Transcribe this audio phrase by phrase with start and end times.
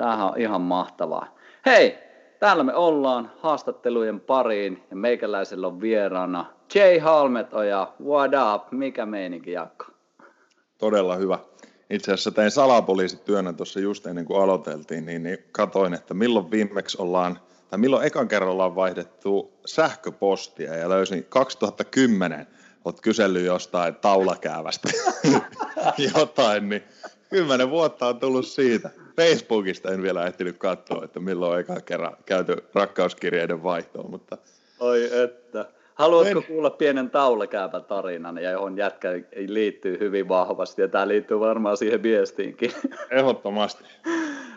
[0.00, 1.34] Tämähän on ihan mahtavaa.
[1.66, 1.98] Hei,
[2.38, 9.06] täällä me ollaan haastattelujen pariin ja meikäläisellä on vieraana Jay Halmeto ja What Up, mikä
[9.06, 9.84] meininki Jakko?
[10.78, 11.38] Todella hyvä.
[11.90, 17.02] Itse asiassa tein salapoliisityönä tuossa just ennen kuin aloiteltiin, niin, niin katoin, että milloin viimeksi
[17.02, 17.38] ollaan,
[17.70, 22.46] tai milloin ekan kerran ollaan vaihdettu sähköpostia ja löysin 2010,
[22.84, 24.88] olet kysellyt jostain taulakäävästä
[26.14, 26.84] jotain, niin
[27.30, 28.90] kymmenen vuotta on tullut siitä.
[29.16, 34.38] Facebookista en vielä ehtinyt katsoa, että milloin on eka kerran käyty rakkauskirjeiden vaihtoon, mutta...
[34.80, 35.66] Oi että.
[35.94, 36.44] Haluatko en...
[36.44, 39.08] kuulla pienen taulakääpän tarinan, ja johon jätkä
[39.46, 42.72] liittyy hyvin vahvasti, ja tämä liittyy varmaan siihen viestiinkin.
[43.10, 43.84] Ehdottomasti.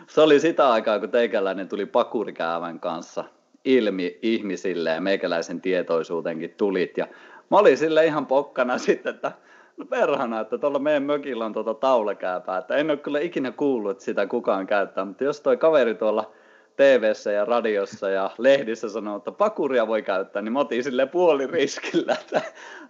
[0.08, 3.24] Se oli sitä aikaa, kun teikäläinen tuli pakurikäävän kanssa
[3.64, 7.06] ilmi ihmisille, ja meikäläisen tietoisuutenkin tulit, ja
[7.50, 9.32] mä olin sille ihan pokkana sitten, että
[9.76, 13.90] no perhana, että tuolla meidän mökillä on tuota taulakääpää, että en ole kyllä ikinä kuullut,
[13.90, 16.32] että sitä kukaan käyttää, mutta jos toi kaveri tuolla
[16.76, 21.08] tv ja radiossa ja lehdissä sanoo, että pakuria voi käyttää, niin mä otin sille
[21.50, 22.42] riskillä, että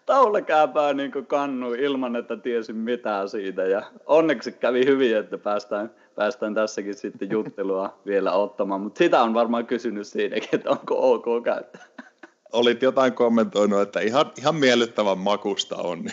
[0.06, 3.62] taulakääpää niin kannu ilman, että tiesin mitään siitä.
[3.62, 9.34] Ja onneksi kävi hyvin, että päästään, päästään tässäkin sitten juttelua vielä ottamaan, mutta sitä on
[9.34, 11.84] varmaan kysynyt siinäkin, että onko ok käyttää.
[12.52, 16.05] Olit jotain kommentoinut, että ihan, ihan miellyttävän makusta on.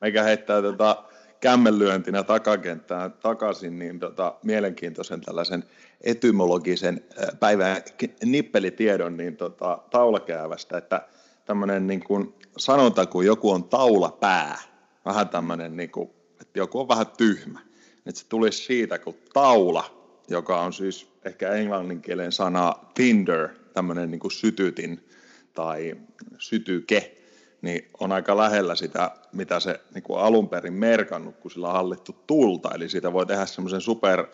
[0.00, 1.04] Meikä heittää tota,
[1.40, 5.64] kämmenlyöntinä takakenttään takaisin, niin tota, mielenkiintoisen tällaisen
[6.00, 7.04] etymologisen
[7.40, 7.82] päivän
[8.24, 11.08] nippelitiedon niin tota, taulakäävästä, että
[11.44, 14.58] tämmöinen niin kuin sanonta, kun joku on taulapää,
[15.04, 16.10] vähän tämmöinen, niin kuin,
[16.40, 17.60] että joku on vähän tyhmä,
[18.06, 19.84] että se tulisi siitä, kun taula,
[20.28, 25.08] joka on siis ehkä englanninkielen sana tinder, tämmöinen niin kuin sytytin
[25.54, 25.94] tai
[26.38, 27.23] sytyke,
[27.64, 31.74] niin on aika lähellä sitä, mitä se niin kuin alun perin merkannut, kun sillä on
[31.74, 32.70] hallittu tulta.
[32.74, 34.26] Eli siitä voi tehdä semmoisen super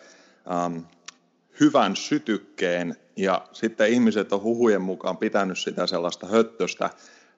[0.51, 0.77] ähm,
[1.59, 6.89] hyvän sytykkeen, ja sitten ihmiset on huhujen mukaan pitänyt sitä sellaista höttöstä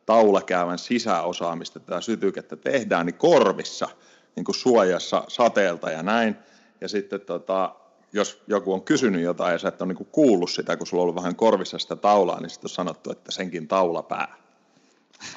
[0.06, 3.90] taulakäävän sisäosaamista, tätä sytykettä tehdään, niin korvissa,
[4.36, 6.36] niin kuin suojassa sateelta ja näin.
[6.82, 7.76] Ja sitten tota,
[8.14, 11.04] jos joku on kysynyt jotain ja sä et ole niin kuullut sitä, kun sulla on
[11.04, 14.43] ollut vähän korvissa sitä taulaa, niin sitten on sanottu, että senkin taulapää.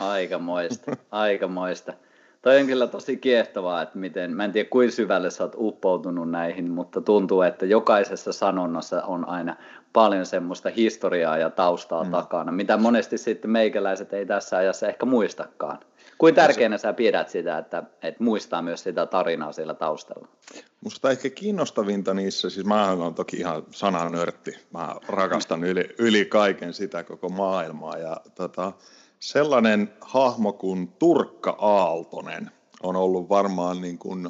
[0.00, 1.92] Aikamoista, aikamoista.
[2.42, 6.30] Toi on kyllä tosi kiehtovaa, että miten, mä en tiedä kuinka syvälle sä oot uppoutunut
[6.30, 9.56] näihin, mutta tuntuu, että jokaisessa sanonnassa on aina
[9.92, 12.10] paljon semmoista historiaa ja taustaa mm.
[12.10, 15.78] takana, mitä monesti sitten meikäläiset ei tässä ajassa ehkä muistakaan.
[16.18, 20.28] Kuin tärkeänä sä pidät sitä, että, että muistaa myös sitä tarinaa siellä taustalla?
[20.84, 26.74] Musta ehkä kiinnostavinta niissä, siis mä olen toki ihan sananörtti, mä rakastan yli, yli kaiken
[26.74, 28.72] sitä koko maailmaa ja tota,
[29.20, 32.50] sellainen hahmo kuin Turkka Aaltonen
[32.82, 34.28] on ollut varmaan niin kuin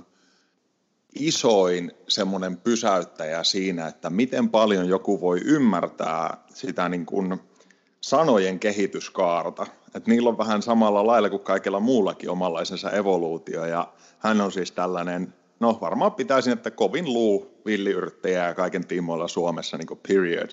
[1.19, 7.41] isoin semmoinen pysäyttäjä siinä, että miten paljon joku voi ymmärtää sitä niin kuin
[8.00, 9.66] sanojen kehityskaarta.
[9.94, 14.72] Että niillä on vähän samalla lailla kuin kaikilla muullakin omanlaisensa evoluutio ja hän on siis
[14.72, 20.50] tällainen, no varmaan pitäisin, että kovin luu villiyrttejä ja kaiken tiimoilla Suomessa niin kuin period.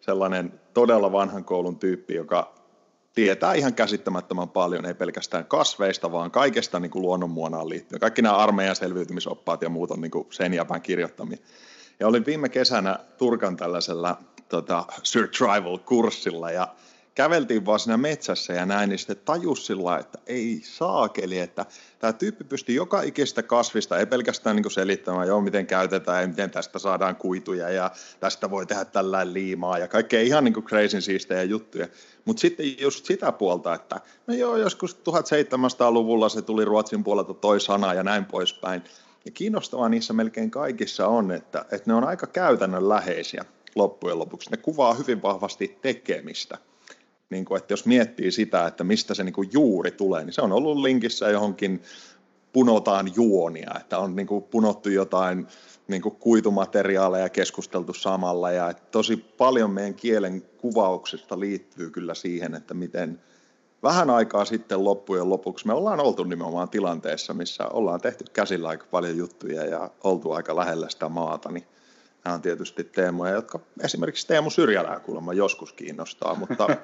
[0.00, 2.57] Sellainen todella vanhan koulun tyyppi, joka
[3.18, 8.00] tietää ihan käsittämättömän paljon, ei pelkästään kasveista, vaan kaikesta niin kuin luonnonmuonaan liittyen.
[8.00, 11.38] Kaikki nämä armeijan selviytymisoppaat ja muut on niin kuin sen jäpän kirjoittamia.
[12.00, 14.18] Ja olin viime kesänä Turkan tällaisella
[14.48, 16.68] tota, survival-kurssilla ja
[17.18, 21.66] käveltiin vaan siinä metsässä ja näin, niin sitten tajus sillä että ei saakeli, että
[21.98, 26.50] tämä tyyppi pystyy joka ikistä kasvista, ei pelkästään niin selittämään, joo, miten käytetään ja miten
[26.50, 27.90] tästä saadaan kuituja ja
[28.20, 31.88] tästä voi tehdä tällainen liimaa ja kaikkea ihan niin crazy siistejä juttuja.
[32.24, 37.60] Mutta sitten just sitä puolta, että no joo, joskus 1700-luvulla se tuli Ruotsin puolelta toi
[37.60, 38.82] sana ja näin poispäin.
[39.24, 44.50] Ja kiinnostavaa niissä melkein kaikissa on, että, että ne on aika käytännönläheisiä loppujen lopuksi.
[44.50, 46.58] Ne kuvaa hyvin vahvasti tekemistä
[47.30, 50.42] niin kuin, että jos miettii sitä, että mistä se niin kuin juuri tulee, niin se
[50.42, 51.82] on ollut linkissä johonkin
[52.52, 55.46] punotaan juonia, että on niin kuin punottu jotain
[55.88, 58.50] niin kuin kuitumateriaaleja keskusteltu samalla.
[58.50, 63.20] Ja että tosi paljon meidän kielen kuvauksesta liittyy kyllä siihen, että miten
[63.82, 68.86] vähän aikaa sitten loppujen lopuksi me ollaan oltu nimenomaan tilanteessa, missä ollaan tehty käsillä aika
[68.90, 71.66] paljon juttuja ja oltu aika lähellä sitä maata, niin
[72.28, 76.66] Nämä on tietysti teemoja, jotka esimerkiksi Teemu Syrjälää kuulemma joskus kiinnostaa, mutta...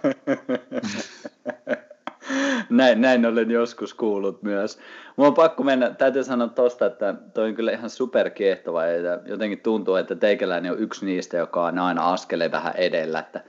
[2.70, 4.78] näin, näin olen joskus kuullut myös.
[5.16, 9.60] Mulla on pakko mennä, täytyy sanoa tosta, että toi on kyllä ihan superkiehtova ja jotenkin
[9.60, 13.40] tuntuu, että teikäläinen on yksi niistä, joka on aina askeleen vähän edellä, että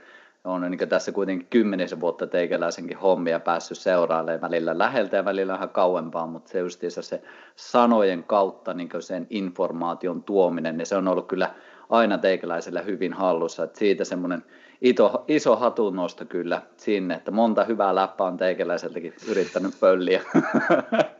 [0.46, 5.68] on niin tässä kuitenkin kymmenisen vuotta teikäläisenkin hommia päässyt seuraamaan välillä läheltä ja välillä vähän
[5.68, 7.22] kauempaa, mutta se se
[7.56, 11.54] sanojen kautta niin sen informaation tuominen, niin se on ollut kyllä
[11.90, 13.64] aina teikäläisellä hyvin hallussa.
[13.64, 14.44] Et siitä semmoinen
[14.80, 20.22] iso, iso hatunnosto kyllä sinne, että monta hyvää läppää on teikäläiseltäkin yrittänyt pölliä.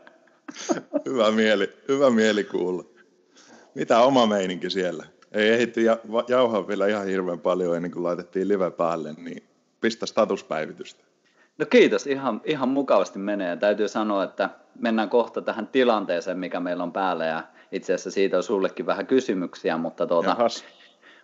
[1.05, 2.83] hyvä, mieli, hyvä mieli kuulla.
[3.75, 5.05] Mitä oma meininki siellä?
[5.31, 5.97] Ei ehditty ja,
[6.27, 9.43] jauhaa vielä ihan hirveän paljon ennen kuin laitettiin live päälle, niin
[9.81, 11.03] pistä statuspäivitystä.
[11.57, 13.57] No kiitos, ihan, ihan mukavasti menee.
[13.57, 14.49] Täytyy sanoa, että
[14.79, 19.07] mennään kohta tähän tilanteeseen, mikä meillä on päällä ja itse asiassa siitä on sullekin vähän
[19.07, 20.35] kysymyksiä, mutta, tuota,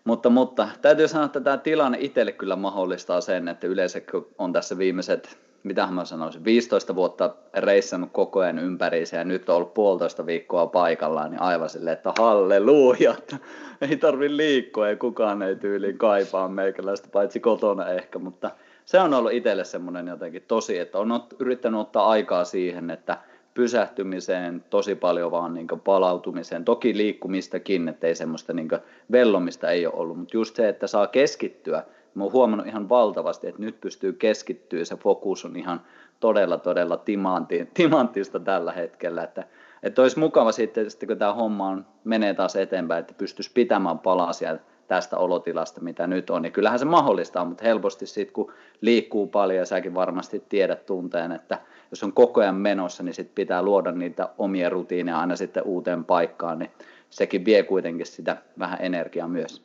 [0.04, 4.02] mutta, mutta täytyy sanoa, että tämä tilanne itselle kyllä mahdollistaa sen, että yleensä
[4.38, 9.56] on tässä viimeiset, mitä mä sanoisin, 15 vuotta reissannut koko ajan ympäriinsä ja nyt on
[9.56, 13.38] ollut puolitoista viikkoa paikallaan, niin aivan silleen, että halleluja, että
[13.82, 18.52] ei tarvi liikkua ja kukaan ei tyyliin kaipaa meikäläistä, paitsi kotona ehkä, mutta
[18.86, 23.18] se on ollut itselle semmoinen jotenkin tosi, että on yrittänyt ottaa aikaa siihen, että–
[23.54, 26.66] pysähtymiseen, tosi paljon vaan niin palautumiseen.
[26.66, 28.70] Toki liikkumistakin, että ei semmoista niin
[29.12, 31.84] vellomista ei ole ollut, mutta just se, että saa keskittyä.
[32.16, 35.82] Mä oon huomannut ihan valtavasti, että nyt pystyy keskittyä, se fokus on ihan
[36.20, 39.44] todella, todella timantti, timanttista tällä hetkellä, että,
[39.84, 44.58] että olisi mukava sitten, kun tämä homma on, menee taas eteenpäin, että pystyisi pitämään palasia
[44.88, 46.46] tästä olotilasta, mitä nyt on.
[46.46, 51.32] Ja kyllähän se mahdollistaa, mutta helposti sitten, kun liikkuu paljon, ja säkin varmasti tiedät tunteen,
[51.32, 51.60] että–
[51.94, 56.06] jos on koko ajan menossa, niin sit pitää luoda niitä omia rutiineja aina sitten uuteen
[56.06, 56.72] paikkaan, niin
[57.10, 59.62] sekin vie kuitenkin sitä vähän energiaa myös.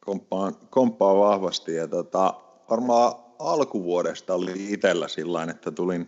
[0.00, 2.34] Komppaan, komppaan vahvasti ja tota,
[2.70, 6.06] varmaan alkuvuodesta oli itsellä sillä että tulin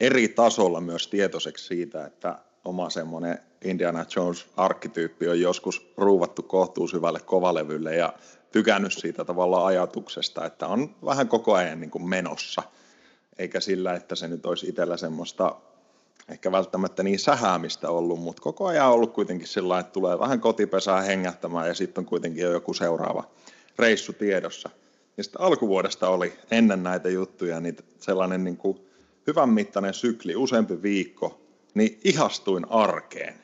[0.00, 7.94] eri tasolla myös tietoiseksi siitä, että oma semmoinen Indiana Jones-arkkityyppi on joskus ruuvattu kohtuusyvälle kovalevylle
[7.94, 8.12] ja
[8.52, 12.62] tykännyt siitä tavalla ajatuksesta, että on vähän koko ajan niin kuin menossa–
[13.38, 15.56] eikä sillä, että se nyt olisi itsellä semmoista
[16.28, 20.40] ehkä välttämättä niin sähäämistä ollut, mutta koko ajan on ollut kuitenkin sillä että tulee vähän
[20.40, 23.24] kotipesää hengähtämään ja sitten on kuitenkin jo joku seuraava
[23.78, 24.70] reissu tiedossa.
[25.16, 28.80] Ja sitten alkuvuodesta oli ennen näitä juttuja niin sellainen niin kuin
[29.26, 31.40] hyvän mittainen sykli, useampi viikko,
[31.74, 33.34] niin ihastuin arkeen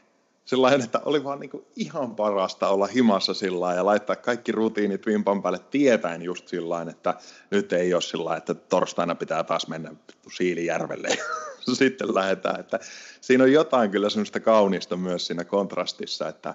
[0.48, 5.42] sellainen, että oli vaan niin ihan parasta olla himassa sillä ja laittaa kaikki rutiinit vimpan
[5.42, 7.14] päälle tietäen just sillä että
[7.50, 9.94] nyt ei ole sillä että torstaina pitää taas mennä
[10.36, 11.08] Siilijärvelle
[11.72, 12.60] sitten lähdetään.
[12.60, 12.80] Että
[13.20, 16.54] siinä on jotain kyllä semmoista kaunista myös siinä kontrastissa, että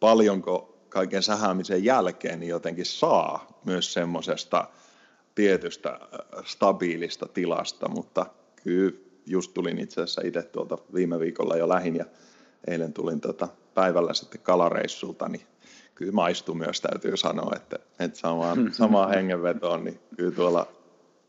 [0.00, 4.68] paljonko kaiken sähäämisen jälkeen niin jotenkin saa myös semmoisesta
[5.34, 8.26] tietystä äh, stabiilista tilasta, mutta
[8.62, 8.92] kyllä
[9.26, 12.04] just tulin itse asiassa itse tuolta viime viikolla jo lähin ja
[12.66, 15.46] eilen tulin tota päivällä sitten kalareissulta, niin
[15.94, 20.66] kyllä maistuu myös, täytyy sanoa, että, että samaan, samaan hengenvetoon, niin kyllä tuolla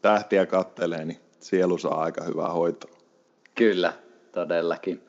[0.01, 2.91] tähtiä kattelee, niin sielu saa aika hyvää hoitoa.
[3.55, 3.93] Kyllä,
[4.31, 5.01] todellakin.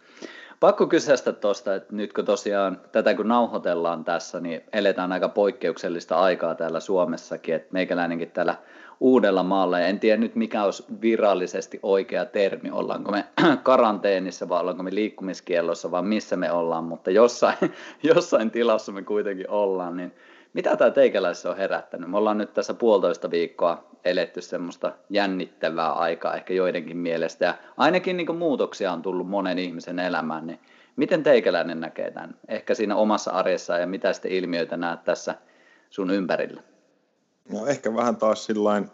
[0.60, 6.16] Pakko kysästä tuosta, että nyt kun tosiaan tätä kun nauhoitellaan tässä, niin eletään aika poikkeuksellista
[6.16, 8.56] aikaa täällä Suomessakin, että meikäläinenkin täällä
[9.00, 9.80] uudella maalla.
[9.80, 13.24] En tiedä nyt mikä olisi virallisesti oikea termi, ollaanko me
[13.62, 17.56] karanteenissa vai ollaanko me liikkumiskiellossa vai missä me ollaan, mutta jossain,
[18.14, 19.96] jossain tilassa me kuitenkin ollaan.
[19.96, 20.12] Niin
[20.52, 22.10] mitä tämä teikäläisessä on herättänyt?
[22.10, 28.16] Me ollaan nyt tässä puolitoista viikkoa eletty semmoista jännittävää aikaa ehkä joidenkin mielestä ja ainakin
[28.16, 30.60] niin muutoksia on tullut monen ihmisen elämään, niin
[30.96, 32.34] miten teikäläinen näkee tämän?
[32.48, 35.34] Ehkä siinä omassa arjessa ja mitä sitten ilmiöitä näet tässä
[35.90, 36.62] sun ympärillä?
[37.48, 38.90] No ehkä vähän taas sillain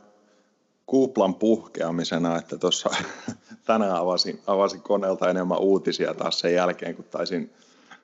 [0.87, 2.91] kuplan puhkeamisena, että tuossa
[3.67, 7.53] tänään avasin, avasin koneelta enemmän uutisia taas sen jälkeen, kun taisin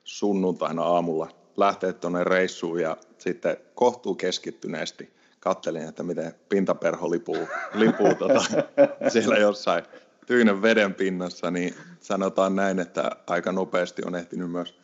[0.04, 5.16] sunnuntaina aamulla lähteä tuonne reissuun ja sitten kohtuu keskittyneesti.
[5.40, 8.44] Kattelin, että miten pintaperho lipuu, lipuu tota,
[9.12, 9.84] siellä jossain
[10.26, 14.78] tyynen veden pinnassa, niin sanotaan näin, että aika nopeasti on ehtinyt myös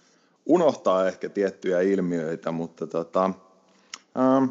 [0.47, 3.25] unohtaa ehkä tiettyjä ilmiöitä, mutta tota,
[4.19, 4.45] ähm,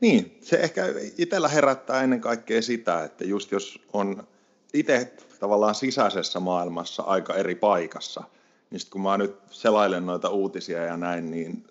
[0.00, 0.84] niin, se ehkä
[1.18, 4.26] itsellä herättää ennen kaikkea sitä, että just jos on
[4.74, 8.22] itse tavallaan sisäisessä maailmassa aika eri paikassa,
[8.70, 11.64] niin sitten kun mä nyt selailen noita uutisia ja näin, niin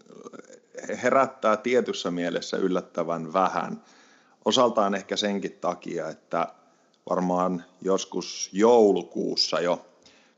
[1.03, 3.83] herättää tietyssä mielessä yllättävän vähän.
[4.45, 6.47] Osaltaan ehkä senkin takia, että
[7.09, 9.85] varmaan joskus joulukuussa jo,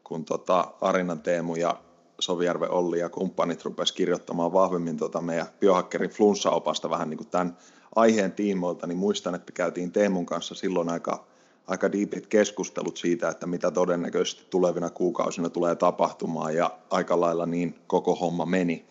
[0.03, 1.77] kun tota Arinan Teemu ja
[2.21, 7.57] Sovijärven Olli ja kumppanit rupesivat kirjoittamaan vahvemmin tota meidän biohakkerin flunssaopasta vähän niin kuin tämän
[7.95, 11.25] aiheen tiimoilta, niin muistan, että käytiin Teemun kanssa silloin aika,
[11.67, 17.75] aika diipit keskustelut siitä, että mitä todennäköisesti tulevina kuukausina tulee tapahtumaan ja aika lailla niin
[17.87, 18.85] koko homma meni.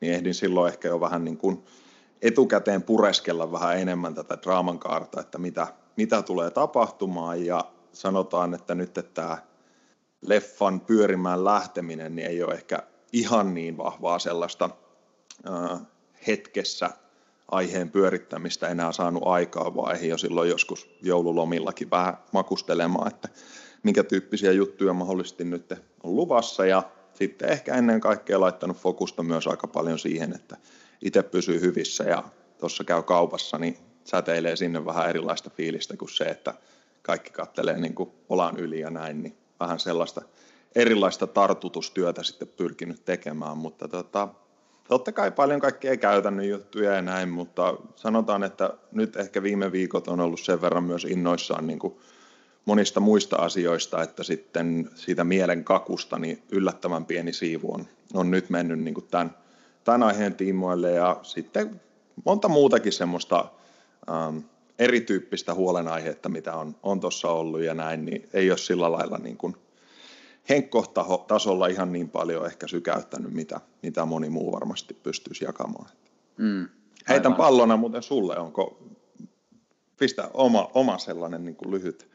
[0.00, 1.64] Niin ehdin silloin ehkä jo vähän niin kuin
[2.22, 5.66] etukäteen pureskella vähän enemmän tätä draaman kaarta, että mitä,
[5.96, 9.38] mitä tulee tapahtumaan ja sanotaan, että nyt että tämä
[10.20, 12.82] leffan pyörimään lähteminen niin ei ole ehkä
[13.12, 14.70] ihan niin vahvaa sellaista
[15.48, 15.80] äh,
[16.26, 16.90] hetkessä
[17.50, 23.28] aiheen pyörittämistä enää saanut aikaa, vaan eihin jo silloin joskus joululomillakin vähän makustelemaan, että
[23.82, 26.66] minkä tyyppisiä juttuja mahdollisesti nyt on luvassa.
[26.66, 26.82] Ja
[27.14, 30.56] sitten ehkä ennen kaikkea laittanut fokusta myös aika paljon siihen, että
[31.02, 32.22] itse pysyy hyvissä ja
[32.58, 36.54] tuossa käy kaupassa, niin säteilee sinne vähän erilaista fiilistä kuin se, että
[37.02, 40.22] kaikki kattelee niin kuin olan yli ja näin, niin vähän sellaista
[40.74, 44.28] erilaista tartutustyötä sitten pyrkinyt tekemään, mutta tota,
[44.88, 50.08] totta kai paljon kaikkea käytännön juttuja ja näin, mutta sanotaan, että nyt ehkä viime viikot
[50.08, 51.96] on ollut sen verran myös innoissaan niin kuin
[52.64, 58.50] monista muista asioista, että sitten siitä mielen kakusta niin yllättävän pieni siivu on, on nyt
[58.50, 59.36] mennyt niin kuin tämän,
[59.84, 60.90] tämän aiheen tiimoille.
[60.90, 61.80] Ja sitten
[62.24, 63.48] monta muutakin semmoista
[64.10, 64.38] ähm,
[64.78, 69.36] erityyppistä huolenaihetta, mitä on, on tuossa ollut ja näin, niin ei ole sillä lailla niin
[69.36, 69.56] kuin
[70.48, 75.90] henkkotasolla ihan niin paljon ehkä sykäyttänyt, mitä, mitä moni muu varmasti pystyisi jakamaan.
[76.36, 76.68] Mm,
[77.08, 78.78] Heitän pallona muuten sulle, onko,
[79.98, 82.08] pistä oma, oma sellainen niin kuin lyhyt,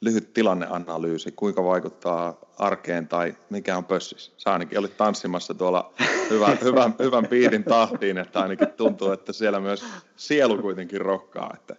[0.00, 4.32] lyhyt tilanneanalyysi, kuinka vaikuttaa arkeen tai mikä on pössissä.
[4.36, 5.92] Sä ainakin olit tanssimassa tuolla
[6.30, 9.84] hyvän, hyvän, hyvän piirin tahtiin, että ainakin tuntuu, että siellä myös
[10.16, 11.50] sielu kuitenkin rokkaa.
[11.54, 11.76] Että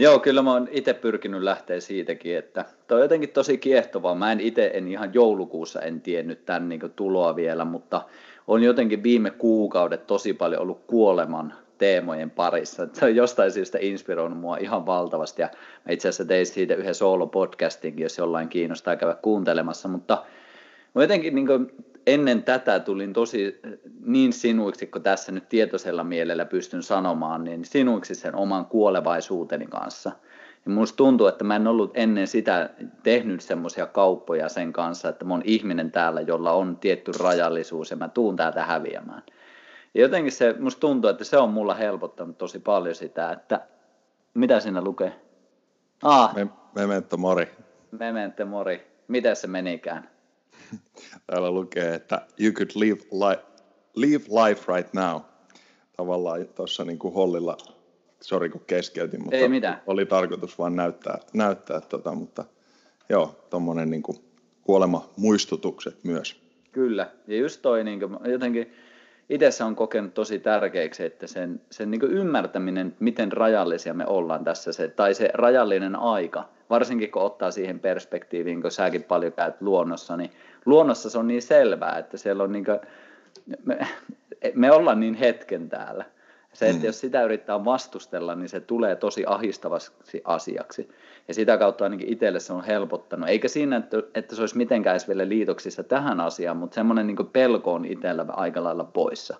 [0.00, 4.14] Joo, kyllä mä oon itse pyrkinyt lähteä siitäkin, että toi on jotenkin tosi kiehtovaa.
[4.14, 8.02] Mä en itse, en ihan joulukuussa en tiennyt tämän niin tuloa vielä, mutta
[8.46, 12.88] on jotenkin viime kuukaudet tosi paljon ollut kuoleman teemojen parissa.
[12.92, 15.48] Se on jostain syystä inspiroinut mua ihan valtavasti ja
[15.84, 20.24] mä itse asiassa tein siitä yhden solo-podcastinkin, jos jollain kiinnostaa käydä kuuntelemassa, mutta
[20.94, 21.46] mä jotenkin niin
[22.06, 23.60] ennen tätä tulin tosi
[24.00, 30.12] niin sinuiksi, kun tässä nyt tietoisella mielellä pystyn sanomaan, niin sinuiksi sen oman kuolevaisuuteni kanssa.
[30.64, 32.70] Ja musta tuntuu, että mä en ollut ennen sitä
[33.02, 37.96] tehnyt semmoisia kauppoja sen kanssa, että mä oon ihminen täällä, jolla on tietty rajallisuus ja
[37.96, 39.22] mä tuun täältä häviämään.
[39.94, 43.60] Ja jotenkin se, musta tuntuu, että se on mulla helpottanut tosi paljon sitä, että
[44.34, 45.20] mitä siinä lukee?
[46.02, 46.34] Ah.
[46.34, 47.48] Me, memento mori.
[47.90, 48.86] Memento mori.
[49.08, 50.08] Miten se menikään?
[51.26, 53.42] Täällä lukee, että you could live, li-
[53.96, 55.20] live life right now.
[55.96, 57.56] Tavallaan tuossa niin kuin hollilla,
[58.20, 59.82] sori kun keskeytin, mutta Ei mitään.
[59.86, 62.44] oli tarkoitus vaan näyttää, näyttää tota, mutta
[63.08, 64.02] joo, tuommoinen niin
[64.62, 66.40] kuolema muistutukset myös.
[66.72, 68.72] Kyllä, ja just toi niin kuin, jotenkin
[69.28, 74.72] itse on kokenut tosi tärkeäksi, että sen, sen niin ymmärtäminen, miten rajallisia me ollaan tässä,
[74.72, 80.16] se, tai se rajallinen aika, varsinkin kun ottaa siihen perspektiiviin, kun säkin paljon käyt luonnossa,
[80.16, 80.30] niin
[80.66, 82.78] luonnossa se on niin selvää, että siellä on niin kuin,
[83.64, 83.78] me,
[84.54, 86.04] me ollaan niin hetken täällä.
[86.52, 86.86] Se, että mm.
[86.86, 89.92] jos sitä yrittää vastustella, niin se tulee tosi ahistavaksi
[90.24, 90.88] asiaksi.
[91.28, 93.28] Ja sitä kautta ainakin itselle se on helpottanut.
[93.28, 97.74] Eikä siinä, että, että se olisi mitenkään vielä liitoksissa tähän asiaan, mutta semmoinen niin pelko
[97.74, 99.36] on itsellä aika lailla poissa.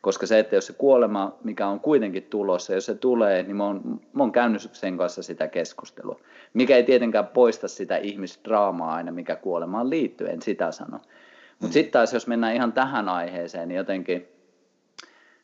[0.00, 3.66] Koska se, että jos se kuolema, mikä on kuitenkin tulossa, jos se tulee, niin mä
[3.66, 6.20] oon, mä oon käynyt sen kanssa sitä keskustelua.
[6.54, 10.98] Mikä ei tietenkään poista sitä ihmisdraamaa aina, mikä kuolemaan liittyy, en sitä sano.
[11.50, 11.72] Mutta mm.
[11.72, 14.28] sitten taas, jos mennään ihan tähän aiheeseen, niin jotenkin,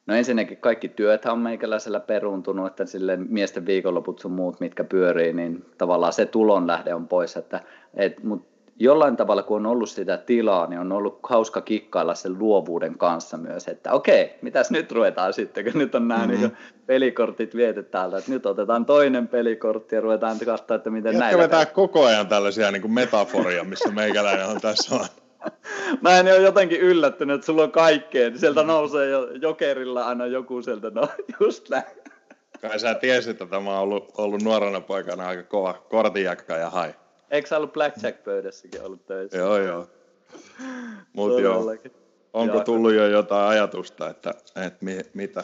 [0.06, 5.32] no ensinnäkin kaikki työt on meikäläisellä peruuntunut, että sille miesten viikonloput sun muut, mitkä pyörii,
[5.32, 7.60] niin tavallaan se tulonlähde on pois, että
[7.94, 12.38] et, mut jollain tavalla, kun on ollut sitä tilaa, niin on ollut hauska kikkailla sen
[12.38, 16.40] luovuuden kanssa myös, että okei, mitäs nyt ruvetaan sitten, kun nyt on nämä mm-hmm.
[16.40, 21.38] niin pelikortit viety täältä, että nyt otetaan toinen pelikortti ja ruvetaan katsoa, että miten näin.
[21.38, 25.06] vetää koko ajan tällaisia niin kuin metaforia, missä meikäläinen on tässä on.
[26.02, 30.26] Mä en ole jotenkin yllättynyt, että sulla on kaikkea, niin sieltä nousee jo jokerilla aina
[30.26, 31.08] joku sieltä, no
[31.40, 31.84] just näin.
[32.60, 36.94] Kai sä tiesit, että tämä on ollut, ollut nuorena poikana aika kova kortinjakka ja hai.
[37.30, 39.38] Eikö sä ollut Blackjack-pöydässäkin ollut töissä?
[39.38, 39.86] Joo, joo.
[41.12, 41.64] Mutta joo,
[42.32, 44.34] onko tullut jo jotain ajatusta, että,
[44.66, 45.42] että mi, mitä,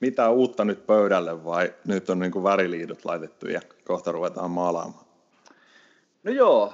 [0.00, 5.04] mitä uutta nyt pöydälle vai nyt on niin kuin väriliidot laitettu ja kohta ruvetaan maalaamaan?
[6.24, 6.72] No joo,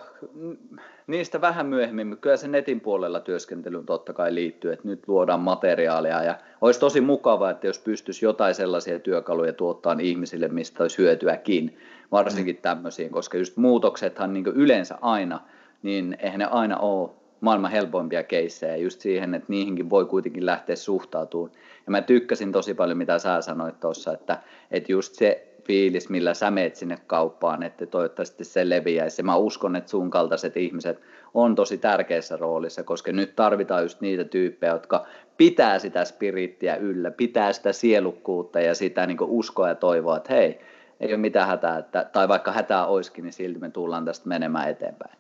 [1.06, 6.22] niistä vähän myöhemmin, kyllä se netin puolella työskentelyyn totta kai liittyy, että nyt luodaan materiaalia
[6.22, 11.78] ja olisi tosi mukavaa, että jos pystyisi jotain sellaisia työkaluja tuottaa ihmisille, mistä olisi hyötyäkin,
[12.12, 15.40] varsinkin tämmöisiin, koska just muutoksethan niin yleensä aina,
[15.82, 17.10] niin eihän ne aina ole
[17.40, 21.52] maailman helpoimpia keissejä just siihen, että niihinkin voi kuitenkin lähteä suhtautumaan.
[21.86, 24.38] Ja mä tykkäsin tosi paljon, mitä sä sanoit tuossa, että,
[24.70, 29.22] että just se fiilis, millä sä meet sinne kauppaan, että toivottavasti se leviäisi.
[29.22, 31.00] Mä uskon, että sun kaltaiset ihmiset
[31.34, 37.10] on tosi tärkeässä roolissa, koska nyt tarvitaan just niitä tyyppejä, jotka pitää sitä spirittiä yllä,
[37.10, 40.60] pitää sitä sielukkuutta ja sitä niin uskoa ja toivoa, että hei,
[41.00, 44.70] ei ole mitään hätää, että, tai vaikka hätää olisikin, niin silti me tullaan tästä menemään
[44.70, 45.18] eteenpäin.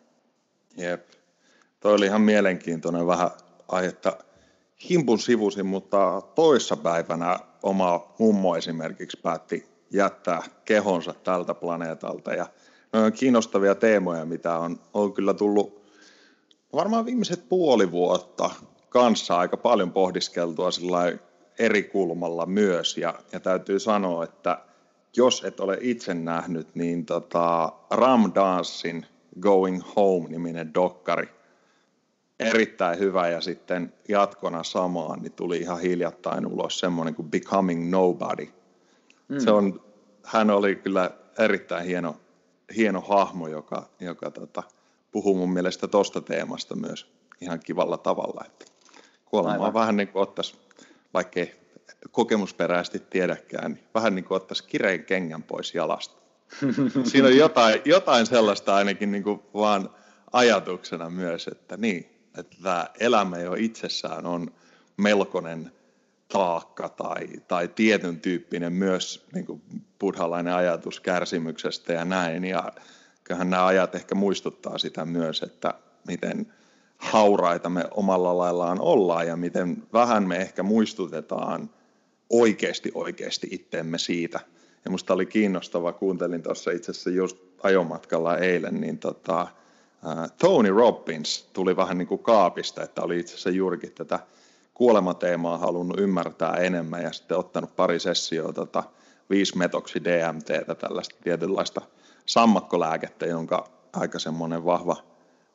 [0.76, 1.08] Jep.
[1.80, 3.30] Toi oli ihan mielenkiintoinen vähän
[3.68, 4.16] aihetta
[4.90, 12.46] himpun sivusin, mutta toissapäivänä oma mummo esimerkiksi päätti jättää kehonsa tältä planeetalta ja
[12.92, 15.86] on kiinnostavia teemoja, mitä on, on kyllä tullut
[16.72, 18.50] varmaan viimeiset puoli vuotta
[18.88, 20.68] kanssa aika paljon pohdiskeltua
[21.58, 24.58] eri kulmalla myös ja, ja täytyy sanoa, että
[25.16, 29.06] jos et ole itse nähnyt, niin tota Ram Dancein
[29.40, 31.28] Going Home-niminen dokkari,
[32.40, 38.48] erittäin hyvä ja sitten jatkona samaan, niin tuli ihan hiljattain ulos semmoinen kuin Becoming Nobody.
[39.28, 39.38] Mm.
[39.38, 39.80] Se on,
[40.24, 42.16] hän oli kyllä erittäin hieno,
[42.76, 44.62] hieno hahmo, joka, joka tota,
[45.12, 48.44] puhuu mun mielestä tosta teemasta myös ihan kivalla tavalla.
[48.46, 48.64] Että
[49.24, 50.54] kuolema on vähän niin kuin ottaisi,
[51.14, 51.65] vaikkei
[52.10, 56.16] kokemusperäisesti tiedäkään, niin vähän niin kuin ottaisi kireen kengän pois jalasta.
[57.10, 59.90] Siinä on jotain, jotain sellaista ainakin niin kuin vaan
[60.32, 64.50] ajatuksena myös, että niin, että tämä elämä jo itsessään on
[64.96, 65.72] melkoinen
[66.28, 69.62] taakka tai, tai tietyn tyyppinen myös niin kuin
[70.00, 72.44] buddhalainen ajatus kärsimyksestä ja näin.
[72.44, 72.72] Ja
[73.24, 75.74] kyllähän nämä ajat ehkä muistuttaa sitä myös, että
[76.06, 76.52] miten
[76.98, 81.70] hauraita me omalla laillaan ollaan ja miten vähän me ehkä muistutetaan
[82.30, 84.40] oikeasti oikeasti itteemme siitä.
[84.84, 89.48] Ja musta oli kiinnostava, kuuntelin tuossa itse asiassa just ajomatkalla eilen, niin tota,
[90.38, 94.18] Tony Robbins tuli vähän niin kuin kaapista, että oli itse asiassa juurikin tätä
[94.74, 98.82] kuolemateemaa halunnut ymmärtää enemmän ja sitten ottanut pari sessioa tota,
[99.30, 101.80] viisi metoksi DMTtä, tällaista tietynlaista
[102.26, 104.96] sammakkolääkettä, jonka aika semmoinen vahva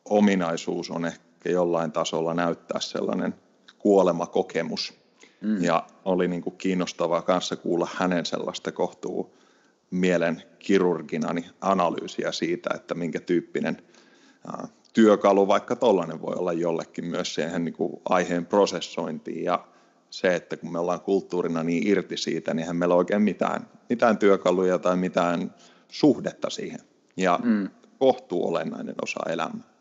[0.04, 3.34] ominaisuus on ehkä jollain tasolla näyttää sellainen
[3.78, 5.01] kuolemakokemus.
[5.42, 5.64] Mm.
[5.64, 9.36] Ja oli niin kuin kiinnostavaa kanssa kuulla hänen sellaista kohtuu
[9.90, 13.82] mielen kirurgina niin analyysiä siitä, että minkä tyyppinen
[14.92, 19.64] työkalu vaikka tollainen voi olla jollekin myös siihen niin kuin aiheen prosessointiin ja
[20.10, 23.68] se, että kun me ollaan kulttuurina niin irti siitä, niin eihän meillä ole oikein mitään,
[23.88, 25.54] mitään työkaluja tai mitään
[25.88, 26.80] suhdetta siihen.
[27.16, 27.68] Ja mm.
[27.98, 29.71] kohtuu olennainen osa elämää.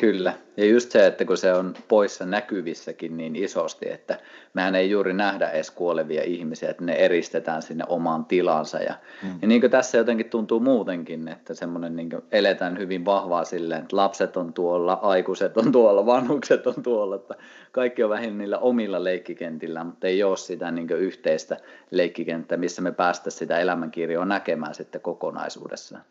[0.00, 4.18] Kyllä, ja just se, että kun se on poissa näkyvissäkin niin isosti, että
[4.54, 8.78] mehän ei juuri nähdä edes kuolevia ihmisiä, että ne eristetään sinne omaan tilansa.
[8.78, 9.38] Ja, mm.
[9.42, 13.96] ja niin kuin tässä jotenkin tuntuu muutenkin, että semmoinen niin eletään hyvin vahvaa silleen, että
[13.96, 17.34] lapset on tuolla, aikuiset on tuolla, vanhukset on tuolla, että
[17.72, 21.56] kaikki on vähän niillä omilla leikkikentillä, mutta ei ole sitä niin yhteistä
[21.90, 26.04] leikkikenttää, missä me päästä sitä elämänkirjoa näkemään sitten kokonaisuudessaan.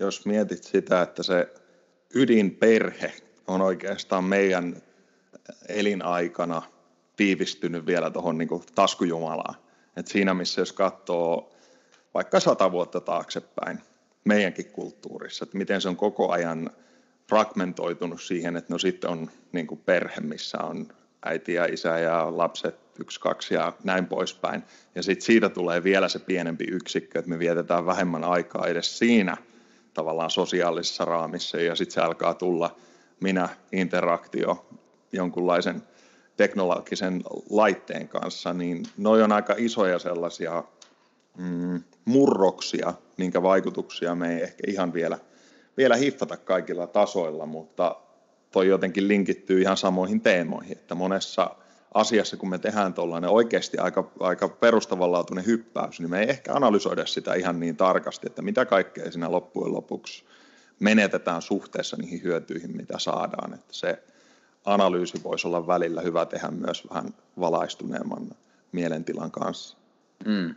[0.00, 1.48] Jos mietit sitä, että se
[2.14, 3.12] ydinperhe
[3.46, 4.82] on oikeastaan meidän
[5.68, 6.62] elinaikana
[7.16, 9.54] tiivistynyt vielä tuohon niin taskujumalaan.
[9.96, 11.52] Et siinä missä jos katsoo
[12.14, 13.78] vaikka sata vuotta taaksepäin
[14.24, 16.70] meidänkin kulttuurissa, että miten se on koko ajan
[17.28, 20.88] fragmentoitunut siihen, että no sitten on niin perhe, missä on
[21.24, 24.62] äiti ja isä ja lapset, yksi, kaksi ja näin poispäin.
[24.94, 29.36] Ja sitten siitä tulee vielä se pienempi yksikkö, että me vietetään vähemmän aikaa edes siinä–
[29.94, 32.76] tavallaan sosiaalisessa raamissa ja sitten se alkaa tulla
[33.20, 34.66] minä-interaktio
[35.12, 35.82] jonkunlaisen
[36.36, 40.64] teknologisen laitteen kanssa, niin noi on aika isoja sellaisia
[41.38, 45.18] mm, murroksia, minkä vaikutuksia me ei ehkä ihan vielä,
[45.76, 47.96] vielä hiffata kaikilla tasoilla, mutta
[48.52, 51.50] toi jotenkin linkittyy ihan samoihin teemoihin, että monessa
[51.94, 57.06] asiassa, kun me tehdään tuollainen oikeasti aika, aika perustavanlaatuinen hyppäys, niin me ei ehkä analysoida
[57.06, 60.24] sitä ihan niin tarkasti, että mitä kaikkea siinä loppujen lopuksi
[60.80, 63.54] menetetään suhteessa niihin hyötyihin, mitä saadaan.
[63.54, 64.02] Että se
[64.64, 68.30] analyysi voisi olla välillä hyvä tehdä myös vähän valaistuneemman
[68.72, 69.76] mielentilan kanssa.
[70.26, 70.54] Mm,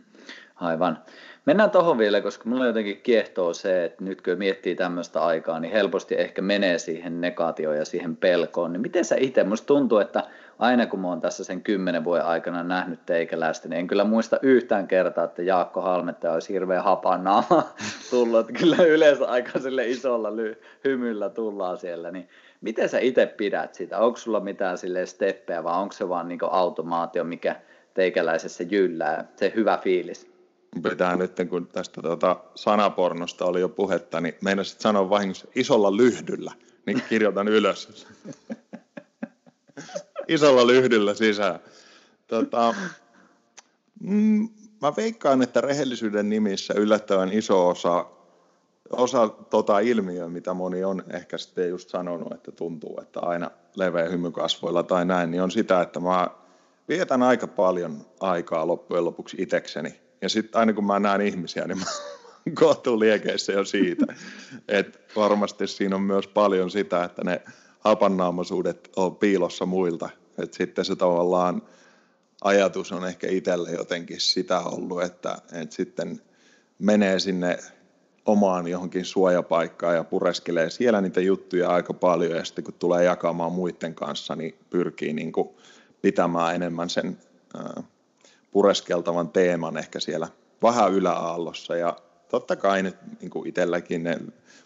[0.56, 0.98] aivan.
[1.46, 5.72] Mennään tuohon vielä, koska mulla jotenkin kiehtoo se, että nyt kun miettii tämmöistä aikaa, niin
[5.72, 8.72] helposti ehkä menee siihen negaatioon ja siihen pelkoon.
[8.72, 10.24] Niin miten sä itse, musta tuntuu, että
[10.58, 14.38] aina kun mä oon tässä sen kymmenen vuoden aikana nähnyt teikäläistä, niin en kyllä muista
[14.42, 17.74] yhtään kertaa, että Jaakko Halmetta olisi hirveän hapanaama
[18.10, 18.46] tullut.
[18.58, 22.10] Kyllä yleensä aika sille isolla ly- hymyllä tullaan siellä.
[22.10, 22.28] Niin
[22.60, 23.98] miten sä itse pidät sitä?
[23.98, 27.56] Onko sulla mitään sille steppejä vai onko se vaan niin automaatio, mikä
[27.94, 30.34] teikäläisessä jyllää, se hyvä fiilis?
[30.82, 36.52] pitää nyt, kun tästä tuota sanapornosta oli jo puhetta, niin meinasit sanoa vahingossa isolla lyhdyllä,
[36.86, 38.06] niin kirjoitan ylös.
[40.28, 41.60] isolla lyhdyllä sisään.
[42.26, 42.74] Tota,
[44.00, 44.48] mm,
[44.82, 48.06] mä veikkaan, että rehellisyyden nimissä yllättävän iso osa,
[48.90, 54.08] osa tota ilmiöä, mitä moni on ehkä sitten just sanonut, että tuntuu, että aina leveä
[54.08, 56.28] hymykasvoilla tai näin, niin on sitä, että mä
[56.88, 61.78] vietän aika paljon aikaa loppujen lopuksi itekseni ja sitten aina kun mä näen ihmisiä, niin
[61.78, 61.84] mä
[62.60, 64.06] kohtuun liekeissä jo siitä.
[64.68, 67.42] Et varmasti siinä on myös paljon sitä, että ne
[67.84, 71.62] hapannaamaisuudet on piilossa muilta, Et sitten se tavallaan
[72.44, 76.20] ajatus on ehkä itselle jotenkin sitä ollut, että, että sitten
[76.78, 77.58] menee sinne
[78.26, 83.52] omaan johonkin suojapaikkaan ja pureskelee siellä niitä juttuja aika paljon ja sitten kun tulee jakamaan
[83.52, 85.48] muiden kanssa, niin pyrkii niin kuin
[86.02, 87.18] pitämään enemmän sen
[88.50, 90.28] pureskeltavan teeman ehkä siellä
[90.62, 91.96] vähän yläaallossa ja
[92.28, 94.18] totta kai nyt niin kuin itselläkin ne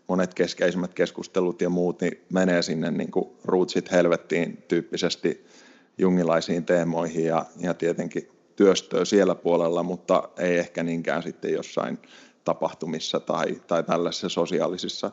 [0.09, 5.47] monet keskeisimmät keskustelut ja muut niin menee sinne niin kuin rootsit helvettiin tyyppisesti
[5.99, 11.99] jungilaisiin teemoihin ja, ja tietenkin työstöä siellä puolella, mutta ei ehkä niinkään sitten jossain
[12.45, 15.11] tapahtumissa tai, tai tällaisissa sosiaalisissa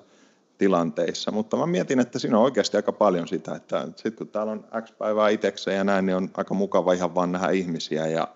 [0.57, 1.31] tilanteissa.
[1.31, 4.65] Mutta mä mietin, että siinä on oikeasti aika paljon sitä, että sitten kun täällä on
[4.81, 8.27] X päivää itsekseen ja näin, niin on aika mukava ihan vaan nähdä ihmisiä ja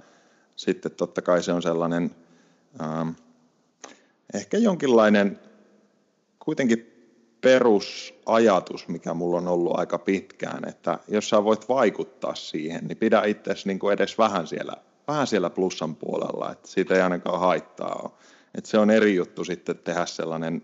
[0.55, 2.11] sitten totta kai se on sellainen
[2.81, 3.09] ähm,
[4.33, 5.39] ehkä jonkinlainen
[6.39, 6.99] kuitenkin
[7.41, 13.23] perusajatus, mikä mulla on ollut aika pitkään, että jos sä voit vaikuttaa siihen, niin pidä
[13.23, 14.73] itseäsi niin kuin edes vähän siellä,
[15.07, 18.11] vähän siellä plussan puolella, että siitä ei ainakaan haittaa ole.
[18.55, 20.63] Että se on eri juttu sitten tehdä sellainen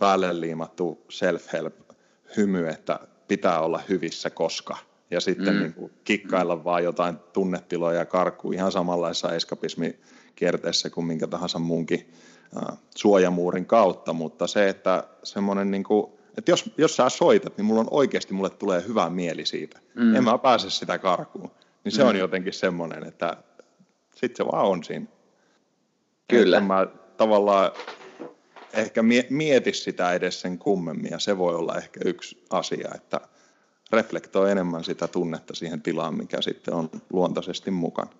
[0.00, 1.94] päälle liimattu self-help
[2.36, 4.76] hymy, että pitää olla hyvissä koska.
[5.10, 5.60] Ja sitten mm.
[5.60, 12.12] niin kuin kikkailla vaan jotain tunnetiloja karkuu ihan samanlaisessa eskapismikierteessä kuin minkä tahansa muunkin
[12.96, 17.80] suojamuurin kautta, mutta se, että semmoinen niin kuin, että jos, jos sä soitat, niin mulla
[17.80, 19.78] on oikeasti, mulle tulee hyvä mieli siitä.
[19.94, 20.16] Mm.
[20.16, 21.50] En mä pääse sitä karkuun.
[21.84, 22.08] Niin se mm.
[22.08, 23.36] on jotenkin semmoinen, että
[24.14, 25.06] sitten se vaan on siinä.
[26.28, 26.56] Kyllä.
[26.56, 26.86] Että mä
[27.16, 27.70] tavallaan
[28.72, 33.20] ehkä mieti sitä edes sen kummemmin, ja se voi olla ehkä yksi asia, että
[33.92, 38.10] reflektoi enemmän sitä tunnetta siihen tilaan, mikä sitten on luontaisesti mukana.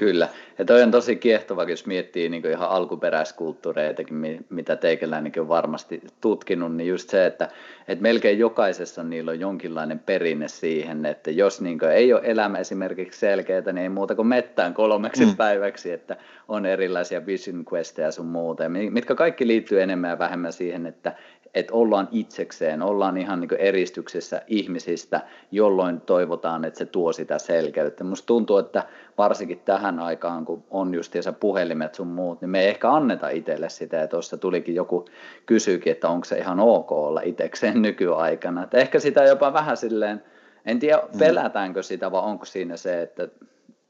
[0.00, 6.02] Kyllä, ja toi on tosi kiehtova, jos miettii niin ihan alkuperäiskulttuureitakin, mitä teikäläinenkin on varmasti
[6.20, 7.48] tutkinut, niin just se, että,
[7.88, 13.20] että melkein jokaisessa niillä on jonkinlainen perinne siihen, että jos niin ei ole elämä esimerkiksi
[13.20, 15.36] selkeää, niin ei muuta kuin mettään kolmeksi mm.
[15.36, 16.16] päiväksi, että
[16.48, 21.12] on erilaisia vision questeja sun muuta, mitkä kaikki liittyy enemmän ja vähemmän siihen, että
[21.54, 28.04] että ollaan itsekseen, ollaan ihan niin eristyksessä ihmisistä, jolloin toivotaan, että se tuo sitä selkeyttä.
[28.04, 28.84] Musta tuntuu, että
[29.18, 33.68] varsinkin tähän aikaan, kun on justiinsa puhelimet sun muut, niin me ei ehkä anneta itselle
[33.68, 35.04] sitä, ja tuossa tulikin joku
[35.46, 38.62] kysyykin, että onko se ihan ok olla itsekseen nykyaikana.
[38.62, 40.22] Että ehkä sitä jopa vähän silleen,
[40.66, 41.18] en tiedä mm.
[41.18, 43.28] pelätäänkö sitä, vai onko siinä se, että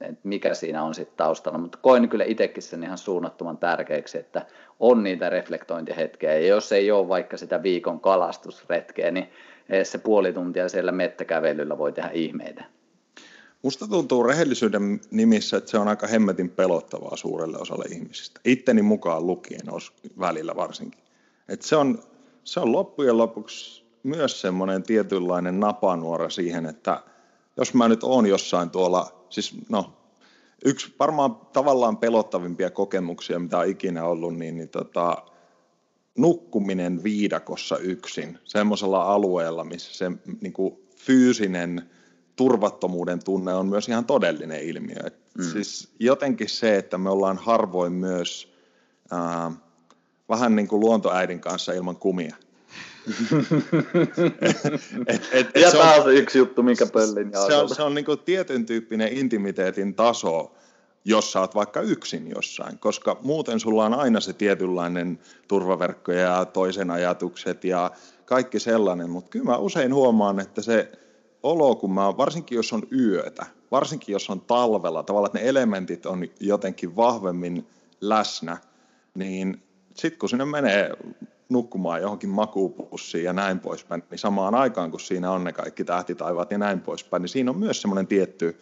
[0.01, 4.47] että mikä siinä on sitten taustalla, mutta koin kyllä itsekin sen ihan suunnattoman tärkeäksi, että
[4.81, 9.31] on niitä reflektointihetkeä, ja jos ei ole vaikka sitä viikon kalastusretkeä, niin
[9.83, 12.65] se puoli tuntia siellä mettäkävelyllä voi tehdä ihmeitä.
[13.63, 18.41] Musta tuntuu rehellisyyden nimissä, että se on aika hemmetin pelottavaa suurelle osalle ihmisistä.
[18.45, 21.01] Itteni mukaan lukien os välillä varsinkin.
[21.49, 22.03] Et se, on,
[22.45, 27.01] se on loppujen lopuksi myös semmoinen tietynlainen napanuora siihen, että
[27.57, 29.93] jos mä nyt oon jossain tuolla siis no,
[30.65, 35.25] yksi varmaan tavallaan pelottavimpia kokemuksia, mitä on ikinä ollut, niin, niin tota,
[36.19, 41.91] nukkuminen viidakossa yksin, semmoisella alueella, missä se niin kuin, fyysinen
[42.37, 44.97] turvattomuuden tunne on myös ihan todellinen ilmiö.
[45.07, 45.45] Et mm.
[45.45, 48.55] Siis jotenkin se, että me ollaan harvoin myös
[49.11, 49.53] ää,
[50.29, 52.37] vähän niin kuin luontoäidin kanssa ilman kumia–
[55.07, 58.07] et, et, et ja se on, yksi juttu, minkä pöllin Se on, se on niin
[58.25, 60.55] tietyn tyyppinen intimiteetin taso,
[61.05, 66.45] jos sä oot vaikka yksin jossain, koska muuten sulla on aina se tietynlainen turvaverkko ja
[66.45, 67.91] toisen ajatukset ja
[68.25, 70.93] kaikki sellainen, mutta kyllä mä usein huomaan, että se
[71.43, 76.07] olo, kun mä, varsinkin jos on yötä, varsinkin jos on talvella, tavallaan että ne elementit
[76.07, 77.67] on jotenkin vahvemmin
[78.01, 78.57] läsnä,
[79.15, 79.63] niin
[79.95, 80.91] sitten kun sinne menee
[81.51, 86.51] nukkumaan johonkin makuupussiin ja näin poispäin, niin samaan aikaan kun siinä on ne kaikki tähtitaivaat
[86.51, 88.61] ja näin poispäin, niin siinä on myös semmoinen tietty,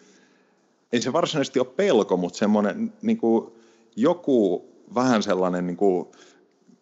[0.93, 3.51] ei se varsinaisesti ole pelko, mutta semmoinen niin kuin
[3.95, 6.07] joku vähän sellainen niin kuin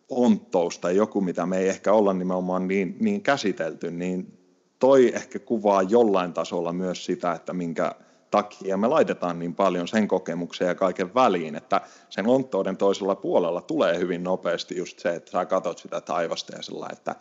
[0.10, 4.38] onttous tai joku, mitä me ei ehkä olla nimenomaan niin, niin käsitelty, niin
[4.80, 7.96] toi ehkä kuvaa jollain tasolla myös sitä, että minkä
[8.32, 13.62] takia me laitetaan niin paljon sen kokemuksen ja kaiken väliin, että sen onttouden toisella puolella
[13.62, 17.16] tulee hyvin nopeasti just se, että sä katot sitä taivasta ja sellainen, että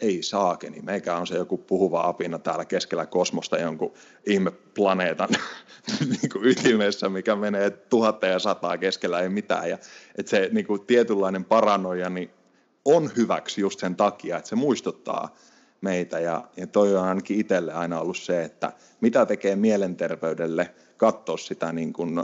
[0.00, 3.92] ei saakeni, meikä on se joku puhuva apina täällä keskellä kosmosta jonkun
[4.26, 5.28] ihme planeetan
[6.20, 9.70] niin kuin ytimessä, mikä menee tuhatta ja sataa keskellä ei mitään.
[9.70, 9.78] Ja,
[10.18, 12.30] että se niin kuin tietynlainen paranoia niin
[12.84, 15.36] on hyväksi just sen takia, että se muistuttaa
[15.86, 16.20] meitä.
[16.20, 21.72] Ja, ja toi on ainakin itselle aina ollut se, että mitä tekee mielenterveydelle katsoa sitä
[21.72, 22.22] niin kuin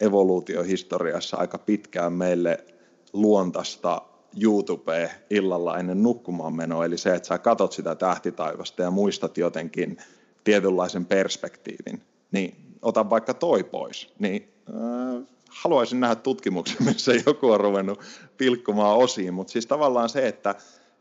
[0.00, 2.64] evoluutiohistoriassa aika pitkään meille
[3.12, 4.02] luontasta
[4.42, 9.96] YouTubea illalla ennen nukkumaan menoa, eli se, että sä katot sitä tähtitaivasta ja muistat jotenkin
[10.44, 12.02] tietynlaisen perspektiivin,
[12.32, 18.00] niin otan vaikka toi pois, niin äh, haluaisin nähdä tutkimuksen, missä joku on ruvennut
[18.36, 20.54] pilkkumaan osiin, mutta siis tavallaan se, että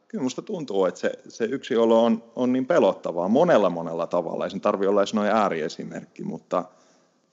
[0.08, 4.52] kyllä musta tuntuu, että se, se yksinolo on, on niin pelottavaa monella monella tavalla, ei
[4.52, 6.66] sen tarvitse olla edes noin ääriesimerkki, mutta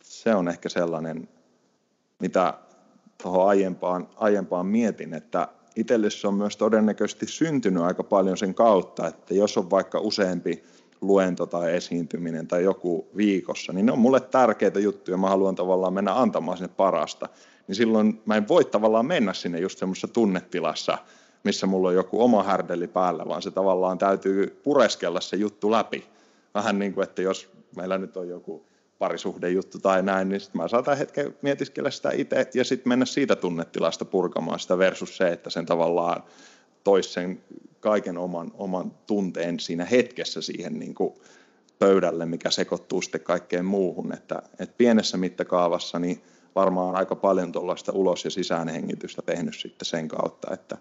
[0.03, 1.29] se on ehkä sellainen,
[2.21, 2.55] mitä
[3.23, 9.07] tuohon aiempaan, aiempaan mietin, että itselle se on myös todennäköisesti syntynyt aika paljon sen kautta,
[9.07, 10.65] että jos on vaikka useampi
[11.01, 15.93] luento tai esiintyminen tai joku viikossa, niin ne on mulle tärkeitä juttuja, mä haluan tavallaan
[15.93, 17.29] mennä antamaan sinne parasta,
[17.69, 20.99] niin silloin mä en voi tavallaan mennä sinne just semmoisessa tunnetilassa,
[21.45, 26.05] missä mulla on joku oma härdeli päällä, vaan se tavallaan täytyy pureskella se juttu läpi.
[26.55, 28.67] Vähän niin kuin, että jos meillä nyt on joku
[28.99, 33.37] parisuhdejuttu tai näin, niin sitten mä saatan hetken mietiskellä sitä itse ja sitten mennä siitä
[33.37, 36.23] tunnetilasta purkamaan sitä versus se, että sen tavallaan
[36.85, 37.41] toisi sen
[37.81, 41.15] kaiken oman, oman tunteen siinä hetkessä siihen niin kuin
[41.79, 44.15] pöydälle, mikä sekoittuu sitten kaikkeen muuhun.
[44.15, 46.23] Että, että pienessä mittakaavassa niin
[46.55, 50.79] varmaan aika paljon tuollaista ulos- ja sisäänhengitystä tehnyt sitten sen kautta, että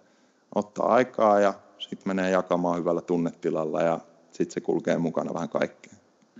[0.55, 3.99] ottaa aikaa ja sitten menee jakamaan hyvällä tunnetilalla ja
[4.31, 5.93] sitten se kulkee mukana vähän kaikkea.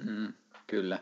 [0.06, 0.34] Mm,
[0.68, 1.00] kyllä.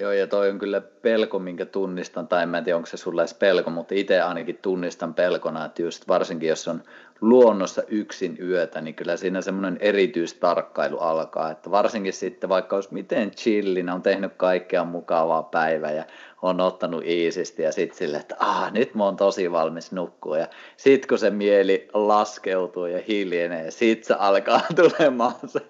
[0.00, 3.34] Joo, ja toi on kyllä pelko, minkä tunnistan, tai en tiedä, onko se sulle edes
[3.34, 6.82] pelko, mutta itse ainakin tunnistan pelkona, että just varsinkin jos on
[7.20, 13.30] luonnossa yksin yötä, niin kyllä siinä semmoinen erityistarkkailu alkaa, että varsinkin sitten vaikka olisi miten
[13.30, 16.04] chillin, on tehnyt kaikkea mukavaa päivää ja
[16.42, 20.46] on ottanut iisisti ja sitten silleen, että ah, nyt mä oon tosi valmis nukkua ja
[20.76, 25.60] sitten kun se mieli laskeutuu ja hiljenee, sit se alkaa tulemaan se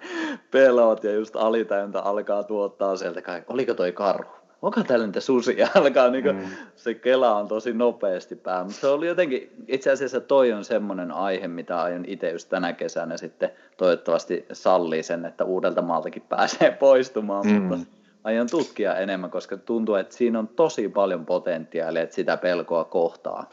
[0.50, 4.38] pelot ja just alitajunta alkaa tuottaa sieltä kaikki, oliko toi karhu?
[4.62, 6.46] onko täällä niitä susia, alkaa niin mm.
[6.76, 8.64] se kela on tosi nopeasti päällä.
[8.64, 12.72] Mutta se oli jotenkin, itse asiassa toi on semmoinen aihe, mitä aion itse just tänä
[12.72, 17.52] kesänä sitten toivottavasti sallii sen, että uudelta maaltakin pääsee poistumaan, mm.
[17.52, 17.86] mutta
[18.28, 23.50] aion tutkia enemmän, koska tuntuu, että siinä on tosi paljon potentiaalia, että sitä pelkoa kohtaa.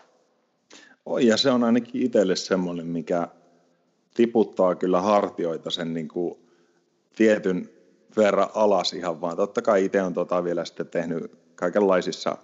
[1.05, 3.27] Oi, ja se on ainakin itselle semmoinen, mikä
[4.13, 6.39] tiputtaa kyllä hartioita sen niin kuin
[7.15, 7.69] tietyn
[8.17, 9.37] verran alas ihan vaan.
[9.37, 12.37] Totta kai itse on tota vielä sitten tehnyt kaikenlaisissa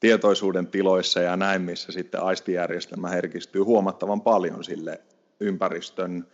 [0.00, 5.00] tietoisuuden tiloissa ja näin, missä sitten aistijärjestelmä herkistyy huomattavan paljon sille
[5.40, 6.26] ympäristön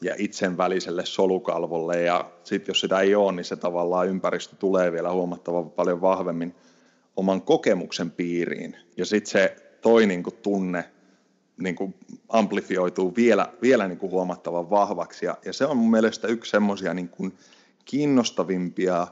[0.00, 2.02] ja itsen väliselle solukalvolle.
[2.02, 6.54] Ja sitten jos sitä ei ole, niin se tavallaan ympäristö tulee vielä huomattavan paljon vahvemmin
[7.16, 8.76] oman kokemuksen piiriin.
[8.96, 10.84] Ja sitten se toi niin kuin tunne
[11.62, 11.94] niin kuin
[12.28, 15.26] amplifioituu vielä, vielä niin kuin huomattavan vahvaksi.
[15.26, 17.10] Ja, ja se on mun mielestä yksi semmoisia niin
[17.84, 19.06] kiinnostavimpia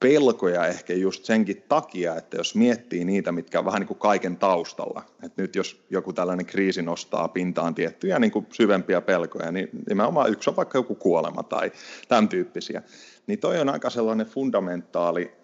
[0.00, 4.36] pelkoja ehkä just senkin takia, että jos miettii niitä, mitkä on vähän niin kuin kaiken
[4.36, 9.68] taustalla, että nyt jos joku tällainen kriisi nostaa pintaan tiettyjä niin kuin syvempiä pelkoja, niin
[9.88, 11.72] nimenomaan yksi on vaikka joku kuolema tai
[12.08, 12.82] tämän tyyppisiä,
[13.26, 15.39] niin toi on aika sellainen fundamentaali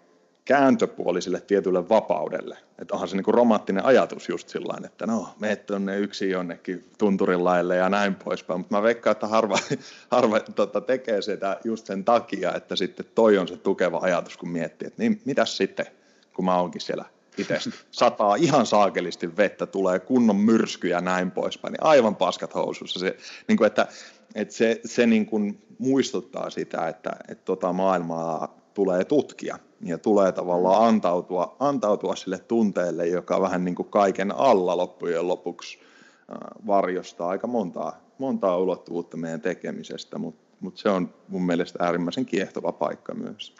[0.47, 2.57] kääntöpuoli sille tietylle vapaudelle.
[2.79, 6.89] Että onhan se niin kuin romanttinen ajatus just sillä että no, meet tuonne yksin jonnekin
[6.97, 8.59] tunturilaille ja näin poispäin.
[8.59, 9.57] Mutta mä veikkaan, että harva,
[10.11, 14.49] harva tota, tekee sitä just sen takia, että sitten toi on se tukeva ajatus, kun
[14.49, 15.85] miettii, että niin mitäs sitten,
[16.33, 17.05] kun mä oonkin siellä
[17.37, 17.59] itse
[17.91, 22.99] sataa ihan saakelisti vettä, tulee kunnon myrsky ja näin poispäin, niin aivan paskat housussa.
[22.99, 23.87] Se, niin kuin, että,
[24.35, 30.31] että se, se niin kuin muistuttaa sitä, että, että tota maailmaa tulee tutkia ja tulee
[30.31, 35.79] tavallaan antautua, antautua sille tunteelle, joka vähän niin kuin kaiken alla loppujen lopuksi
[36.67, 42.71] varjostaa aika montaa, montaa ulottuvuutta meidän tekemisestä, mutta mut se on mun mielestä äärimmäisen kiehtova
[42.71, 43.55] paikka myös.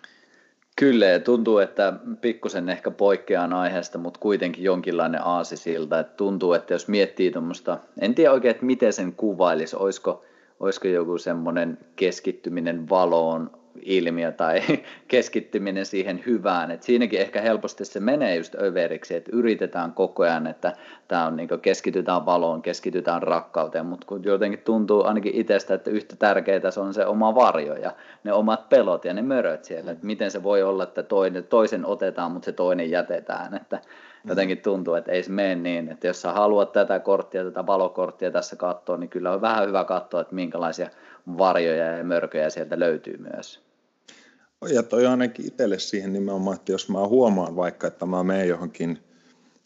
[0.75, 6.53] Kyllä, ja tuntuu, että pikkusen ehkä poikkeaan aiheesta, mutta kuitenkin jonkinlainen aasi siltä, että tuntuu,
[6.53, 10.25] että jos miettii tuommoista, en tiedä oikein, että miten sen kuvailisi, olisiko,
[10.59, 14.61] olisiko joku semmoinen keskittyminen valoon, ilmiö tai
[15.07, 16.71] keskittyminen siihen hyvään.
[16.71, 20.73] Et siinäkin ehkä helposti se menee just överiksi, että yritetään koko ajan, että
[21.07, 26.15] tämä on niin keskitytään valoon, keskitytään rakkauteen, mutta kun jotenkin tuntuu ainakin itsestä, että yhtä
[26.15, 27.91] tärkeää se on se oma varjo ja
[28.23, 31.85] ne omat pelot ja ne möröt siellä, että miten se voi olla, että toinen, toisen
[31.85, 33.79] otetaan, mutta se toinen jätetään, että
[34.27, 38.31] jotenkin tuntuu, että ei se mene niin, että jos sä haluat tätä korttia, tätä valokorttia
[38.31, 40.89] tässä katsoa, niin kyllä on vähän hyvä katsoa, että minkälaisia
[41.37, 43.66] varjoja ja mörköjä sieltä löytyy myös.
[44.65, 48.99] Ja toi ainakin itselle siihen nimenomaan, että jos mä huomaan vaikka, että mä menen johonkin,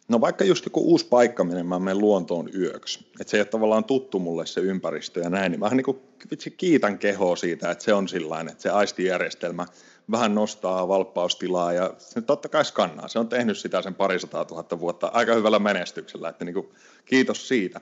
[0.08, 3.48] no vaikka just joku uusi paikka, minne mä menen luontoon yöksi, että se ei ole
[3.48, 6.00] tavallaan tuttu mulle se ympäristö ja näin, niin vähän niin kuin
[6.58, 9.66] kiitän kehoa siitä, että se on sillain, että se aistijärjestelmä
[10.12, 13.08] vähän nostaa valppaustilaa ja se totta kai skannaa.
[13.08, 16.70] Se on tehnyt sitä sen parisataa tuhatta vuotta aika hyvällä menestyksellä, että niin kuin,
[17.06, 17.82] kiitos siitä.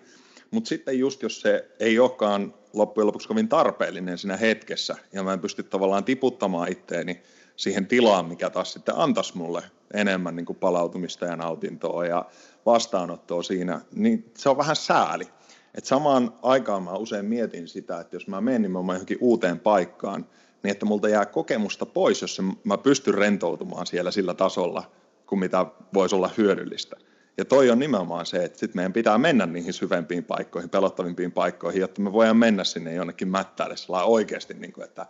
[0.52, 5.34] Mutta sitten just jos se ei olekaan loppujen lopuksi kovin tarpeellinen siinä hetkessä, ja mä
[5.34, 7.22] en pysty tavallaan tiputtamaan itteeni
[7.56, 12.26] siihen tilaan, mikä taas sitten antaisi mulle enemmän niin kuin palautumista ja nautintoa ja
[12.66, 15.28] vastaanottoa siinä, niin se on vähän sääli.
[15.76, 20.26] Et samaan aikaan mä usein mietin sitä, että jos mä menen nimenomaan johonkin uuteen paikkaan,
[20.64, 24.92] niin että multa jää kokemusta pois, jos mä pystyn rentoutumaan siellä sillä tasolla,
[25.26, 26.96] kuin mitä voisi olla hyödyllistä.
[27.40, 31.82] Ja toi on nimenomaan se, että sitten meidän pitää mennä niihin syvempiin paikkoihin, pelottavimpiin paikkoihin,
[31.82, 35.06] jotta me voidaan mennä sinne jonnekin mättäälle oikeasti, niin kuin, että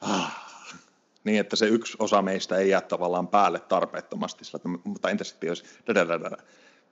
[0.00, 0.48] ah,
[1.24, 5.24] niin, että se yksi osa meistä ei jää tavallaan päälle tarpeettomasti, sillä, että, mutta entä
[5.24, 5.64] sitten jos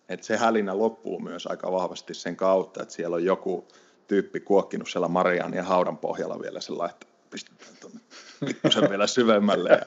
[0.08, 3.68] että se hälinä loppuu myös aika vahvasti sen kautta, että siellä on joku
[4.06, 8.00] tyyppi kuokkinut siellä Marian ja haudan pohjalla vielä sellainen, että pistetään tuonne
[8.46, 9.78] pikkusen vielä syvemmälle ja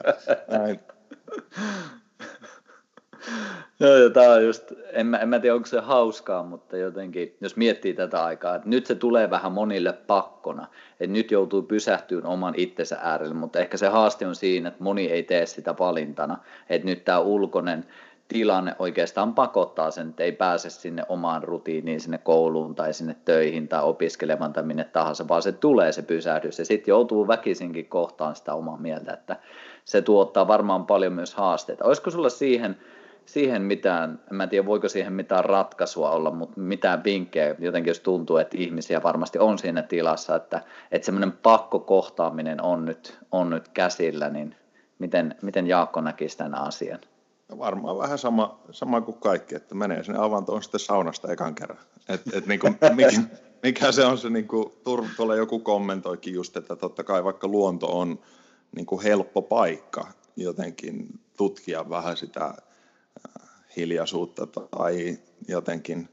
[0.58, 0.80] näin.
[3.82, 7.36] Joo, ja tämä on just, en mä, en mä tiedä onko se hauskaa, mutta jotenkin,
[7.40, 10.66] jos miettii tätä aikaa, että nyt se tulee vähän monille pakkona,
[11.00, 15.10] että nyt joutuu pysähtyyn oman itsensä äärelle, mutta ehkä se haaste on siinä, että moni
[15.10, 16.38] ei tee sitä valintana,
[16.70, 17.84] että nyt tämä ulkoinen
[18.28, 23.68] tilanne oikeastaan pakottaa sen, että ei pääse sinne omaan rutiiniin, sinne kouluun tai sinne töihin
[23.68, 28.36] tai opiskelemaan tai minne tahansa, vaan se tulee se pysähdys ja sitten joutuu väkisinkin kohtaan
[28.36, 29.36] sitä omaa mieltä, että
[29.84, 31.84] se tuottaa varmaan paljon myös haasteita.
[31.84, 32.76] Olisiko sulla siihen
[33.26, 38.00] siihen mitään, en mä tiedä voiko siihen mitään ratkaisua olla, mutta mitään vinkkejä, jotenkin jos
[38.00, 43.68] tuntuu, että ihmisiä varmasti on siinä tilassa, että, että semmoinen pakkokohtaaminen on nyt, on nyt
[43.68, 44.54] käsillä, niin
[44.98, 47.00] miten, miten Jaakko näkisi tämän asian?
[47.48, 51.78] No varmaan vähän sama, sama kuin kaikki, että menee sinne avantoon sitten saunasta ekan kerran.
[52.08, 53.22] Et, et niin kuin, mikä,
[53.62, 54.72] mikä se on se, niin kuin,
[55.16, 58.18] tuolla joku kommentoikin just, että totta kai vaikka luonto on
[58.76, 60.06] niin kuin helppo paikka
[60.36, 62.54] jotenkin tutkia vähän sitä
[63.76, 66.08] hiljaisuutta tai jotenkin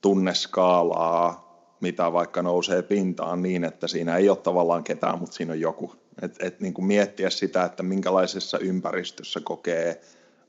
[0.00, 5.60] tunneskaalaa, mitä vaikka nousee pintaan niin, että siinä ei ole tavallaan ketään, mutta siinä on
[5.60, 5.94] joku.
[6.22, 10.00] Et, et niin kuin miettiä sitä, että minkälaisessa ympäristössä kokee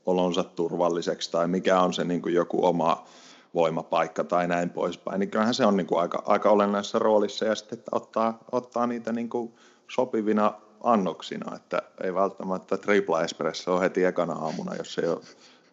[0.06, 3.06] olonsa turvalliseksi tai mikä on se niin kuin joku oma
[3.54, 7.54] voimapaikka tai näin poispäin, niin kyllähän se on niin kuin aika, aika olennaisessa roolissa ja
[7.54, 9.54] sitten että ottaa, ottaa niitä niin kuin
[9.88, 15.20] sopivina annoksina, että ei välttämättä tripla espresso heti ekana aamuna, jos ei ole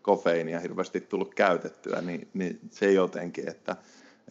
[0.02, 3.76] kofeiinia hirveästi tullut käytettyä, niin, niin se jotenkin, että,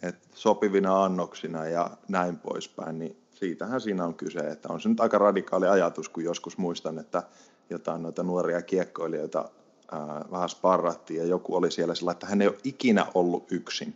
[0.01, 4.99] että sopivina annoksina ja näin poispäin, niin siitähän siinä on kyse, että on se nyt
[4.99, 7.23] aika radikaali ajatus, kun joskus muistan, että
[7.69, 9.49] jotain noita nuoria kiekkoilijoita
[9.91, 13.87] ää, vähän sparrattiin ja joku oli siellä sillä, että hän ei ole ikinä ollut yksin,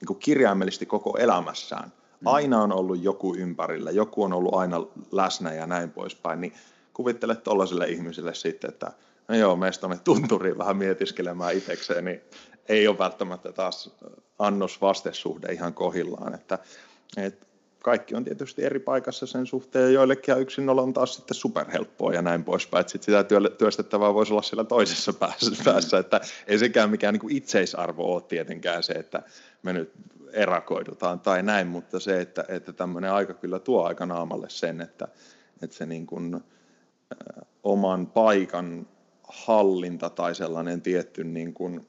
[0.00, 1.92] niin kuin kirjaimellisesti koko elämässään.
[2.20, 2.26] Mm.
[2.26, 6.52] Aina on ollut joku ympärillä, joku on ollut aina läsnä ja näin poispäin, niin
[6.94, 8.92] kuvittele tuollaiselle ihmiselle sitten, että
[9.28, 12.20] no joo, meistä tuonne tunturiin vähän mietiskelemään itsekseen, niin
[12.68, 13.96] ei ole välttämättä taas
[14.38, 16.58] annos-vastesuhde ihan kohillaan, että,
[17.16, 17.46] että
[17.82, 22.22] kaikki on tietysti eri paikassa sen suhteen, ja joillekin yksin on taas sitten superhelppoa ja
[22.22, 23.24] näin poispäin, että sit sitä
[23.58, 28.22] työstettävää voisi olla siellä toisessa päässä, päässä että ei sekään mikään niin kuin itseisarvo ole
[28.22, 29.22] tietenkään se, että
[29.62, 29.92] me nyt
[30.32, 35.08] erakoidutaan tai näin, mutta se, että, että tämmöinen aika kyllä tuo aika naamalle sen, että,
[35.62, 38.86] että se niin kuin, äh, oman paikan
[39.32, 41.86] hallinta tai sellainen tietty niin kuin,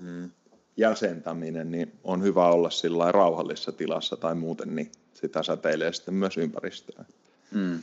[0.00, 0.30] mm,
[0.76, 6.36] jäsentäminen, niin on hyvä olla sillä rauhallisessa tilassa tai muuten, niin sitä säteilee sitten myös
[6.38, 7.06] ympäristöön.
[7.54, 7.82] Mm.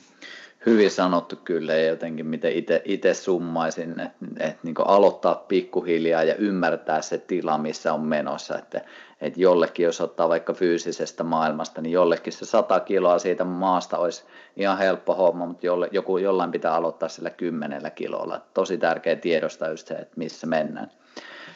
[0.66, 2.52] Hyvin sanottu kyllä ja jotenkin miten
[2.86, 8.58] itse summaisin, että, että niin aloittaa pikkuhiljaa ja ymmärtää se tila, missä on menossa.
[8.58, 8.82] Että,
[9.22, 14.24] että jollekin, jos ottaa vaikka fyysisestä maailmasta, niin jollekin se 100 kiloa siitä maasta olisi
[14.56, 18.42] ihan helppo homma, mutta jolle, joku, jollain pitää aloittaa sillä kymmenellä kilolla.
[18.54, 20.92] Tosi tärkeä tiedostaa just se, että missä mennään.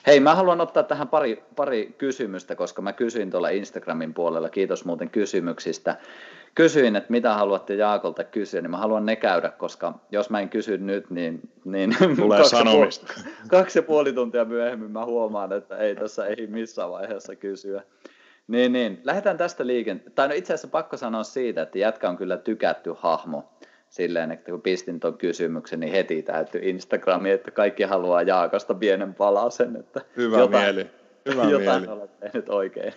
[0.08, 4.86] Hei, mä haluan ottaa tähän pari, pari kysymystä, koska mä kysyin tuolla Instagramin puolella, kiitos
[4.86, 5.95] muuten kysymyksistä.
[6.55, 10.49] Kysyin, että mitä haluatte Jaakolta kysyä, niin mä haluan ne käydä, koska jos mä en
[10.49, 13.13] kysy nyt, niin, niin Tulee kaksi, sanomista.
[13.13, 17.83] Puoli, kaksi ja puoli tuntia myöhemmin mä huomaan, että ei tässä ei missään vaiheessa kysyä.
[18.47, 19.01] Niin, niin.
[19.03, 20.15] Lähdetään tästä liikenteeseen.
[20.15, 23.53] Tai no itse asiassa pakko sanoa siitä, että jätkä on kyllä tykätty hahmo
[23.89, 29.13] silleen, että kun pistin tuon kysymyksen, niin heti täytyy Instagramiin, että kaikki haluaa Jaakasta pienen
[29.13, 29.75] palasen.
[29.75, 30.89] Että Hyvä jotain, mieli.
[31.29, 31.99] Hyvä jotain mieli.
[31.99, 32.93] olet tehnyt oikein.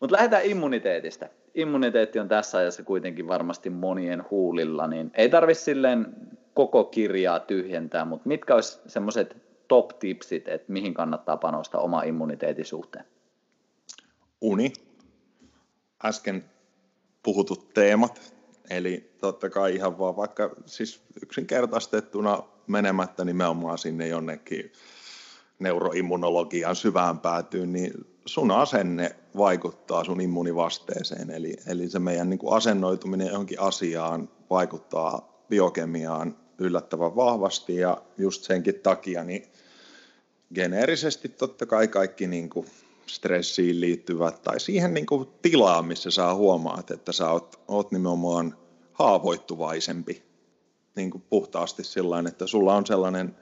[0.00, 1.26] Mutta lähdetään immuniteetista.
[1.54, 6.06] Immuniteetti on tässä ajassa kuitenkin varmasti monien huulilla, niin ei tarvi silleen
[6.54, 9.36] koko kirjaa tyhjentää, mutta mitkä olisi semmoiset
[9.68, 13.04] top-tipsit, että mihin kannattaa panostaa oma immuniteetin suhteen?
[14.40, 14.72] Uni.
[16.04, 16.44] Äsken
[17.22, 18.34] puhutut teemat,
[18.70, 24.72] Eli totta kai ihan vaan vaikka siis yksinkertaistettuna menemättä nimenomaan sinne jonnekin
[25.58, 27.92] neuroimmunologian syvään päätyyn, niin
[28.26, 31.30] sun asenne vaikuttaa sun immunivasteeseen.
[31.30, 38.42] Eli, eli se meidän niin kuin asennoituminen johonkin asiaan vaikuttaa biokemiaan yllättävän vahvasti ja just
[38.42, 39.46] senkin takia niin
[40.54, 42.66] geneerisesti totta kai kaikki niin kuin
[43.06, 48.56] stressiin liittyvät tai siihen niin kuin tilaan, missä sä huomaat, että sä oot, oot nimenomaan
[48.92, 50.22] haavoittuvaisempi
[50.96, 53.36] niin kuin puhtaasti sillä että sulla on sellainen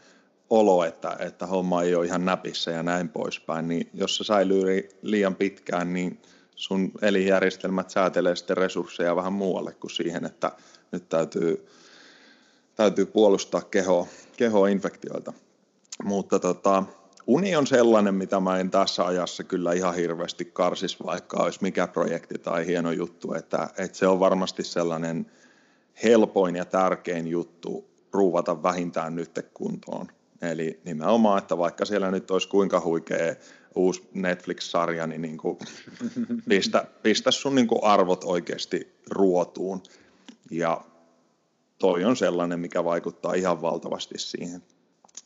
[0.53, 4.89] olo, että, että homma ei ole ihan näpissä ja näin poispäin, niin jos se säilyy
[5.03, 6.23] liian pitkään, niin
[6.57, 10.53] sun elinjärjestelmät säätelee sitten resursseja vähän muualle kuin siihen, että
[10.93, 11.67] nyt täytyy,
[12.75, 15.33] täytyy puolustaa kehoa, kehoa infektioilta.
[16.05, 16.85] Mutta tota,
[17.27, 21.87] uni on sellainen, mitä mä en tässä ajassa kyllä ihan hirveästi karsis, vaikka olisi mikä
[21.87, 25.31] projekti tai hieno juttu, että, että se on varmasti sellainen
[26.03, 30.09] helpoin ja tärkein juttu ruuvata vähintään nyt kuntoon.
[30.43, 33.35] Eli nimenomaan, että vaikka siellä nyt olisi kuinka huikea
[33.75, 35.59] uusi Netflix-sarja, niin, niin kuin
[36.49, 39.83] pistä, pistä sun niin kuin arvot oikeasti ruotuun.
[40.51, 40.81] Ja
[41.79, 44.63] toi on sellainen, mikä vaikuttaa ihan valtavasti siihen.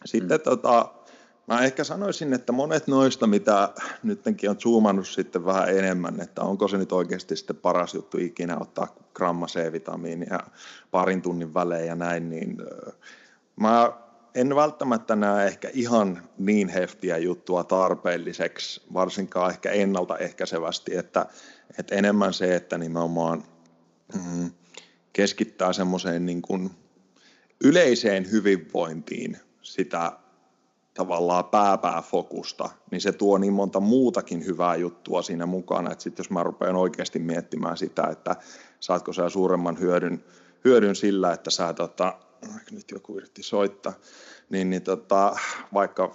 [0.04, 0.44] Sitten mm.
[0.44, 0.92] tota,
[1.48, 3.68] Mä ehkä sanoisin, että monet noista, mitä
[4.02, 8.56] nytkin on zoomannut sitten vähän enemmän, että onko se nyt oikeasti sitten paras juttu ikinä
[8.60, 10.38] ottaa gramma C-vitamiinia
[10.90, 12.56] parin tunnin välein ja näin, niin
[13.60, 13.92] mä
[14.37, 21.26] en välttämättä näe ehkä ihan niin heftiä juttua tarpeelliseksi, varsinkaan ehkä ennaltaehkäisevästi, että,
[21.78, 23.45] että enemmän se, että nimenomaan
[24.14, 24.51] mm,
[25.12, 26.70] keskittää semmoiseen niin kuin
[27.64, 30.12] yleiseen hyvinvointiin sitä
[30.95, 36.30] tavallaan pääpääfokusta, niin se tuo niin monta muutakin hyvää juttua siinä mukana, että sitten jos
[36.30, 38.37] mä rupean oikeasti miettimään sitä, että
[38.80, 40.24] saatko sä suuremman hyödyn,
[40.64, 42.18] hyödyn sillä, että sä tota,
[42.70, 43.93] nyt joku yritti soittaa,
[44.51, 45.37] niin, niin tota,
[45.74, 46.14] vaikka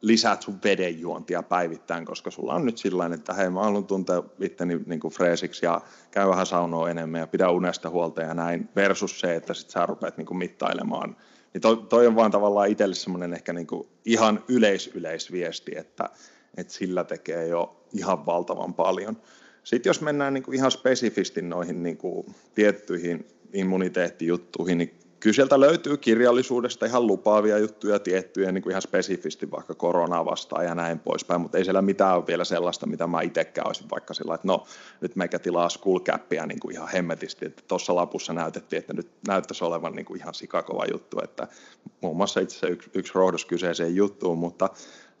[0.00, 4.80] lisäät sun vedenjuontia päivittäin, koska sulla on nyt sillä että hei, mä haluan tuntea itteni
[4.86, 9.20] niin kuin freesiksi ja käy vähän saunoa enemmän ja pidä unesta huolta ja näin, versus
[9.20, 11.16] se, että sit sä rupeat niin kuin mittailemaan
[11.54, 16.10] niin toi, toi on vaan tavallaan itselle semmoinen ehkä niin kuin ihan yleis-yleisviesti, että,
[16.56, 19.16] että sillä tekee jo ihan valtavan paljon.
[19.64, 25.60] Sitten jos mennään niin kuin ihan spesifisti noihin niin kuin tiettyihin immuniteettijuttuihin, niin kyllä sieltä
[25.60, 30.98] löytyy kirjallisuudesta ihan lupaavia juttuja tiettyjä niin kuin ihan spesifisti vaikka koronaa vastaan ja näin
[30.98, 34.46] poispäin, mutta ei siellä mitään ole vielä sellaista, mitä mä itsekään olisin vaikka sillä, että
[34.46, 34.66] no
[35.00, 39.64] nyt meikä tilaa skullcappia niin kuin ihan hemmetisti, että tuossa lapussa näytettiin, että nyt näyttäisi
[39.64, 41.48] olevan niin kuin ihan sikakova juttu, että
[42.00, 44.70] muun muassa itse asiassa yksi, yksi rohdos kyseiseen juttuun, mutta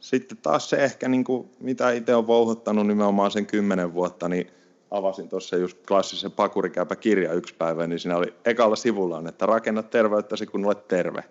[0.00, 4.50] sitten taas se ehkä, niin kuin, mitä itse on vouhottanut nimenomaan sen kymmenen vuotta, niin
[4.92, 9.82] avasin tuossa just klassisen pakurikäpä kirja yksi päivä, niin siinä oli ekalla sivulla, että rakenna
[9.82, 11.24] terveyttäsi, kun olet terve.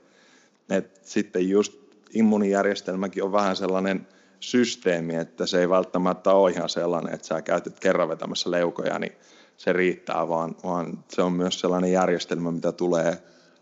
[0.69, 1.73] Et sitten just
[2.13, 4.07] immunijärjestelmäkin on vähän sellainen
[4.39, 9.11] systeemi, että se ei välttämättä ole ihan sellainen, että sä käytät kerran vetämässä leukoja, niin
[9.57, 13.17] se riittää, vaan, vaan se on myös sellainen järjestelmä, mitä tulee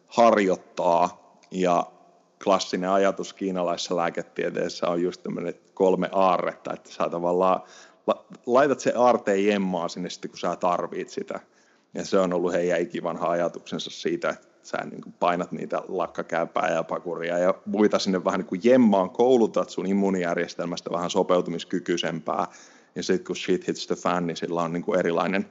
[0.07, 1.83] harjoittaa ja
[2.43, 7.61] klassinen ajatus kiinalaisessa lääketieteessä on just tämmöinen kolme aarretta, että sä tavallaan
[8.45, 11.39] laitat se aarteen jemmaa sinne sitten, kun sä tarvit sitä.
[11.93, 16.83] Ja se on ollut heidän ikivanha ajatuksensa siitä, että sä niin painat niitä lakkakäpää ja
[16.83, 22.47] pakuria ja muita sinne vähän niin kuin jemmaan, koulutat sun immuunijärjestelmästä vähän sopeutumiskykyisempää.
[22.95, 25.49] Ja sitten kun shit hits the fan, niin sillä on niin kuin erilainen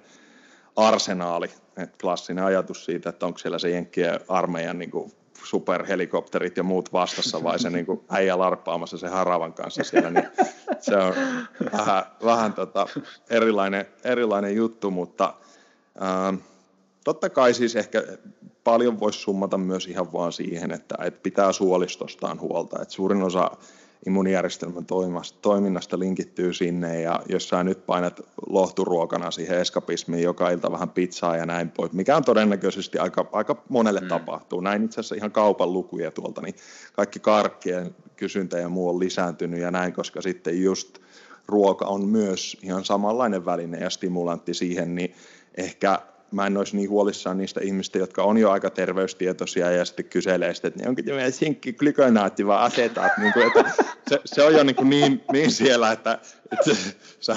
[0.77, 1.51] arsenaali.
[1.77, 5.13] Et klassinen ajatus siitä, että onko siellä se Jenkkien armeijan niin kuin
[5.45, 10.29] superhelikopterit ja muut vastassa, vai se niin kuin äijä larppaamassa se haravan kanssa siellä, niin
[10.81, 11.15] se on
[11.73, 12.87] vähän, vähän tota
[13.31, 15.35] erilainen, erilainen juttu, mutta
[16.01, 16.35] ää,
[17.05, 18.03] totta kai siis ehkä
[18.65, 23.51] paljon voisi summata myös ihan vaan siihen, että, että pitää suolistostaan huolta, että suurin osa
[24.07, 24.87] immunijärjestelmän
[25.43, 31.37] toiminnasta linkittyy sinne ja jos sä nyt painat lohturuokana siihen eskapismiin joka ilta vähän pizzaa
[31.37, 34.09] ja näin pois, mikä on todennäköisesti aika, aika monelle mm.
[34.09, 34.61] tapahtuu.
[34.61, 36.55] Näin itse asiassa ihan kaupan lukuja tuolta, niin
[36.93, 40.99] kaikki karkkien kysyntä ja muu on lisääntynyt ja näin, koska sitten just
[41.47, 45.15] ruoka on myös ihan samanlainen väline ja stimulantti siihen, niin
[45.57, 45.99] ehkä
[46.31, 50.55] mä en olisi niin huolissaan niistä ihmistä, jotka on jo aika terveystietoisia ja sitten kyselee
[50.55, 53.13] sitten, että onko tämä sinkki glykonaatti vai asetaat.
[53.19, 53.73] Niin kuin, että
[54.11, 56.19] se, se, on jo niin, kuin niin, niin siellä, että,
[56.53, 56.77] että
[57.21, 57.37] sä,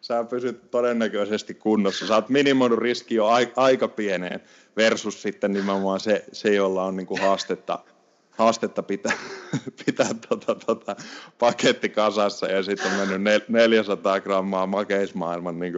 [0.00, 2.06] sä pysyt todennäköisesti kunnossa.
[2.06, 3.26] Sä oot minimoinut riski jo
[3.56, 4.40] aika pieneen
[4.76, 7.78] versus sitten nimenomaan se, se jolla on niin kuin haastetta,
[8.30, 9.12] haastetta pitää,
[9.86, 10.96] pitää tota, tota,
[11.38, 15.74] paketti kasassa ja sitten on mennyt 400 grammaa makeismaailman niin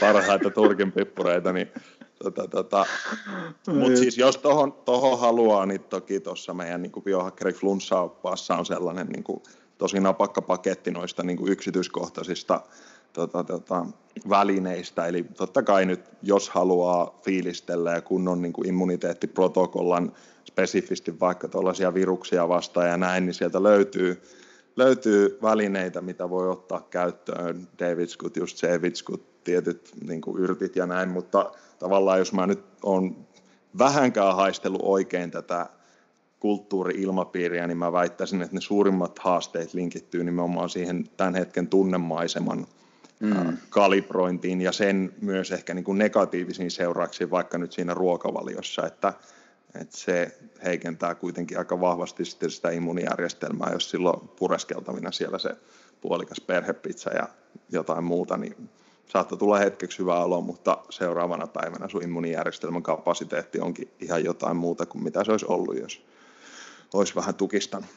[0.00, 1.68] parhaita turkinpippureita, niin
[2.22, 2.86] Tota, tota.
[3.66, 8.10] Mutta siis jos tuohon toho haluaa, niin toki tuossa meidän niin biohakkeri flunssa
[8.58, 9.42] on sellainen niin kuin,
[9.78, 12.60] tosi napakka paketti noista niin kuin yksityiskohtaisista
[13.12, 13.86] tota, tota,
[14.28, 15.06] välineistä.
[15.06, 20.12] Eli totta kai nyt, jos haluaa fiilistellä ja kunnon niin kuin immuniteettiprotokollan
[20.44, 24.22] spesifisti vaikka tuollaisia viruksia vastaan ja näin, niin sieltä löytyy,
[24.76, 27.68] löytyy välineitä, mitä voi ottaa käyttöön.
[27.78, 31.52] Davidskut, just Sevitskut, tietyt niin kuin yrtit ja näin, mutta
[31.82, 33.26] tavallaan jos mä nyt on
[33.78, 35.66] vähänkään haistellut oikein tätä
[36.40, 42.66] kulttuuri-ilmapiiriä, niin mä väittäisin, että ne suurimmat haasteet linkittyy nimenomaan siihen tämän hetken tunnemaiseman
[43.20, 43.56] mm.
[43.70, 49.12] kalibrointiin ja sen myös ehkä niin kuin negatiivisiin seurauksiin vaikka nyt siinä ruokavaliossa, että,
[49.80, 55.50] että se heikentää kuitenkin aika vahvasti sitten sitä immunijärjestelmää, jos silloin pureskeltavina siellä se
[56.00, 57.28] puolikas perhepizza ja
[57.70, 58.68] jotain muuta, niin
[59.12, 64.86] saattaa tulla hetkeksi hyvä olo, mutta seuraavana päivänä sun immunijärjestelmän kapasiteetti onkin ihan jotain muuta
[64.86, 66.02] kuin mitä se olisi ollut, jos
[66.94, 67.90] olisi vähän tukistanut.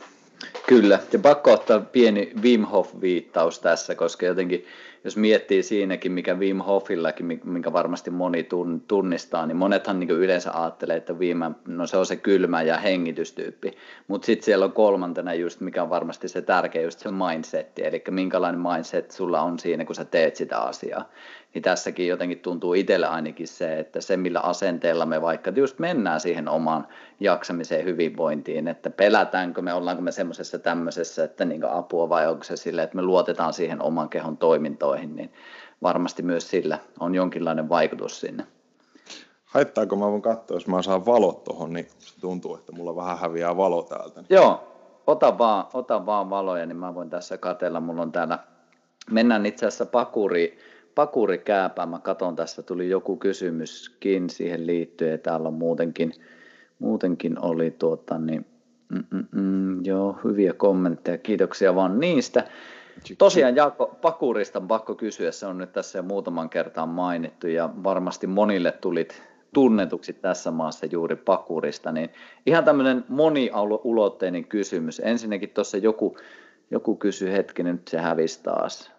[0.68, 4.66] Kyllä, ja pakko ottaa pieni Wim Hof-viittaus tässä, koska jotenkin
[5.06, 8.48] jos miettii siinäkin, mikä Wim Hofillakin, minkä varmasti moni
[8.88, 13.72] tunnistaa, niin monethan niin yleensä ajattelee, että Wim, no se on se kylmä ja hengitystyyppi,
[14.08, 18.04] mutta sitten siellä on kolmantena just, mikä on varmasti se tärkeä, just se mindsetti, eli
[18.10, 21.10] minkälainen mindset sulla on siinä, kun sä teet sitä asiaa
[21.56, 26.20] niin tässäkin jotenkin tuntuu itselle ainakin se, että se millä asenteella me vaikka just mennään
[26.20, 26.88] siihen omaan
[27.20, 32.56] jaksamiseen hyvinvointiin, että pelätäänkö me, ollaanko me semmoisessa tämmöisessä, että niin apua vai onko se
[32.56, 35.34] sille, että me luotetaan siihen oman kehon toimintoihin, niin
[35.84, 38.46] varmasti myös sillä on jonkinlainen vaikutus sinne.
[39.46, 43.20] Haittaako mä voin katsoa, jos mä saan valot tuohon, niin se tuntuu, että mulla vähän
[43.20, 44.24] häviää valo täältä.
[44.30, 44.68] Joo,
[45.08, 47.80] ota vaan, ota vaan valoja, niin mä voin tässä katella.
[47.80, 48.40] Mulla on täällä,
[49.12, 49.86] mennään itse asiassa
[50.96, 51.86] pakuriin pakurikääpää.
[51.86, 55.20] Mä katon tässä, tuli joku kysymyskin siihen liittyen.
[55.20, 56.12] Täällä on muutenkin,
[56.80, 58.46] muutenkin oli tuota, niin,
[58.90, 61.18] mm, mm, mm, joo, hyviä kommentteja.
[61.18, 62.48] Kiitoksia vaan niistä.
[63.18, 67.70] Tosiaan Jaakko, pakurista on pakko kysyä, se on nyt tässä jo muutaman kertaan mainittu ja
[67.84, 69.22] varmasti monille tulit
[69.54, 72.10] tunnetuksi tässä maassa juuri pakurista, niin
[72.46, 75.02] ihan tämmöinen moniulotteinen kysymys.
[75.06, 76.18] Ensinnäkin tuossa joku,
[76.72, 78.92] joku kysyi hetkinen, nyt se hävisi taas.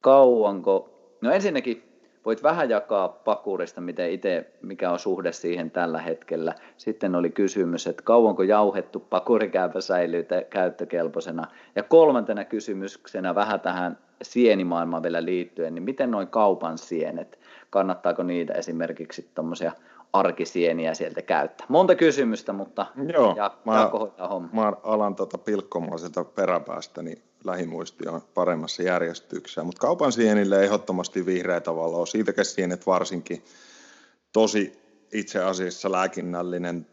[0.00, 1.94] Kauanko No ensinnäkin
[2.24, 6.54] voit vähän jakaa pakurista, miten itse, mikä on suhde siihen tällä hetkellä.
[6.76, 11.46] Sitten oli kysymys, että kauanko jauhettu pakurikääpä säilyy käyttökelpoisena.
[11.76, 17.38] Ja kolmantena kysymyksenä vähän tähän sienimaailmaan vielä liittyen, niin miten noin kaupan sienet,
[17.70, 19.72] kannattaako niitä esimerkiksi tuommoisia
[20.12, 21.66] arkisieniä sieltä käyttää?
[21.68, 23.90] Monta kysymystä, mutta Joo, ja, mä,
[24.30, 24.48] homma.
[24.52, 29.64] mä alan tuota pilkkomaan sieltä peräpäästä, niin lähimuisti on paremmassa järjestyksessä.
[29.64, 33.44] Mutta kaupan sienille ehdottomasti vihreätä valoa, siitäkin sienet varsinkin
[34.32, 34.72] tosi
[35.12, 36.86] itse asiassa lääkinnällinen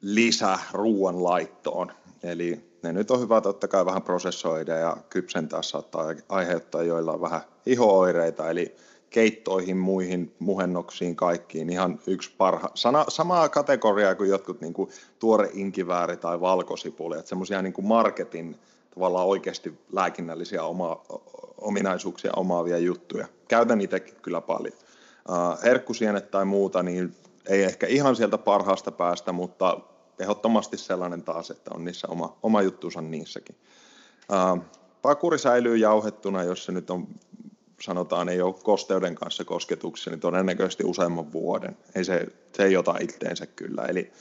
[0.00, 1.92] lisä ruoanlaittoon.
[2.22, 7.40] Eli ne nyt on hyvä totta kai vähän prosessoida ja kypsentää saattaa aiheuttaa joilla vähän
[7.66, 8.76] ihooireita, eli
[9.10, 12.70] keittoihin, muihin muhennoksiin, kaikkiin ihan yksi parha.
[12.74, 18.56] Sana, samaa kategoriaa kuin jotkut niin kuin tuore inkivääri tai valkosipuli, että semmoisia niin marketin
[18.98, 21.02] tavallaan oikeasti lääkinnällisiä oma,
[21.58, 23.26] ominaisuuksia omaavia juttuja.
[23.48, 24.72] Käytän itsekin kyllä paljon.
[25.28, 29.80] Uh, herkkusienet tai muuta, niin ei ehkä ihan sieltä parhaasta päästä, mutta
[30.18, 33.56] ehdottomasti sellainen taas, että on niissä oma, oma juttuunsa niissäkin.
[34.32, 34.64] Uh,
[35.02, 37.08] pakuri säilyy jauhettuna, jos se nyt on,
[37.80, 41.76] sanotaan, ei ole kosteuden kanssa kosketuksia, niin todennäköisesti useamman vuoden.
[41.94, 42.26] Ei se,
[42.56, 43.82] se ei ota itteensä kyllä.
[43.82, 44.12] Eli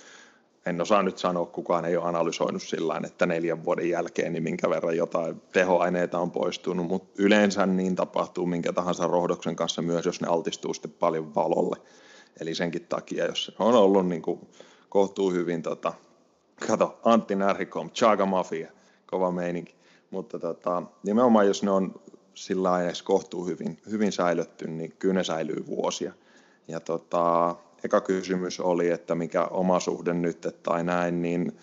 [0.69, 4.69] en osaa nyt sanoa, kukaan ei ole analysoinut sillä että neljän vuoden jälkeen niin minkä
[4.69, 10.21] verran jotain tehoaineita on poistunut, mutta yleensä niin tapahtuu minkä tahansa rohdoksen kanssa myös, jos
[10.21, 11.77] ne altistuu sitten paljon valolle.
[12.39, 14.39] Eli senkin takia, jos on ollut niin kuin
[14.89, 15.93] kohtuu hyvin, tota,
[16.67, 18.71] kato, Antti Närhikom, Chaga Mafia,
[19.05, 19.75] kova meininki,
[20.11, 21.95] mutta tota, nimenomaan jos ne on
[22.33, 26.13] sillä edes kohtuu hyvin, hyvin säilytty, niin kyllä ne säilyy vuosia.
[26.67, 31.57] Ja tota, eka kysymys oli, että mikä oma suhde nyt tai näin, niin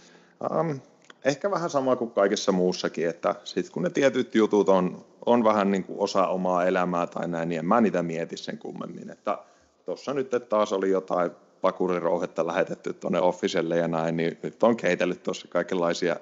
[0.60, 0.80] um,
[1.24, 5.70] ehkä vähän sama kuin kaikessa muussakin, että sitten kun ne tietyt jutut on, on vähän
[5.70, 9.38] niin kuin osa omaa elämää tai näin, niin en mä niitä mieti sen kummemmin, että
[9.84, 14.76] tuossa nyt että taas oli jotain pakurirouhetta lähetetty tuonne officelle ja näin, niin nyt on
[14.76, 16.16] keitellyt tuossa kaikenlaisia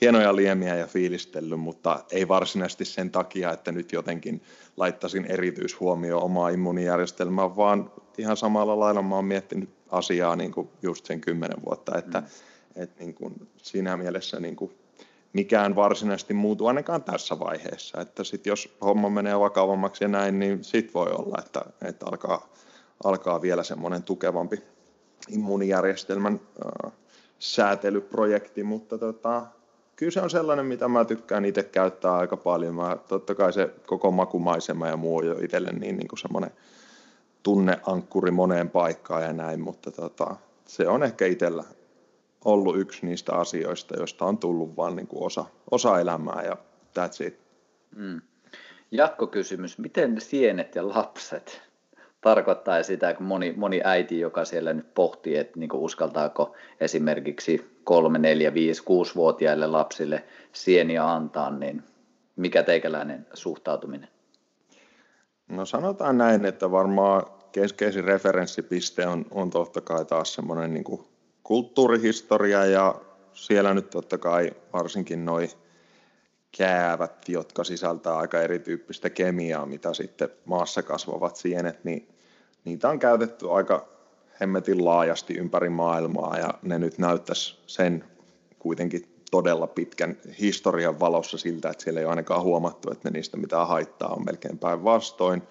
[0.00, 4.42] hienoja liemiä ja fiilistellyt, mutta ei varsinaisesti sen takia, että nyt jotenkin
[4.76, 11.06] laittaisin erityishuomioon omaa immunijärjestelmää, vaan ihan samalla lailla mä oon miettinyt asiaa niin kuin just
[11.06, 12.26] sen kymmenen vuotta, että, mm.
[12.76, 14.72] että niin kuin siinä mielessä niin kuin
[15.32, 20.64] mikään varsinaisesti muutu ainakaan tässä vaiheessa, että sit jos homma menee vakavammaksi ja näin, niin
[20.64, 22.48] sit voi olla, että, että alkaa,
[23.04, 24.62] alkaa vielä semmoinen tukevampi
[25.28, 26.40] immuunijärjestelmän
[26.86, 26.92] äh,
[27.38, 29.46] säätelyprojekti, mutta tota,
[29.96, 32.74] kyllä se on sellainen, mitä mä tykkään itse käyttää aika paljon.
[32.74, 36.50] Mä, totta kai se koko makumaisema ja muu on jo itselle niin, niin kuin semmoinen
[37.48, 40.36] tunneankkuri moneen paikkaan ja näin, mutta tota,
[40.66, 41.64] se on ehkä itsellä
[42.44, 46.56] ollut yksi niistä asioista, joista on tullut vaan niin kuin osa, osa elämää ja
[46.98, 47.38] that's it.
[47.96, 48.20] Mm.
[48.90, 51.62] Jatkokysymys, miten ne sienet ja lapset
[52.20, 58.18] tarkoittaa sitä, kun moni, moni äiti, joka siellä nyt pohtii, että niin uskaltaako esimerkiksi 3,
[58.18, 61.82] 4, 5, 6-vuotiaille lapsille sieniä antaa, niin
[62.36, 64.08] mikä teikäläinen suhtautuminen?
[65.48, 70.84] No sanotaan näin, että varmaan keskeisin referenssipiste on, on totta kai taas semmoinen niin
[71.42, 72.94] kulttuurihistoria ja
[73.32, 75.50] siellä nyt totta kai varsinkin noin
[76.58, 82.08] käävät, jotka sisältää aika erityyppistä kemiaa, mitä sitten maassa kasvavat sienet, niin
[82.64, 83.88] niitä on käytetty aika
[84.40, 88.04] hemmetin laajasti ympäri maailmaa ja ne nyt näyttäisi sen
[88.58, 93.36] kuitenkin todella pitkän historian valossa siltä, että siellä ei ole ainakaan huomattu, että ne niistä
[93.36, 95.42] mitään haittaa on melkein päinvastoin.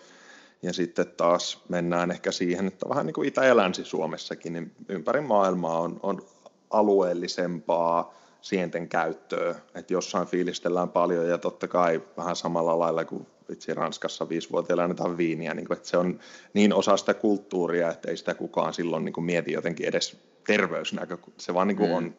[0.62, 5.22] Ja sitten taas mennään ehkä siihen, että vähän niin kuin Itä- ja Länsi-Suomessakin, niin ympäri
[5.22, 6.22] maailmaa on, on
[6.70, 13.74] alueellisempaa sienten käyttöä, että jossain fiilistellään paljon ja totta kai vähän samalla lailla kuin itse
[13.74, 16.20] Ranskassa viisivuotiaille annetaan viiniä, niin kuin, että se on
[16.54, 21.44] niin osa sitä kulttuuria, että ei sitä kukaan silloin niin kuin mieti jotenkin edes terveysnäkökulmasta.
[21.44, 21.96] Se vaan niin kuin mm.
[21.96, 22.16] on,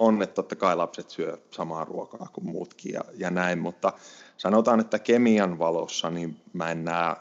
[0.00, 3.92] on, että totta kai lapset syö samaa ruokaa kuin muutkin ja, ja näin, mutta
[4.36, 7.16] sanotaan, että kemian valossa niin mä en näe,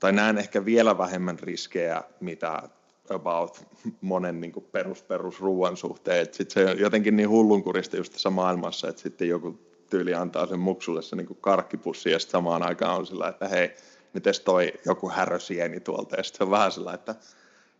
[0.00, 2.62] tai näen ehkä vielä vähemmän riskejä, mitä
[3.10, 3.66] about
[4.00, 6.20] monen niin perus, perus ruoan suhteen.
[6.20, 9.60] Että sit se on jotenkin niin hullunkurista just tässä maailmassa, että sitten joku
[9.90, 13.70] tyyli antaa sen muksulle se niin karkkipussi ja sitten samaan aikaan on sillä, että hei,
[14.14, 17.14] mites toi joku härösieni tuolta ja sitten se on vähän sillä, että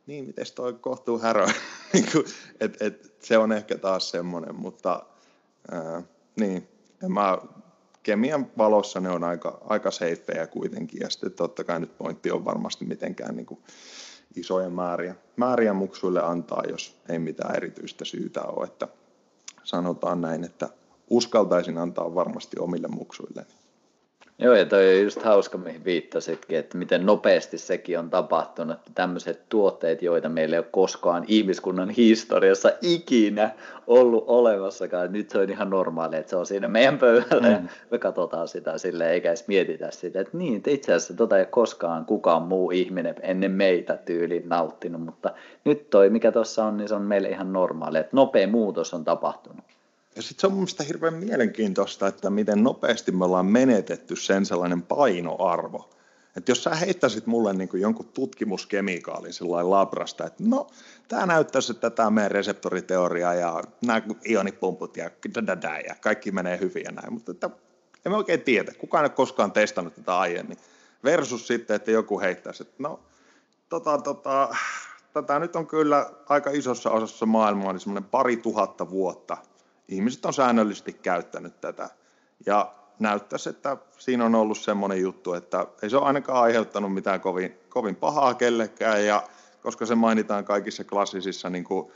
[0.07, 1.47] niin, mites toi kohtuu härö.
[1.93, 2.25] Niinku,
[2.61, 5.03] et, et, se on ehkä taas semmoinen, mutta
[5.71, 6.03] ää,
[6.37, 6.69] niin,
[7.03, 7.39] ja mä,
[8.09, 12.45] kemian valossa ne on aika, aika seiffejä kuitenkin ja sitten totta kai nyt pointti on
[12.45, 13.61] varmasti mitenkään niin kuin,
[14.37, 18.65] isoja määriä, määriä muksuille antaa, jos ei mitään erityistä syytä ole.
[18.65, 18.89] Että
[19.65, 20.69] sanotaan näin, että
[21.11, 23.47] uskaltaisin antaa varmasti omille muksuille.
[24.41, 28.91] Joo, ja toi on just hauska, mihin viittasitkin, että miten nopeasti sekin on tapahtunut, että
[28.95, 33.51] tämmöiset tuotteet, joita meillä ei ole koskaan ihmiskunnan historiassa ikinä
[33.87, 37.69] ollut olemassakaan, nyt se on ihan normaali, että se on siinä meidän pöydällä mm.
[37.91, 41.47] me katsotaan sitä sille eikä edes mietitä sitä, että niin, että itse asiassa tota ei
[41.47, 45.31] koskaan kukaan muu ihminen ennen meitä tyyliin nauttinut, mutta
[45.65, 49.05] nyt toi, mikä tuossa on, niin se on meille ihan normaali, että nopea muutos on
[49.05, 49.65] tapahtunut.
[50.19, 54.83] Ja sitten se on mielestäni hirveän mielenkiintoista, että miten nopeasti me ollaan menetetty sen sellainen
[54.83, 55.91] painoarvo.
[56.37, 60.67] Että jos sä heittäisit mulle niin kuin jonkun tutkimuskemikaalin sillä labrasta, että no,
[61.09, 65.11] tämä näyttäisi, että tämä meidän reseptoriteoria ja nämä ionipumput ja,
[65.89, 67.51] ja kaikki menee hyvin ja näin, mutta että
[68.07, 68.73] emme oikein tiedä.
[68.79, 70.59] Kukaan ei ole koskaan testannut tätä aiemmin.
[71.05, 73.01] Versus sitten, että joku heittäisi, että no,
[73.69, 74.57] tota, tota,
[75.13, 79.37] tätä nyt on kyllä aika isossa osassa maailmaa, niin semmoinen pari tuhatta vuotta–
[79.89, 81.91] ihmiset on säännöllisesti käyttänyt tätä.
[82.47, 87.21] Ja näyttäisi, että siinä on ollut semmoinen juttu, että ei se ole ainakaan aiheuttanut mitään
[87.21, 89.23] kovin, kovin pahaa kellekään, ja
[89.63, 91.93] koska se mainitaan kaikissa klassisissa niin kuin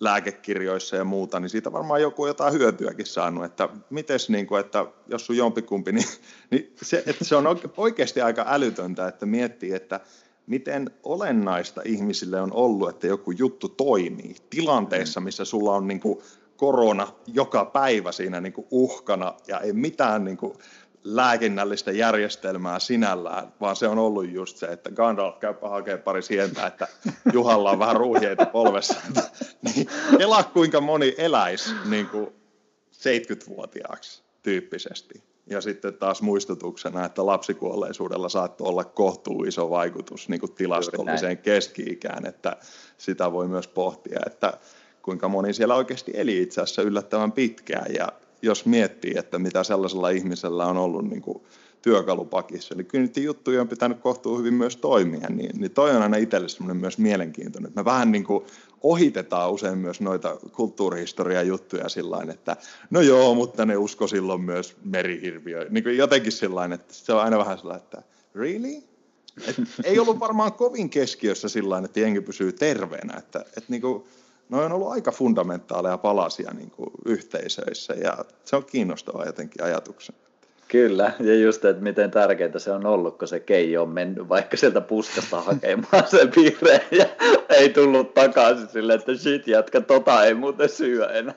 [0.00, 4.86] lääkekirjoissa ja muuta, niin siitä varmaan joku jotain hyötyäkin saanut, että mites niin kuin, että
[5.06, 6.08] jos sun jompikumpi, niin,
[6.50, 7.44] niin se, että se on
[7.76, 10.00] oikeasti aika älytöntä, että miettii, että
[10.46, 16.18] miten olennaista ihmisille on ollut, että joku juttu toimii tilanteessa, missä sulla on niin kuin
[16.56, 20.54] korona joka päivä siinä niin kuin uhkana ja ei mitään niin kuin
[21.04, 26.66] lääkinnällistä järjestelmää sinällään, vaan se on ollut just se, että Gandalf käypä hakemaan pari sientä,
[26.66, 26.88] että
[27.32, 28.94] Juhalla on vähän ruuhjeita polvessa.
[29.62, 29.88] niin,
[30.18, 32.26] elä kuinka moni eläisi niin kuin
[32.92, 35.22] 70-vuotiaaksi tyyppisesti.
[35.50, 42.26] Ja sitten taas muistutuksena, että lapsikuolleisuudella saattoi olla kohtuu iso vaikutus niin kuin tilastolliseen keski-ikään,
[42.26, 42.56] että
[42.98, 44.58] sitä voi myös pohtia, että
[45.06, 47.94] kuinka moni siellä oikeasti eli itse asiassa yllättävän pitkään.
[47.94, 48.08] Ja
[48.42, 51.42] jos miettii, että mitä sellaisella ihmisellä on ollut niin kuin
[51.82, 56.02] työkalupakissa, eli kyllä niitä juttuja on pitänyt kohtuu hyvin myös toimia, niin, niin toi on
[56.02, 57.72] aina itselle semmoinen myös mielenkiintoinen.
[57.76, 58.44] Me vähän niin kuin
[58.82, 62.56] ohitetaan usein myös noita kulttuurihistorian juttuja sillä että
[62.90, 65.66] no joo, mutta ne usko silloin myös merihirviö.
[65.70, 68.02] Niin kuin jotenkin sillä että se on aina vähän sellainen, että
[68.34, 68.82] really?
[69.48, 73.18] Et ei ollut varmaan kovin keskiössä sillä että jengi pysyy terveenä.
[73.18, 74.04] Että, että niin kuin,
[74.48, 80.18] ne on ollut aika fundamentaaleja palasia niin kuin yhteisöissä ja se on kiinnostava jotenkin ajatuksena.
[80.68, 84.56] Kyllä, ja just, että miten tärkeää se on ollut, kun se Keijo on mennyt vaikka
[84.56, 87.06] sieltä puskasta hakemaan sen piireen ja
[87.48, 91.34] ei tullut takaisin sille, että shit, jatka, tota ei muuten syö enää.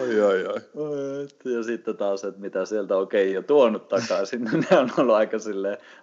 [0.00, 1.26] Oi, oi, oi.
[1.44, 5.36] Ja sitten taas, että mitä sieltä on jo tuonut takaisin, ne on ollut aika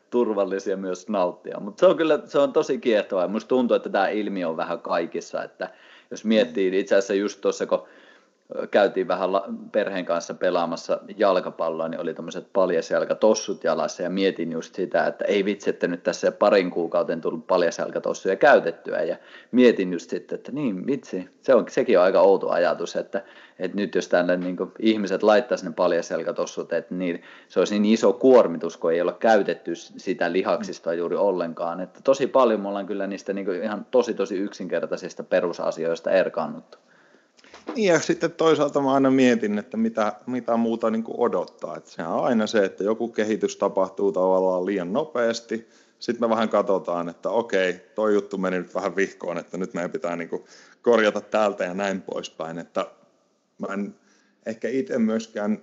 [0.09, 1.59] turvallisia myös nauttia.
[1.59, 3.27] Mutta se on kyllä se on tosi kiehtovaa.
[3.27, 5.69] Musta tuntuu, että tämä ilmiö on vähän kaikissa, että
[6.11, 7.83] jos miettii itse asiassa just tuossa, kun
[8.71, 9.29] käytiin vähän
[9.71, 15.45] perheen kanssa pelaamassa jalkapalloa, niin oli tuommoiset paljasjalkatossut jalassa ja mietin just sitä, että ei
[15.45, 19.17] vitsi, että nyt tässä parin kuukauden tullut paljasjalkatossuja käytettyä ja
[19.51, 23.23] mietin just sitten, että niin vitsi, se on, sekin on aika outo ajatus, että,
[23.59, 28.13] että nyt jos tänne niin ihmiset laittaisi ne paljasjalkatossut, että niin, se olisi niin iso
[28.13, 33.07] kuormitus, kun ei ole käytetty sitä lihaksista juuri ollenkaan, että tosi paljon me ollaan kyllä
[33.07, 36.77] niistä niin ihan tosi tosi yksinkertaisista perusasioista erkaannuttu.
[37.75, 41.77] Niin ja sitten toisaalta mä aina mietin, että mitä, mitä muuta niin kuin odottaa.
[41.77, 45.69] Että sehän on aina se, että joku kehitys tapahtuu tavallaan liian nopeasti.
[45.99, 49.91] Sitten me vähän katsotaan, että okei, toi juttu meni nyt vähän vihkoon, että nyt meidän
[49.91, 50.43] pitää niin kuin
[50.81, 52.59] korjata täältä ja näin poispäin.
[52.59, 52.85] Että
[53.57, 53.95] mä en
[54.45, 55.61] ehkä itse myöskään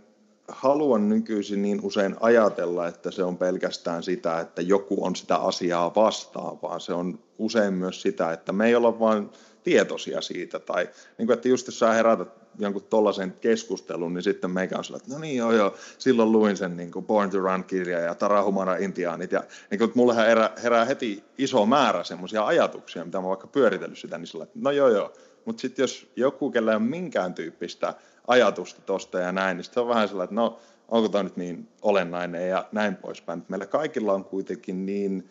[0.48, 5.94] haluan nykyisin niin usein ajatella, että se on pelkästään sitä, että joku on sitä asiaa
[5.94, 9.30] vastaan, vaan se on usein myös sitä, että me ei olla vain
[9.66, 10.58] tietoisia siitä.
[10.58, 10.88] Tai
[11.18, 14.96] niin kuin, että just jos sä herätät jonkun tollaisen keskustelun, niin sitten meikä on sillä,
[14.96, 18.76] että no niin joo joo, silloin luin sen niin kuin Born to Run-kirja ja Tarahumara
[18.76, 19.32] Intiaanit.
[19.32, 23.98] Ja niin kuin, mullehan herää, herää heti iso määrä semmoisia ajatuksia, mitä mä vaikka pyöritellyt
[23.98, 25.12] sitä, niin sillä, että no joo joo.
[25.44, 27.94] Mutta sitten jos joku, kellä ei ole minkään tyyppistä
[28.26, 30.58] ajatusta tosta ja näin, niin se on vähän sellainen, että no
[30.88, 33.42] onko tämä nyt niin olennainen ja näin poispäin.
[33.48, 35.30] Meillä kaikilla on kuitenkin niin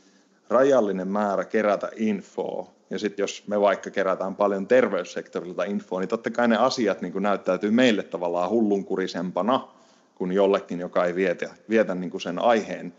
[0.50, 6.30] rajallinen määrä kerätä infoa, ja sitten jos me vaikka kerätään paljon terveyssektorilta infoa, niin totta
[6.30, 9.68] kai ne asiat niin näyttäytyy meille tavallaan hullunkurisempana
[10.16, 12.94] kuin jollekin, joka ei vietä, vietä niin sen aiheen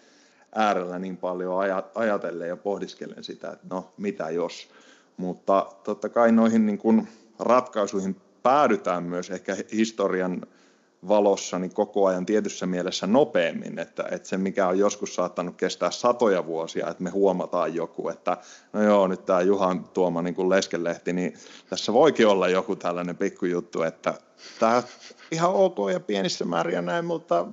[0.54, 1.54] äärellä niin paljon
[1.94, 4.68] ajatellen ja pohdiskellen sitä, että no mitä jos.
[5.16, 7.08] Mutta totta kai noihin niin
[7.38, 10.46] ratkaisuihin päädytään myös ehkä historian
[11.08, 15.90] valossa niin koko ajan tietyssä mielessä nopeammin, että, että se mikä on joskus saattanut kestää
[15.90, 18.36] satoja vuosia, että me huomataan joku, että
[18.72, 21.34] no joo, nyt tämä Juhan tuoma niin kuin leskelehti, niin
[21.70, 24.14] tässä voikin olla joku tällainen pikkujuttu, että
[24.60, 24.82] tämä
[25.30, 27.46] ihan ok ja pienissä määrin näin, mutta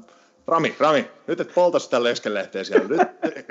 [0.48, 2.88] Rami, Rami, nyt et polta sitä leskelehteä siellä.
[2.88, 3.02] Nyt,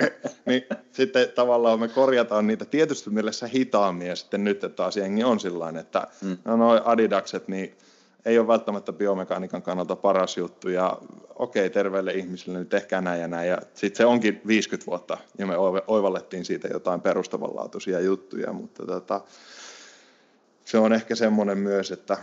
[0.46, 5.24] niin sitten tavallaan me korjataan niitä tietysti mielessä hitaammin ja sitten nyt, että taas jengi
[5.24, 6.38] on sillä että mm.
[6.44, 7.76] no noi Adidakset, niin
[8.24, 10.98] ei ole välttämättä biomekaniikan kannalta paras juttu ja
[11.34, 13.48] okei, terveelle ihmisille niin tehkää näin ja näin.
[13.48, 15.54] Ja sitten se onkin 50 vuotta ja me
[15.86, 19.20] oivallettiin siitä jotain perustavanlaatuisia juttuja, mutta tota,
[20.64, 22.18] se on ehkä semmoinen myös, että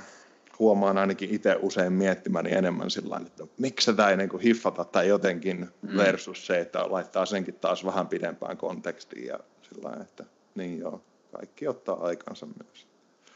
[0.60, 5.08] huomaan ainakin itse usein miettimäni enemmän sillä että miksi sitä ei niin kuin hiffata tai
[5.08, 5.98] jotenkin mm.
[5.98, 10.24] versus se, että laittaa senkin taas vähän pidempään kontekstiin ja sillä että
[10.56, 12.88] niin joo, kaikki ottaa aikansa myös.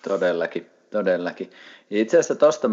[0.02, 0.73] Todellakin.
[0.94, 1.50] Todellakin.
[1.90, 2.70] Itse asiassa tuosta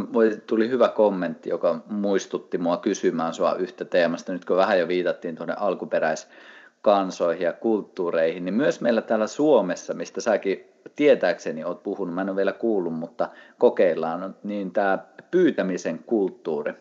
[0.47, 5.37] tuli hyvä kommentti, joka muistutti mua kysymään sua yhtä teemasta, nyt kun vähän jo viitattiin
[5.37, 10.65] tuonne alkuperäiskansoihin ja kulttuureihin, niin myös meillä täällä Suomessa, mistä säkin
[10.97, 14.99] tietääkseni oot puhunut, mä en ole vielä kuullut, mutta kokeillaan, niin tämä
[15.31, 16.73] pyytämisen kulttuuri.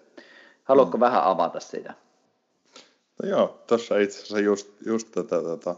[0.64, 1.02] Haluatko mm.
[1.02, 1.94] vähän avata sitä?
[3.24, 5.76] No joo, tuossa itse asiassa just, just tätä, tätä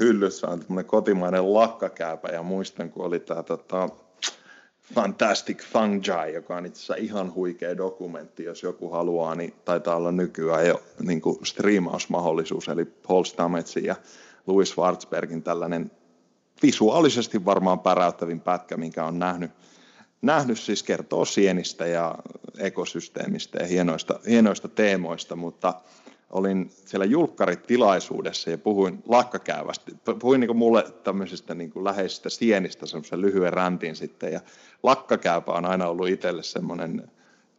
[0.00, 3.88] hyllyssä on kotimainen lakkakääpä ja muistan, kun oli tämä tota,
[4.94, 10.12] Fantastic Fungi, joka on itse asiassa ihan huikea dokumentti, jos joku haluaa, niin taitaa olla
[10.12, 13.96] nykyään jo niin kuin striimausmahdollisuus, eli Paul Stametsin ja
[14.46, 15.90] Louis Schwarzbergin tällainen
[16.62, 19.50] visuaalisesti varmaan päräyttävin pätkä, minkä on nähnyt,
[20.22, 22.14] nähnyt siis kertoo sienistä ja
[22.58, 25.74] ekosysteemistä ja hienoista, hienoista teemoista, mutta
[26.30, 29.92] olin siellä julkkaritilaisuudessa ja puhuin lakkakäävästä.
[30.18, 34.32] Puhuin niin kuin mulle tämmöisistä niin kuin läheisistä sienistä semmoisen lyhyen räntin sitten.
[34.32, 34.40] Ja
[34.82, 37.10] lakkakääpä on aina ollut itselle semmoinen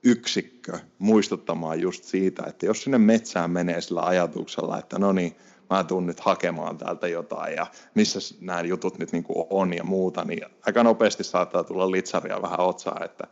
[0.04, 5.36] yksikkö muistuttamaan just siitä, että jos sinne metsään menee sillä ajatuksella, että no niin,
[5.70, 9.84] mä tuun nyt hakemaan täältä jotain ja missä nämä jutut nyt niin kuin on ja
[9.84, 13.28] muuta, niin aika nopeasti saattaa tulla litsaria vähän otsaa, että,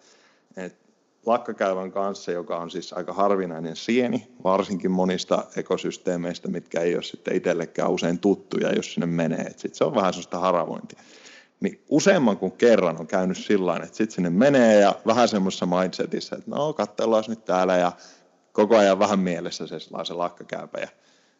[0.57, 0.86] että
[1.27, 7.35] lakkakäyvän kanssa, joka on siis aika harvinainen sieni, varsinkin monista ekosysteemeistä, mitkä ei ole sitten
[7.35, 9.49] itsellekään usein tuttuja, jos sinne menee.
[9.49, 10.99] Sitten se on vähän sellaista haravointia.
[11.59, 16.35] Niin useamman kuin kerran on käynyt sillä että sitten sinne menee ja vähän semmoisessa mindsetissä,
[16.35, 17.91] että no katsellaan nyt täällä ja
[18.51, 20.79] koko ajan vähän mielessä se se lakkakäypä.
[20.79, 20.87] Ja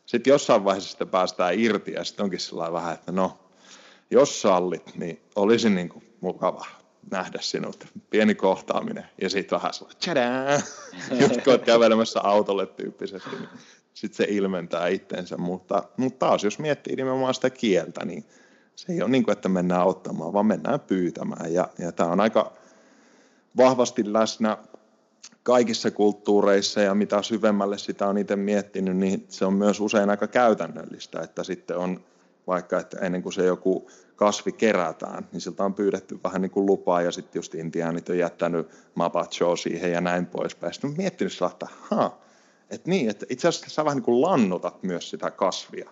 [0.05, 3.38] sitten jossain vaiheessa sitten päästään irti ja sitten onkin sillä vähän, että no,
[4.11, 6.65] jos sallit, niin olisi niin kuin mukava
[7.12, 7.88] nähdä sinut.
[8.10, 10.62] Pieni kohtaaminen ja sitten vähän sellainen, tjadää,
[11.20, 13.49] jotka olet kävelemässä autolle tyyppisesti, niin
[13.93, 15.38] sitten se ilmentää itsensä.
[15.38, 18.26] Mutta, mutta taas jos miettii nimenomaan sitä kieltä, niin
[18.76, 21.53] se ei ole niin kuin, että mennään ottamaan, vaan mennään pyytämään.
[21.53, 22.53] Ja, ja tämä on aika
[23.58, 24.58] vahvasti läsnä
[25.43, 30.28] kaikissa kulttuureissa ja mitä syvemmälle sitä on itse miettinyt, niin se on myös usein aika
[30.28, 32.03] käytännöllistä, että sitten on
[32.47, 36.65] vaikka, että ennen kuin se joku kasvi kerätään, niin siltä on pyydetty vähän niin kuin
[36.65, 40.74] lupaa ja sitten just intiaanit on jättänyt mapachoa siihen ja näin poispäin.
[40.74, 42.18] Sitten on miettinyt sillä, että ha,
[42.70, 45.89] että niin, että itse asiassa sä vähän niin kuin lannotat myös sitä kasvia.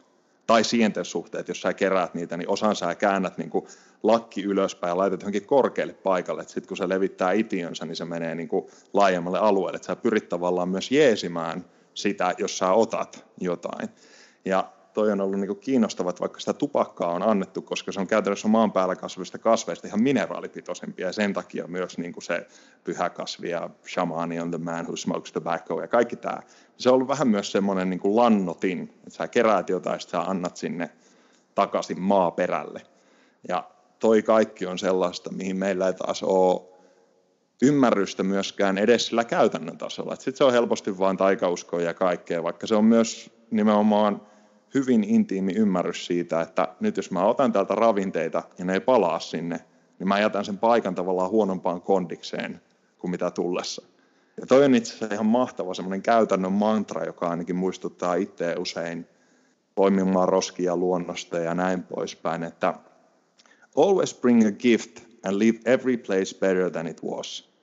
[0.47, 3.65] Tai sienten suhteet, jos sä keräät niitä, niin osan sä käännät niin kuin
[4.03, 6.43] lakki ylöspäin ja laitat johonkin korkealle paikalle.
[6.43, 9.76] Sitten kun se levittää itiönsä, niin se menee niin kuin laajemmalle alueelle.
[9.76, 13.89] Että sä pyrit tavallaan myös jeesimään sitä, jos sä otat jotain.
[14.45, 18.07] Ja toi on ollut niin kiinnostavaa, että vaikka sitä tupakkaa on annettu, koska se on
[18.07, 22.47] käytännössä maan päällä kasvavista kasveista ihan mineraalipitoisempia ja sen takia myös niin kuin se
[22.83, 26.41] pyhä kasvi ja shamani on the man who smokes tobacco ja kaikki tämä.
[26.77, 30.57] Se on ollut vähän myös semmoinen niin kuin lannotin, että sä keräät jotain, sä annat
[30.57, 30.89] sinne
[31.55, 32.81] takaisin maaperälle.
[33.47, 33.63] Ja
[33.99, 36.61] toi kaikki on sellaista, mihin meillä ei taas ole
[37.61, 40.15] ymmärrystä myöskään edes sillä käytännön tasolla.
[40.15, 44.21] Sitten se on helposti vain taikauskoa ja kaikkea, vaikka se on myös nimenomaan–
[44.76, 49.19] hyvin intiimi ymmärrys siitä, että nyt jos mä otan täältä ravinteita ja ne ei palaa
[49.19, 49.59] sinne,
[49.99, 52.61] niin mä jätän sen paikan tavallaan huonompaan kondikseen
[52.97, 53.86] kuin mitä tullessa.
[54.41, 59.07] Ja toi on itse asiassa ihan mahtava semmoinen käytännön mantra, joka ainakin muistuttaa itseä usein
[59.76, 62.73] poimimaan roskia luonnosta ja näin poispäin, että
[63.78, 67.55] always bring a gift and leave every place better than it was.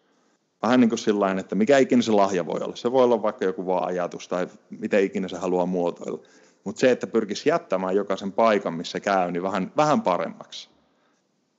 [0.63, 2.77] Vähän niin kuin sillä että mikä ikinä se lahja voi olla.
[2.77, 6.23] Se voi olla vaikka joku vaan ajatus tai miten ikinä se haluaa muotoilla.
[6.65, 10.71] Mutta se, että pyrkisi jättämään jokaisen paikan, missä käy, niin vähän, vähän paremmaksi.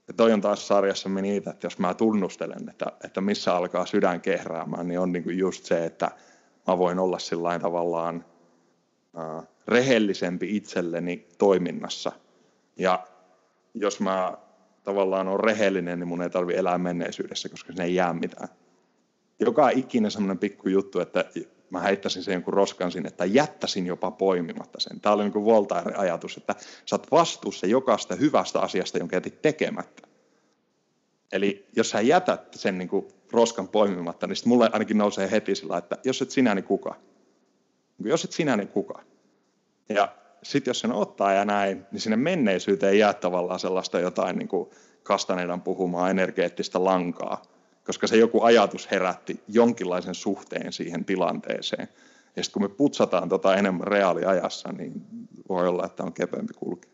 [0.08, 4.22] Ja toi on taas sarjassamme niitä, että jos mä tunnustelen, että, että missä alkaa sydän
[4.22, 6.12] kehräämään, niin on niin kuin just se, että
[6.68, 8.26] mä voin olla sillä tavallaan
[9.18, 12.12] äh, rehellisempi itselleni toiminnassa.
[12.78, 13.08] Ja
[13.74, 14.38] jos mä
[14.84, 18.48] tavallaan on rehellinen, niin mun ei tarvi elää menneisyydessä, koska se ei jää mitään.
[19.40, 21.26] Joka ikinen semmoinen pikku juttu, että
[21.74, 25.00] mä heittäisin sen jonkun roskan sinne, että jättäisin jopa poimimatta sen.
[25.00, 26.56] Tämä oli niin kuin Voltaire-ajatus, että
[26.86, 30.08] sä oot vastuussa jokaista hyvästä asiasta, jonka jätit tekemättä.
[31.32, 35.78] Eli jos sä jätät sen niin kuin roskan poimimatta, niin mulle ainakin nousee heti sillä,
[35.78, 36.96] että jos et sinä, niin kuka?
[38.04, 39.04] Jos et sinä, niin kuka?
[39.90, 44.48] Ja sitten jos sen ottaa ja näin, niin sinne menneisyyteen jää tavallaan sellaista jotain niin
[44.48, 44.70] kuin
[45.04, 47.42] Kastanedan puhumaa energeettistä lankaa,
[47.86, 51.88] koska se joku ajatus herätti jonkinlaisen suhteen siihen tilanteeseen.
[52.36, 54.94] Ja sitten kun me putsataan tota enemmän reaaliajassa, niin
[55.50, 56.92] voi olla, että on kepeämpi kulkea.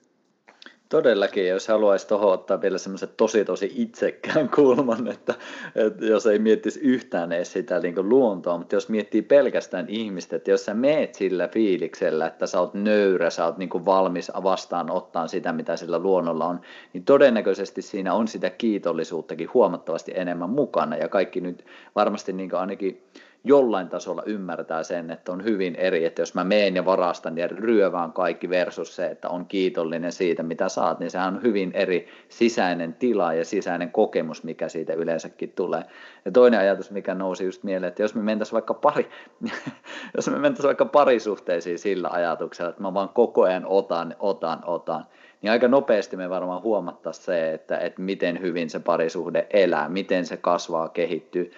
[0.89, 5.33] Todellakin, jos haluaisi tuohon ottaa vielä semmoisen tosi tosi itsekään kulman, että,
[5.75, 10.51] että jos ei miettisi yhtään edes sitä niin luontoa, mutta jos miettii pelkästään ihmistä, että
[10.51, 15.27] jos sä meet sillä fiiliksellä, että sä oot nöyrä, sä oot niin valmis vastaan ottaa
[15.27, 16.61] sitä, mitä sillä luonnolla on,
[16.93, 21.65] niin todennäköisesti siinä on sitä kiitollisuuttakin huomattavasti enemmän mukana, ja kaikki nyt
[21.95, 23.03] varmasti niin ainakin
[23.43, 27.47] jollain tasolla ymmärtää sen, että on hyvin eri, että jos mä meen ja varastan ja
[27.47, 32.07] ryövään kaikki versus se, että on kiitollinen siitä, mitä saat, niin sehän on hyvin eri
[32.29, 35.83] sisäinen tila ja sisäinen kokemus, mikä siitä yleensäkin tulee.
[36.25, 39.09] Ja toinen ajatus, mikä nousi just mieleen, että jos me mentäisiin vaikka pari,
[40.15, 45.05] jos me mentäisiin vaikka parisuhteisiin sillä ajatuksella, että mä vaan koko ajan otan, otan, otan,
[45.41, 50.25] niin aika nopeasti me varmaan huomattaisiin se, että, että miten hyvin se parisuhde elää, miten
[50.25, 51.51] se kasvaa, kehittyy,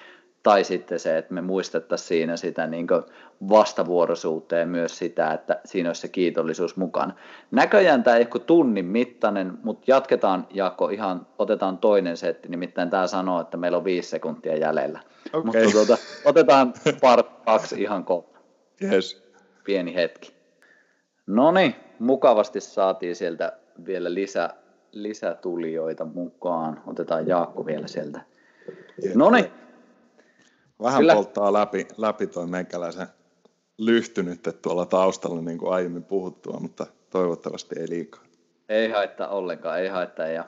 [0.44, 2.88] tai sitten se, että me muistettaisiin siinä sitä niin
[3.50, 7.14] vastavuoroisuutta ja myös sitä, että siinä olisi se kiitollisuus mukana.
[7.52, 13.08] Näköjään tämä ei ole tunnin mittainen, mutta jatketaan Jaakko, ihan otetaan toinen setti, nimittäin tämä
[13.08, 15.00] sanoo, että meillä on viisi sekuntia jäljellä.
[15.34, 15.44] Okay.
[15.44, 18.40] Mutta tuota, otetaan part kaksi ihan kohta.
[18.92, 19.24] Yes.
[19.64, 20.34] Pieni hetki.
[21.28, 24.50] No niin, mukavasti saatiin sieltä vielä lisä,
[24.92, 26.82] lisätulijoita mukaan.
[26.88, 28.22] Otetaan Jaakko vielä sieltä.
[29.16, 29.46] No niin,
[30.82, 31.14] Vähän Kyllä.
[31.14, 33.08] polttaa läpi, läpi toi meikäläisen
[33.78, 38.22] lyhtynyt tuolla taustalla, niin kuin aiemmin puhuttua, mutta toivottavasti ei liikaa.
[38.70, 40.28] Ei haittaa ollenkaan, ei haittaa.
[40.28, 40.46] Ja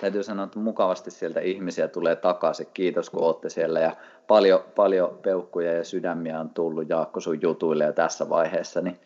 [0.00, 2.66] täytyy sanoa, että mukavasti sieltä ihmisiä tulee takaisin.
[2.74, 3.80] Kiitos, kun olette siellä.
[3.80, 8.80] Ja paljon, paljon peukkuja ja sydämiä on tullut Jaakko sun jutuille ja tässä vaiheessa.
[8.80, 9.00] Niin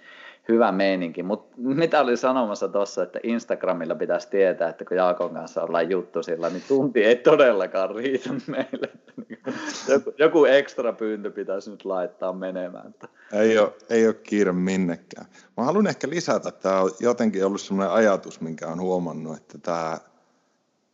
[0.50, 1.22] hyvä meininki.
[1.22, 6.22] Mutta mitä oli sanomassa tuossa, että Instagramilla pitäisi tietää, että kun Jaakon kanssa ollaan juttu
[6.22, 8.88] sillä, niin tunti ei todellakaan riitä meille.
[9.88, 12.94] Joku, joku ekstra pyyntö pitäisi nyt laittaa menemään.
[13.32, 15.26] Ei ole, ei ole kiire minnekään.
[15.56, 19.58] Mä haluan ehkä lisätä, että tämä on jotenkin ollut sellainen ajatus, minkä on huomannut, että
[19.58, 19.98] tämä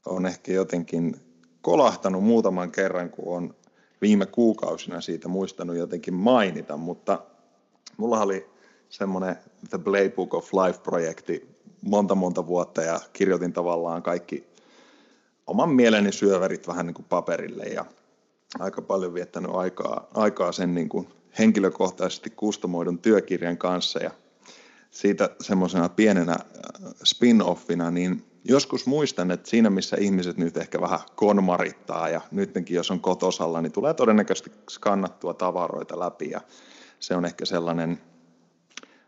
[0.07, 1.17] on ehkä jotenkin
[1.63, 3.55] kolahtanut muutaman kerran, kun on
[4.01, 7.19] viime kuukausina siitä muistanut jotenkin mainita, mutta
[7.97, 8.56] mulla oli
[8.89, 9.37] semmoinen
[9.70, 14.47] The Playbook of Life-projekti monta monta vuotta ja kirjoitin tavallaan kaikki
[15.47, 17.84] oman mieleni syöverit vähän niin kuin paperille ja
[18.59, 21.09] aika paljon viettänyt aikaa, aikaa sen niin kuin
[21.39, 24.11] henkilökohtaisesti kustomoidun työkirjan kanssa ja
[24.91, 31.01] siitä semmoisena pienenä äh, spin-offina, niin joskus muistan, että siinä missä ihmiset nyt ehkä vähän
[31.16, 36.41] konmarittaa ja nytkin jos on kotosalla, niin tulee todennäköisesti skannattua tavaroita läpi ja
[37.01, 38.01] se on ehkä sellainen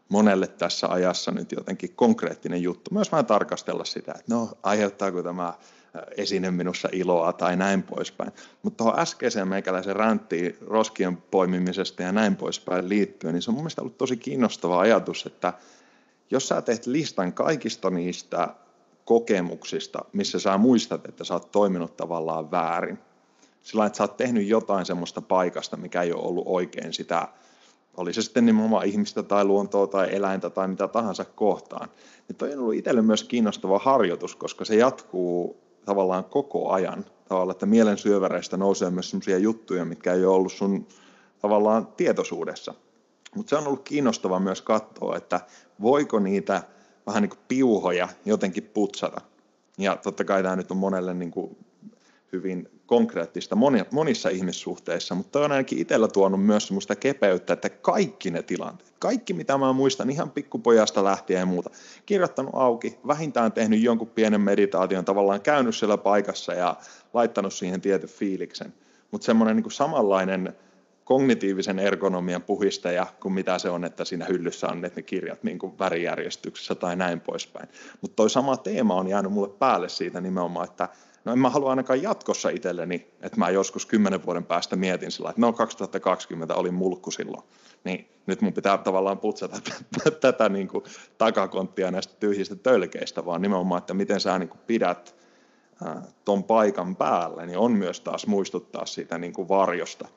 [0.08, 2.90] monelle tässä ajassa nyt jotenkin konkreettinen juttu.
[2.94, 5.54] Myös vähän tarkastella sitä, että no aiheuttaako tämä
[6.16, 8.32] esine minussa iloa tai näin poispäin.
[8.62, 13.62] Mutta tuohon äskeiseen meikäläisen ränttiin roskien poimimisesta ja näin poispäin liittyen, niin se on mun
[13.62, 15.52] mielestä ollut tosi kiinnostava ajatus, että
[16.30, 18.48] jos sä teet listan kaikista niistä
[19.04, 22.98] kokemuksista, missä sä muistat, että sä oot toiminut tavallaan väärin,
[23.62, 27.28] sillä että sä oot tehnyt jotain semmoista paikasta, mikä ei ole ollut oikein sitä,
[27.98, 31.88] oli se sitten nimenomaan ihmistä tai luontoa tai eläintä tai mitä tahansa kohtaan,
[32.28, 37.04] niin toi on ollut itselle myös kiinnostava harjoitus, koska se jatkuu tavallaan koko ajan.
[37.28, 40.86] Tavallaan, että mielen syöväreistä nousee myös sellaisia juttuja, mitkä ei ole ollut sun
[41.40, 42.74] tavallaan tietoisuudessa.
[43.34, 45.40] Mutta se on ollut kiinnostava myös katsoa, että
[45.82, 46.62] voiko niitä
[47.06, 49.20] vähän niin kuin piuhoja jotenkin putsata.
[49.78, 51.56] Ja totta kai tämä nyt on monelle niin kuin
[52.32, 53.56] hyvin konkreettista
[53.90, 59.32] monissa ihmissuhteissa, mutta on ainakin itsellä tuonut myös semmoista kepeyttä, että kaikki ne tilanteet, kaikki
[59.32, 61.70] mitä mä muistan ihan pikkupojasta lähtien ja muuta,
[62.06, 66.76] kirjoittanut auki, vähintään tehnyt jonkun pienen meditaation, tavallaan käynyt siellä paikassa ja
[67.14, 68.74] laittanut siihen tietyn fiiliksen.
[69.10, 70.56] Mutta semmoinen niin samanlainen
[71.04, 75.78] kognitiivisen ergonomian puhistaja kuin mitä se on, että siinä hyllyssä on ne kirjat niin kuin
[75.78, 77.68] värijärjestyksessä tai näin poispäin.
[78.00, 80.88] Mutta toi sama teema on jäänyt mulle päälle siitä nimenomaan, että
[81.28, 85.30] no en mä halua ainakaan jatkossa itselleni, että mä joskus kymmenen vuoden päästä mietin sillä,
[85.30, 87.42] että no 2020 oli mulkku silloin,
[87.84, 89.60] niin nyt mun pitää tavallaan putsata
[90.20, 90.84] tätä niin kuin
[91.18, 95.14] takakonttia näistä tyhjistä tölkeistä, vaan nimenomaan, että miten sä niin kuin pidät
[96.24, 100.08] ton paikan päällä, niin on myös taas muistuttaa siitä niin kuin varjosta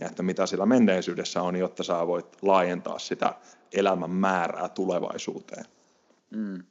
[0.00, 3.34] ja että mitä sillä menneisyydessä on, jotta sä voit laajentaa sitä
[3.72, 5.64] elämän määrää tulevaisuuteen.
[6.30, 6.62] Mm.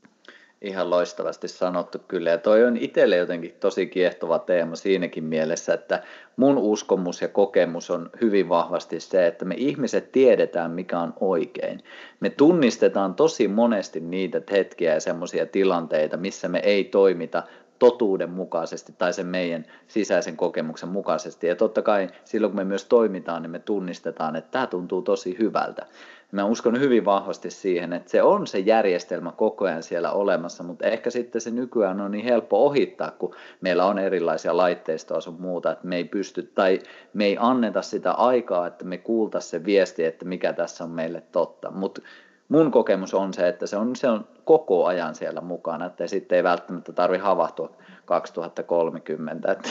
[0.62, 2.30] Ihan loistavasti sanottu kyllä.
[2.30, 6.03] Ja toi on itselle jotenkin tosi kiehtova teema siinäkin mielessä, että
[6.38, 11.84] mun uskomus ja kokemus on hyvin vahvasti se, että me ihmiset tiedetään, mikä on oikein.
[12.20, 17.43] Me tunnistetaan tosi monesti niitä hetkiä ja semmoisia tilanteita, missä me ei toimita
[17.80, 21.47] totuuden mukaisesti tai sen meidän sisäisen kokemuksen mukaisesti.
[21.47, 25.38] Ja totta kai silloin, kun me myös toimitaan, niin me tunnistetaan, että tämä tuntuu tosi
[25.39, 25.86] hyvältä.
[26.32, 30.86] Mä uskon hyvin vahvasti siihen, että se on se järjestelmä koko ajan siellä olemassa, mutta
[30.86, 35.71] ehkä sitten se nykyään on niin helppo ohittaa, kun meillä on erilaisia laitteistoa sun muuta,
[35.71, 36.80] että me ei pysty tai
[37.13, 41.23] me ei anneta sitä aikaa, että me kuultaisiin se viesti, että mikä tässä on meille
[41.32, 41.71] totta.
[41.71, 42.01] Mutta
[42.49, 46.36] mun kokemus on se, että se on, se on koko ajan siellä mukana, että sitten
[46.36, 47.71] ei välttämättä tarvi havahtua
[48.08, 49.70] 2030, että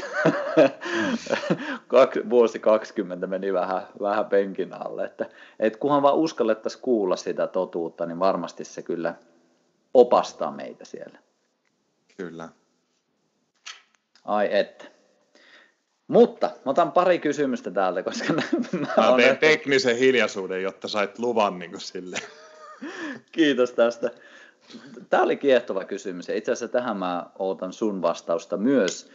[2.31, 5.27] vuosi 20 meni vähän, vähän penkin alle, että,
[5.61, 9.15] että kunhan vaan uskallettaisiin kuulla sitä totuutta, niin varmasti se kyllä
[9.95, 11.19] opastaa meitä siellä.
[12.17, 12.49] Kyllä.
[14.25, 14.85] Ai että.
[16.09, 18.43] Mutta mä otan pari kysymystä täältä, koska mä,
[18.81, 22.17] mä teen teknisen hiljaisuuden, jotta sait luvan niin sille.
[23.33, 24.11] Kiitos tästä.
[25.11, 29.11] Tämä oli kiehtova kysymys itse asiassa tähän mä ootan sun vastausta myös.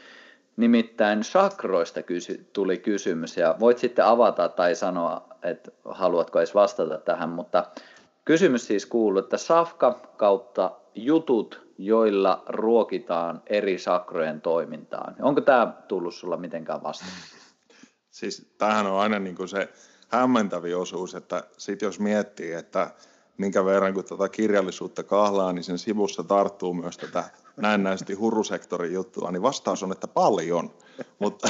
[0.57, 6.97] Nimittäin sakroista kysy- tuli kysymys ja voit sitten avata tai sanoa, että haluatko edes vastata
[6.97, 7.67] tähän, mutta
[8.25, 15.15] kysymys siis kuuluu, että safka kautta jutut, joilla ruokitaan eri sakrojen toimintaan.
[15.21, 17.11] Onko tämä tullut sulla mitenkään vastaan?
[18.09, 19.69] Siis tämähän on aina niin kuin se
[20.07, 22.91] hämmentävi osuus, että sit jos miettii, että
[23.37, 27.23] minkä verran kun tätä kirjallisuutta kahlaa, niin sen sivussa tarttuu myös tätä
[27.57, 30.71] näennäisesti hurusektorin juttua, niin vastaus on, että paljon.
[31.19, 31.49] mutta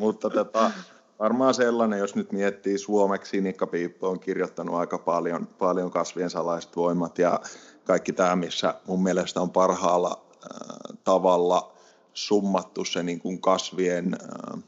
[0.00, 0.70] mutta tätä,
[1.18, 6.76] varmaan sellainen, jos nyt miettii suomeksi, Nikka Piippo on kirjoittanut aika paljon, paljon kasvien salaiset
[6.76, 7.40] voimat ja
[7.84, 11.72] kaikki tämä, missä mun mielestä on parhaalla äh, tavalla
[12.14, 14.62] summattu se niin kuin kasvien äh,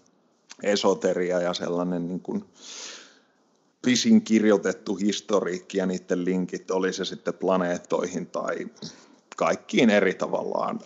[0.63, 3.02] esoteria ja sellainen niin kuin, äh,
[3.83, 8.67] pisin kirjoitettu historiikki ja niiden linkit, oli se sitten planeettoihin tai
[9.37, 10.81] kaikkiin eri tavallaan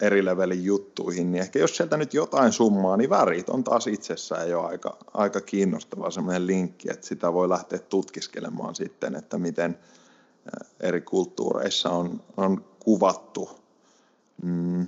[0.00, 4.50] eri levelin juttuihin, niin ehkä jos sieltä nyt jotain summaa, niin värit on taas itsessään
[4.50, 9.78] jo aika, aika kiinnostava semmoinen linkki, että sitä voi lähteä tutkiskelemaan sitten, että miten
[10.80, 13.50] eri kulttuureissa on, on kuvattu
[14.42, 14.86] mm,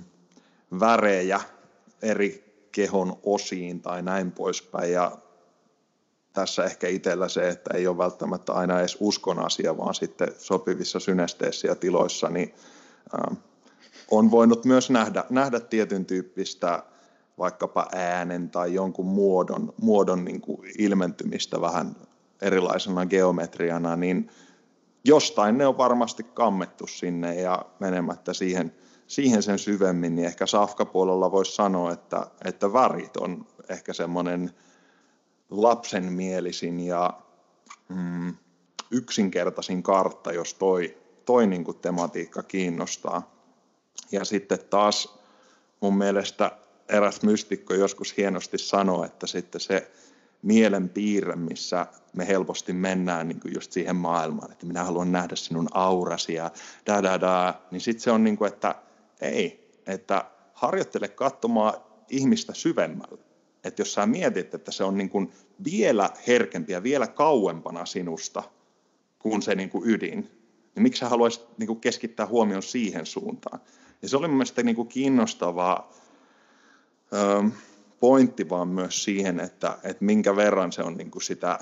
[0.79, 1.41] värejä
[2.01, 5.17] eri kehon osiin tai näin poispäin, ja
[6.35, 10.99] tässä ehkä itsellä se, että ei ole välttämättä aina edes uskon asia, vaan sitten sopivissa
[10.99, 12.53] synesteissä ja tiloissa, niin
[13.13, 13.37] äh,
[14.11, 16.83] on voinut myös nähdä, nähdä tietyn tyyppistä
[17.37, 21.95] vaikkapa äänen tai jonkun muodon, muodon niin kuin ilmentymistä vähän
[22.41, 24.29] erilaisena geometriana, niin
[25.05, 28.75] jostain ne on varmasti kammettu sinne ja menemättä siihen,
[29.07, 34.51] siihen sen syvemmin, niin ehkä safkapuolella voisi sanoa, että, että värit on ehkä semmoinen
[35.49, 37.21] lapsenmielisin ja
[37.89, 38.35] mm,
[38.91, 43.35] yksinkertaisin kartta, jos toi, toi niin kuin tematiikka kiinnostaa.
[44.11, 45.19] Ja sitten taas
[45.81, 46.51] mun mielestä
[46.89, 49.91] eräs mystikko joskus hienosti sanoi, että sitten se
[50.41, 55.35] mielen piirre, missä me helposti mennään niin kuin just siihen maailmaan, että minä haluan nähdä
[55.35, 56.51] sinun aurasi ja
[56.85, 58.75] da da da, niin sitten se on niin kuin, että
[59.21, 61.73] ei, että harjoittele katsomaan
[62.09, 63.34] ihmistä syvemmälle.
[63.65, 65.31] Että jos sä mietit, että se on niin kuin
[65.63, 68.43] vielä herkempi ja vielä kauempana sinusta
[69.19, 70.19] kuin se niin kuin ydin,
[70.75, 73.59] niin miksi sä haluaisit niin kuin keskittää huomion siihen suuntaan?
[74.01, 75.91] Ja se oli mun mielestä niin kuin kiinnostavaa
[77.13, 77.47] ähm,
[77.99, 81.59] pointti vaan myös siihen, että, että minkä verran se on niin kuin sitä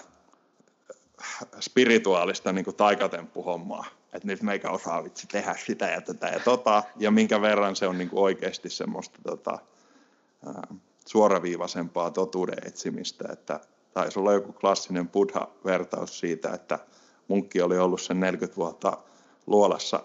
[1.60, 3.86] spirituaalista niin kuin taikatemppuhommaa.
[4.14, 7.88] Että nyt meikä osaa vitsi tehdä sitä ja tätä ja tota, ja minkä verran se
[7.88, 9.60] on niin kuin oikeasti semmoista tota,
[11.06, 13.26] suoraviivaisempaa totuuden etsimistä.
[13.32, 13.60] Että
[13.94, 16.80] taisi olla joku klassinen buddha-vertaus siitä, että
[17.28, 18.98] munkki oli ollut sen 40 vuotta
[19.48, 20.04] luolassa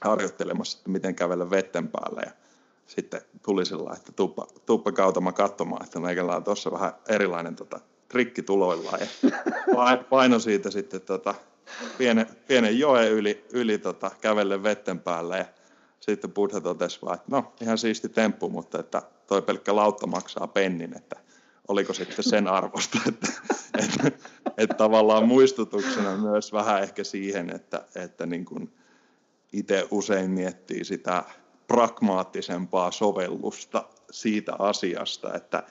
[0.00, 2.22] harjoittelemassa, että miten kävellä vetten päällä.
[2.24, 2.32] Ja
[2.86, 7.80] sitten tuli sillä että tuppa, tuppa kautama katsomaan, että meikällä on tuossa vähän erilainen tota,
[8.08, 9.00] trikki tuloillaan.
[9.00, 9.06] Ja
[10.10, 11.34] paino siitä sitten tota,
[11.98, 15.36] pienen, pienen joen yli, yli tota, kävelle vetten päällä.
[15.36, 15.44] Ja
[16.00, 20.46] sitten Buddha totesi vaan, että no ihan siisti temppu, mutta että toi pelkkä lautta maksaa
[20.46, 21.16] pennin, että
[21.68, 23.26] oliko sitten sen arvosta, että,
[23.78, 24.12] että,
[24.56, 28.72] että tavallaan muistutuksena myös vähän ehkä siihen, että, että niin kuin
[29.52, 31.24] itse usein miettii sitä
[31.66, 35.62] pragmaattisempaa sovellusta siitä asiasta, että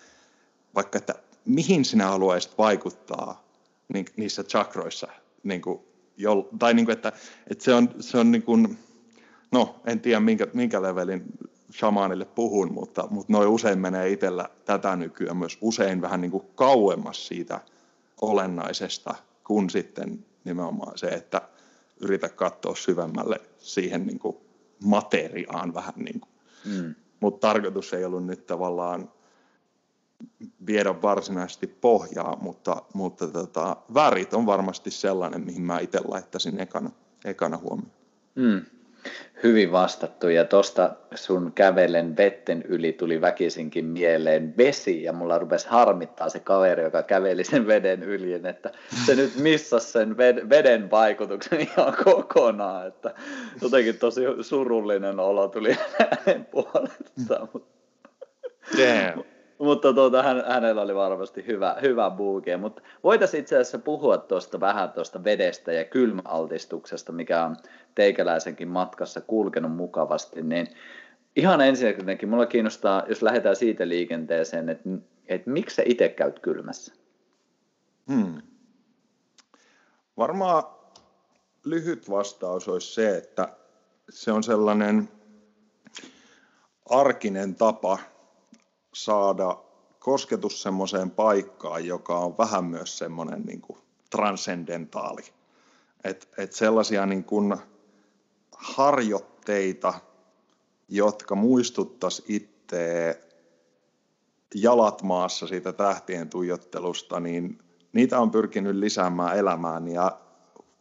[0.75, 3.43] vaikka että mihin sinä haluaisit vaikuttaa
[3.93, 5.07] niin, niissä chakroissa,
[5.43, 5.79] niin kuin,
[6.17, 7.11] jo, tai niin kuin, että,
[7.47, 8.77] että se on, se on niin kuin,
[9.51, 11.23] no en tiedä minkä, minkä levelin
[11.73, 16.45] shamaanille puhun, mutta, mutta noin usein menee itsellä tätä nykyään myös usein vähän niin kuin
[16.55, 17.61] kauemmas siitä
[18.21, 21.41] olennaisesta, kuin sitten nimenomaan se, että
[21.99, 24.37] yritä katsoa syvemmälle siihen niin kuin
[24.83, 26.31] materiaan vähän niin kuin.
[26.65, 26.95] Mm.
[27.19, 29.11] Mutta tarkoitus ei ollut nyt tavallaan
[30.65, 36.91] viedä varsinaisesti pohjaa, mutta, mutta tota, värit on varmasti sellainen, mihin mä itse laittaisin ekana,
[37.25, 37.91] ekana huomioon.
[38.35, 38.78] Mm
[39.43, 45.67] hyvin vastattu ja tuosta sun kävellen vetten yli tuli väkisinkin mieleen vesi ja mulla rupesi
[45.69, 48.71] harmittaa se kaveri, joka käveli sen veden yli, että
[49.05, 50.17] se nyt missasi sen
[50.49, 53.13] veden vaikutuksen ihan kokonaan, että
[53.61, 57.49] jotenkin tosi surullinen olo tuli hänen puolestaan.
[58.77, 59.23] Damn.
[59.59, 62.57] Mutta tuota, hän, hänellä oli varmasti hyvä, hyvä buuke.
[62.57, 67.55] Mutta voitaisiin itse asiassa puhua tuosta vähän tuosta vedestä ja kylmäaltistuksesta, mikä on
[67.95, 70.41] teikäläisenkin matkassa kulkenut mukavasti.
[70.41, 70.67] Niin
[71.35, 74.89] ihan ensinnäkin mulla kiinnostaa, jos lähdetään siitä liikenteeseen, että,
[75.27, 76.93] että miksi sä itse käyt kylmässä?
[78.13, 78.41] Hmm.
[80.17, 80.63] Varmaan
[81.65, 83.47] lyhyt vastaus olisi se, että
[84.09, 85.09] se on sellainen
[86.89, 87.97] arkinen tapa
[88.93, 89.57] saada
[89.99, 93.79] kosketus semmoiseen paikkaan, joka on vähän myös semmoinen niin kuin
[94.09, 95.21] transcendentaali.
[96.03, 97.57] Et, et sellaisia niin kuin
[98.51, 99.93] harjoitteita,
[100.89, 103.21] jotka muistuttaisi itse
[104.55, 107.59] jalat maassa siitä tähtien tuijottelusta, niin
[107.93, 110.19] niitä on pyrkinyt lisäämään elämään ja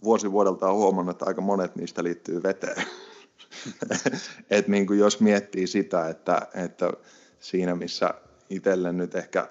[0.05, 2.85] vuosi vuodelta on huomannut, että aika monet niistä liittyy veteen.
[4.51, 6.93] et niin kuin jos miettii sitä, että, että
[7.41, 8.15] siinä, missä
[8.51, 9.49] itselle nyt ehkä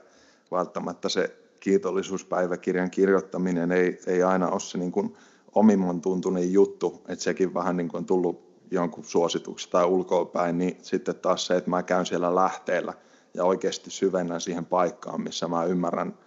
[0.51, 5.15] välttämättä se kiitollisuuspäiväkirjan kirjoittaminen ei, ei aina ole se niin kuin
[5.55, 10.77] omimman tuntunen juttu, että sekin vähän niin kuin on tullut jonkun suosituksesta tai ulkoapäin, niin
[10.81, 12.93] sitten taas se, että mä käyn siellä lähteellä
[13.33, 16.17] ja oikeasti syvennän siihen paikkaan, missä mä ymmärrän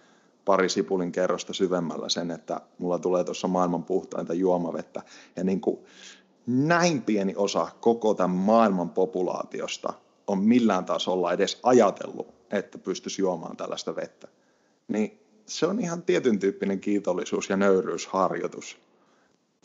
[0.45, 5.01] pari sipulin kerrosta syvemmällä sen, että mulla tulee tuossa maailman puhtainta juomavettä.
[5.35, 5.79] Ja niin kuin
[6.47, 9.93] näin pieni osa koko tämän maailman populaatiosta
[10.31, 14.27] on millään tasolla edes ajatellut, että pystyisi juomaan tällaista vettä.
[14.87, 18.77] Niin se on ihan tietyn tyyppinen kiitollisuus ja nöyryysharjoitus.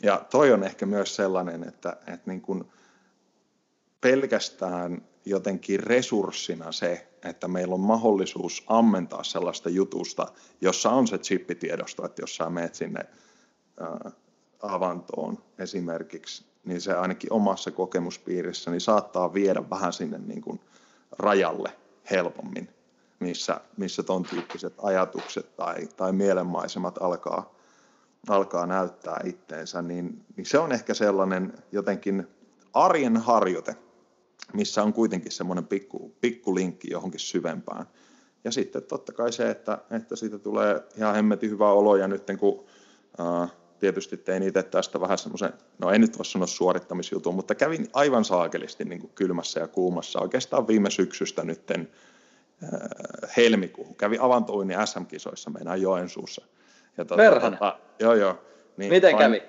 [0.03, 2.63] Ja toi on ehkä myös sellainen, että, että niin kuin
[4.01, 10.27] pelkästään jotenkin resurssina se, että meillä on mahdollisuus ammentaa sellaista jutusta,
[10.61, 13.05] jossa on se chippitiedosto, että jos sä menet sinne
[13.79, 14.11] ää,
[14.61, 20.59] avantoon esimerkiksi, niin se ainakin omassa kokemuspiirissä niin saattaa viedä vähän sinne niin kuin
[21.19, 21.71] rajalle
[22.11, 22.69] helpommin.
[23.19, 27.55] missä, missä ton tyyppiset ajatukset tai, tai mielenmaisemat alkaa,
[28.29, 32.27] alkaa näyttää itteensä, niin, niin se on ehkä sellainen jotenkin
[32.73, 33.75] arjen harjoite,
[34.53, 37.85] missä on kuitenkin semmoinen pikku, pikku linkki johonkin syvempään.
[38.43, 42.23] Ja sitten totta kai se, että, että siitä tulee ihan hemmetin hyvä olo, ja nyt
[42.39, 42.65] kun
[43.17, 43.47] ää,
[43.79, 48.25] tietysti tein itse tästä vähän semmoisen, no en nyt voi sanoa suorittamisjutun, mutta kävin aivan
[48.25, 51.89] saakelisti niin kuin kylmässä ja kuumassa oikeastaan viime syksystä nytten
[52.63, 52.89] ää,
[53.37, 53.95] helmikuuhun.
[53.95, 56.45] Kävin avantouinnin SM-kisoissa meinaan Joensuussa.
[56.97, 58.39] Ja tuota, tuota, joo, joo.
[58.77, 59.43] Niin Miten kävi?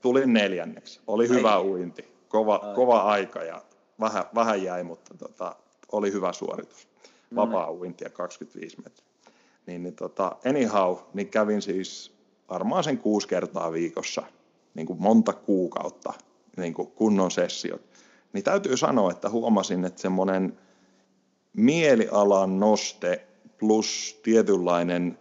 [0.00, 1.00] Tulin neljänneksi.
[1.06, 1.28] Oli Ai.
[1.28, 3.62] hyvä uinti, kova, kova aika ja
[4.00, 5.56] vähän, vähän jäi, mutta tota,
[5.92, 6.88] oli hyvä suoritus.
[7.30, 7.52] No niin.
[7.52, 9.06] Vapaa uintia 25 metriä.
[9.66, 12.13] Niin, niin tota, anyhow, niin kävin siis
[12.48, 14.22] varmaan sen kuusi kertaa viikossa,
[14.74, 16.12] niin kuin monta kuukautta,
[16.56, 17.82] niin kuin kunnon sessiot.
[18.32, 20.58] Niin täytyy sanoa, että huomasin, että semmoinen
[21.56, 23.26] mielialan noste
[23.58, 25.18] plus tietynlainen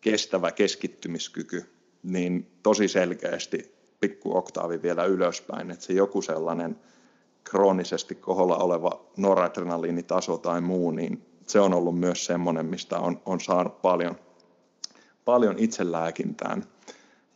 [0.00, 1.64] kestävä keskittymiskyky,
[2.02, 6.80] niin tosi selkeästi pikku oktaavi vielä ylöspäin, että se joku sellainen
[7.44, 13.40] kroonisesti koholla oleva noradrenaliinitaso tai muu, niin se on ollut myös semmoinen, mistä on, on
[13.40, 14.16] saanut paljon,
[15.26, 16.64] paljon itselääkintään.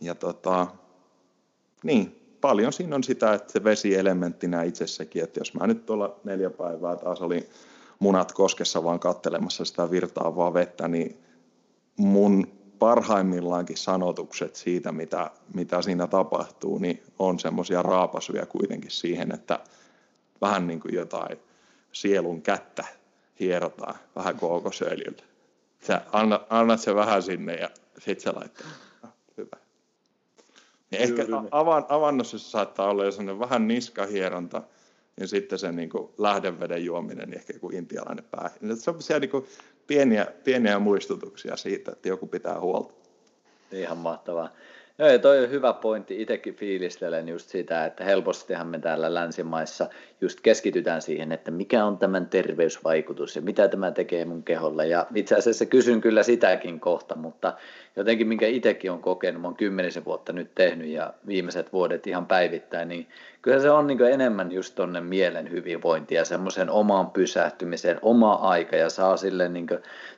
[0.01, 0.67] Ja tota,
[1.83, 6.21] niin, paljon siinä on sitä, että se vesi elementtinä itsessäkin, että jos mä nyt tuolla
[6.25, 7.45] neljä päivää taas olin
[7.99, 11.19] munat koskessa vaan kattelemassa sitä virtaavaa vettä, niin
[11.97, 12.47] mun
[12.79, 19.61] parhaimmillaankin sanotukset siitä, mitä, mitä siinä tapahtuu, niin on semmoisia raapasuja kuitenkin siihen, että
[20.41, 21.39] vähän niin kuin jotain
[21.93, 22.85] sielun kättä
[23.41, 25.30] hierotaan vähän kookosöljyllä.
[25.81, 28.67] Sä anna, annat se vähän sinne ja sit se laittaa.
[29.03, 29.57] Ah, hyvä.
[30.91, 34.63] Niin ehkä avan, avannossa saattaa olla jo sellainen vähän niskahieronta,
[35.21, 38.51] ja sitten se niin kuin lähdeveden juominen, niin ehkä joku intialainen pää.
[38.75, 39.47] Se on siellä niin kuin
[39.87, 42.95] pieniä, pieniä muistutuksia siitä, että joku pitää huolta.
[43.73, 44.49] Ihan mahtavaa.
[45.01, 46.23] Joo, ja toi on hyvä pointti.
[46.23, 49.89] Itsekin fiilistelen just sitä, että helpostihan me täällä länsimaissa
[50.21, 54.87] just keskitytään siihen, että mikä on tämän terveysvaikutus ja mitä tämä tekee mun keholle.
[54.87, 57.53] Ja itse asiassa kysyn kyllä sitäkin kohta, mutta
[57.97, 62.27] jotenkin minkä itsekin on kokenut, mä oon kymmenisen vuotta nyt tehnyt ja viimeiset vuodet ihan
[62.27, 63.09] päivittäin, niin
[63.43, 68.77] kyllä se on niin enemmän just tonne mielen hyvinvointi ja semmoisen omaan pysähtymiseen, oma aika
[68.77, 69.67] ja saa sille niin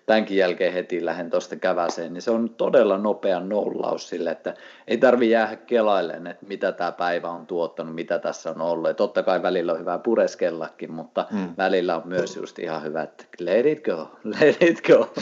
[0.06, 4.54] tämänkin jälkeen heti lähden tuosta käväseen, niin se on todella nopea nollaus sille, että
[4.88, 8.88] ei tarvi jäädä kelailleen, että mitä tämä päivä on tuottanut, mitä tässä on ollut.
[8.88, 11.48] Ja totta kai välillä on hyvä pureskellakin, mutta mm.
[11.58, 15.14] välillä on myös just ihan hyvä, että let it go, let it go.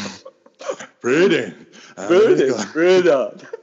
[1.01, 1.67] Breathe in.
[2.07, 3.60] Breathe in, breathe out.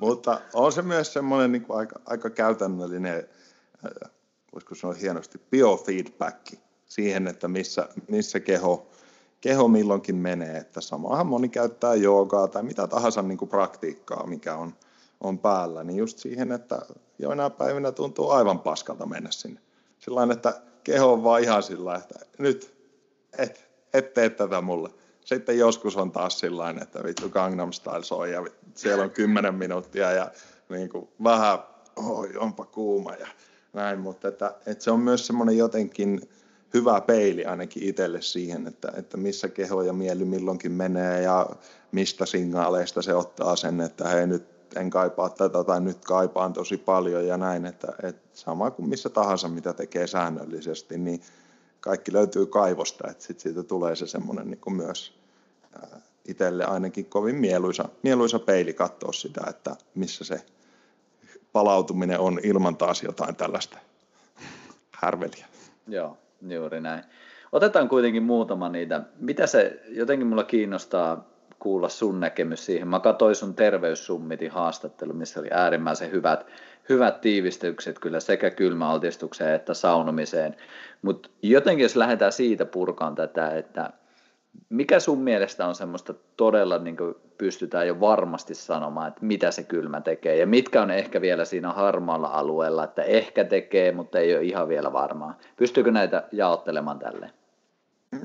[0.00, 3.28] Mutta on se myös semmoinen niin kuin aika, aika käytännöllinen,
[3.86, 4.10] äh,
[4.52, 6.52] voisiko sanoa hienosti, biofeedback
[6.86, 8.86] siihen, että missä, missä keho,
[9.40, 10.56] keho milloinkin menee.
[10.56, 14.74] Että samahan moni käyttää joogaa tai mitä tahansa niin kuin praktiikkaa, mikä on,
[15.20, 16.82] on päällä, niin just siihen, että
[17.18, 19.60] joina päivinä tuntuu aivan paskalta mennä sinne.
[19.98, 22.74] Sillain, että keho on vaan ihan sillä että nyt
[23.38, 24.90] et, et tee tätä mulle
[25.24, 30.12] sitten joskus on taas sillä että vittu Gangnam Style soi ja siellä on kymmenen minuuttia
[30.12, 30.30] ja
[30.68, 31.58] niin kuin vähän,
[31.96, 33.26] oi, onpa kuuma ja
[33.72, 36.28] näin, mutta että, että se on myös semmoinen jotenkin
[36.74, 41.46] hyvä peili ainakin itselle siihen, että, että missä keho ja mieli milloinkin menee ja
[41.92, 44.44] mistä signaaleista se ottaa sen, että hei nyt
[44.76, 49.08] en kaipaa tätä tai nyt kaipaan tosi paljon ja näin, että, että sama kuin missä
[49.08, 51.20] tahansa mitä tekee säännöllisesti, niin
[51.82, 55.18] kaikki löytyy kaivosta, että sit siitä tulee se semmoinen niin myös
[56.28, 60.44] itselle ainakin kovin mieluisa, mieluisa peili katsoa sitä, että missä se
[61.52, 63.78] palautuminen on ilman taas jotain tällaista
[64.96, 65.46] härveliä.
[65.88, 66.18] Joo,
[66.48, 67.04] juuri näin.
[67.52, 69.02] Otetaan kuitenkin muutama niitä.
[69.18, 71.31] Mitä se, jotenkin mulla kiinnostaa
[71.62, 72.88] kuulla sun näkemys siihen.
[72.88, 76.46] Mä katsoin sun terveyssummitin haastattelu, missä oli äärimmäisen hyvät,
[76.88, 80.56] hyvät tiivistykset kyllä sekä kylmäaltistukseen että saunomiseen.
[81.02, 83.90] Mutta jotenkin jos lähdetään siitä purkaan tätä, että
[84.68, 86.96] mikä sun mielestä on semmoista todella niin
[87.38, 91.72] pystytään jo varmasti sanomaan, että mitä se kylmä tekee ja mitkä on ehkä vielä siinä
[91.72, 95.38] harmaalla alueella, että ehkä tekee, mutta ei ole ihan vielä varmaa.
[95.56, 97.30] Pystyykö näitä jaottelemaan tälle?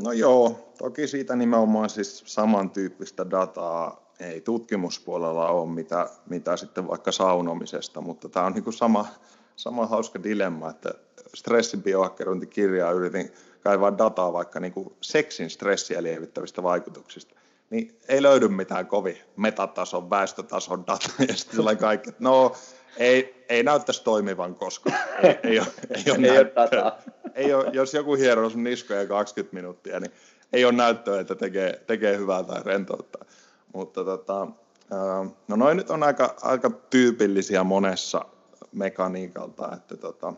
[0.03, 7.11] No joo, toki siitä nimenomaan siis samantyyppistä dataa ei tutkimuspuolella ole, mitä, mitä sitten vaikka
[7.11, 9.07] saunomisesta, mutta tämä on niin kuin sama,
[9.55, 10.93] sama hauska dilemma, että
[11.35, 13.31] stressin biohakkerointikirjaa yritin
[13.61, 17.35] kaivaa dataa vaikka niin kuin seksin stressiä lievittävistä vaikutuksista,
[17.69, 22.55] niin ei löydy mitään kovin metatason, väestötason dataa, ja sitten kaikki, että no
[22.97, 24.97] ei, ei näyttäisi toimivan koskaan.
[25.23, 26.91] Ei, ei, ole, ei, ole, ei, ole,
[27.37, 30.11] ei ole, jos joku hieroo sun niskoja 20 minuuttia, niin
[30.53, 33.25] ei ole näyttöä, että tekee, tekee hyvää tai rentouttaa.
[33.73, 34.47] Mutta tota,
[35.47, 38.25] no noin nyt on aika, aika tyypillisiä monessa
[38.71, 40.33] mekaniikalta, että tota,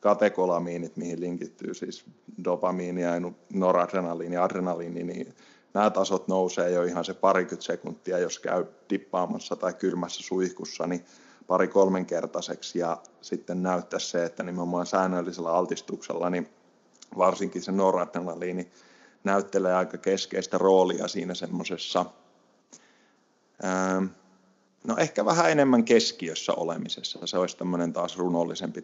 [0.00, 2.04] katekolamiinit, mihin linkittyy siis
[2.44, 3.10] dopamiini ja
[3.52, 5.34] noradrenaliini ja adrenaliini, niin
[5.74, 11.04] nämä tasot nousee jo ihan se parikymmentä sekuntia, jos käy dippaamassa tai kylmässä suihkussa, niin
[11.48, 16.48] pari kolmenkertaiseksi ja sitten näyttää se, että nimenomaan säännöllisellä altistuksella, niin
[17.18, 18.72] varsinkin se noradrenaliini
[19.24, 22.04] näyttelee aika keskeistä roolia siinä semmoisessa,
[24.84, 27.26] no ehkä vähän enemmän keskiössä olemisessa.
[27.26, 28.82] Se olisi tämmöinen taas runollisempi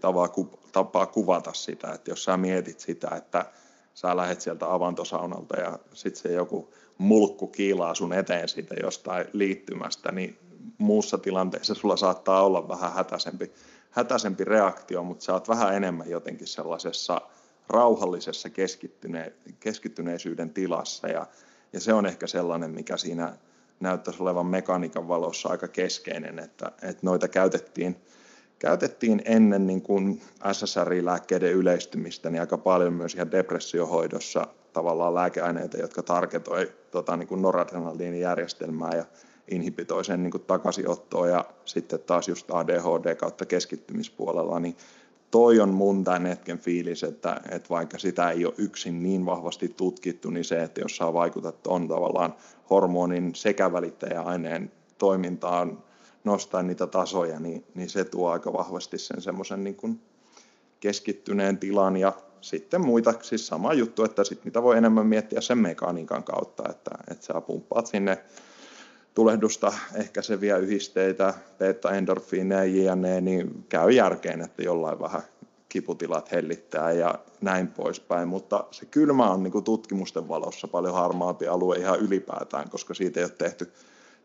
[0.72, 3.46] tapa, kuvata sitä, että jos sä mietit sitä, että
[3.94, 10.12] sä lähet sieltä avantosaunalta ja sitten se joku mulkku kiilaa sun eteen siitä jostain liittymästä,
[10.12, 10.38] niin
[10.78, 13.52] muussa tilanteessa sulla saattaa olla vähän hätäisempi,
[13.90, 17.20] hätäisempi reaktio, mutta sä oot vähän enemmän jotenkin sellaisessa
[17.68, 21.08] rauhallisessa keskittyneen, keskittyneisyyden tilassa.
[21.08, 21.26] Ja,
[21.72, 23.36] ja se on ehkä sellainen, mikä siinä
[23.80, 27.96] näyttäisi olevan mekaniikan valossa aika keskeinen, että, että noita käytettiin,
[28.58, 30.22] käytettiin ennen niin kuin
[30.52, 37.42] SSRI-lääkkeiden yleistymistä niin aika paljon myös ihan depressiohoidossa tavallaan lääkeaineita, jotka targetoi tota, niin kuin
[37.42, 38.90] noradrenaliinijärjestelmää.
[38.96, 39.04] Ja
[39.48, 44.76] inhibitoi sen niin kuin takaisinottoa ja sitten taas just ADHD kautta keskittymispuolella, niin
[45.30, 49.68] toi on mun tämän hetken fiilis, että, että vaikka sitä ei ole yksin niin vahvasti
[49.68, 52.34] tutkittu, niin se, että jos saa vaikuttaa on tavallaan
[52.70, 55.82] hormonin sekä välittäjäaineen toimintaan,
[56.24, 60.00] nostaa niitä tasoja, niin, niin se tuo aika vahvasti sen semmoisen niin
[60.80, 65.58] keskittyneen tilan ja sitten muita, siis sama juttu, että sitten niitä voi enemmän miettiä sen
[65.58, 68.18] mekaniikan kautta, että, että sä pumppaat sinne
[69.14, 75.22] tulehdusta ehkäiseviä yhdisteitä, beta-endorfiineja jne, niin käy järkeen, että jollain vähän
[75.68, 81.76] kiputilat hellittää ja näin poispäin, mutta se kylmä on niin tutkimusten valossa paljon harmaampi alue
[81.76, 83.72] ihan ylipäätään, koska siitä ei ole tehty,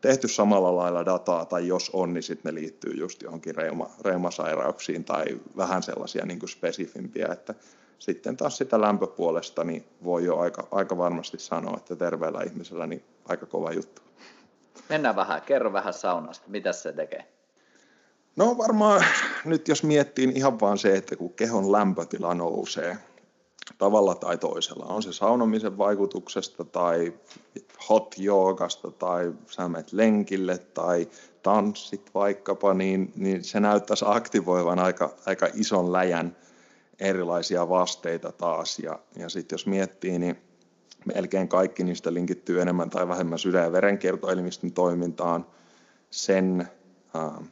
[0.00, 5.04] tehty samalla lailla dataa, tai jos on, niin sitten ne liittyy just johonkin reuma, reumasairauksiin
[5.04, 5.24] tai
[5.56, 7.54] vähän sellaisia niin kuin spesifimpiä, että
[7.98, 13.02] sitten taas sitä lämpöpuolesta niin voi jo aika, aika varmasti sanoa, että terveellä ihmisellä niin
[13.24, 14.09] aika kova juttu.
[14.88, 17.32] Mennään vähän, kerro vähän saunasta, mitä se tekee?
[18.36, 19.04] No varmaan
[19.44, 22.96] nyt jos miettii niin ihan vaan se, että kun kehon lämpötila nousee
[23.78, 27.12] tavalla tai toisella, on se saunomisen vaikutuksesta tai
[27.88, 31.08] hot joogasta tai sä menet lenkille tai
[31.42, 36.36] tanssit vaikkapa, niin, niin se näyttäisi aktivoivan aika, aika ison läjän
[36.98, 38.78] erilaisia vasteita taas.
[38.78, 40.49] Ja, ja sitten jos miettii, niin
[41.04, 45.46] melkein kaikki niistä linkittyy enemmän tai vähemmän sydän- ja verenkiertoelimistön toimintaan,
[46.10, 46.68] sen
[47.16, 47.48] äh,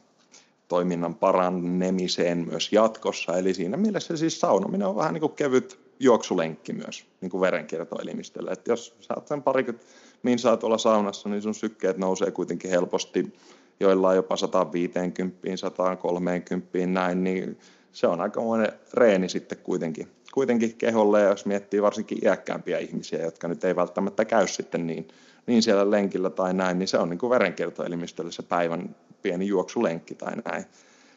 [0.69, 3.39] toiminnan parannemiseen myös jatkossa.
[3.39, 8.51] Eli siinä mielessä siis saunominen on vähän niin kuin kevyt juoksulenkki myös niin kuin verenkiertoelimistölle.
[8.51, 13.33] Et jos sä oot sen parikymmentä sä olla saunassa, niin sun sykkeet nousee kuitenkin helposti
[13.81, 17.59] joillain jopa 150, 130, näin, niin
[17.93, 20.09] se on aika monen reeni sitten kuitenkin,
[20.39, 25.09] kuitenkin keholle, jos miettii varsinkin iäkkäämpiä ihmisiä, jotka nyt ei välttämättä käy sitten niin,
[25.47, 30.15] niin siellä lenkillä tai näin, niin se on niin kuin verenkiertoelimistölle se päivän pieni juoksulenkki
[30.15, 30.65] tai näin.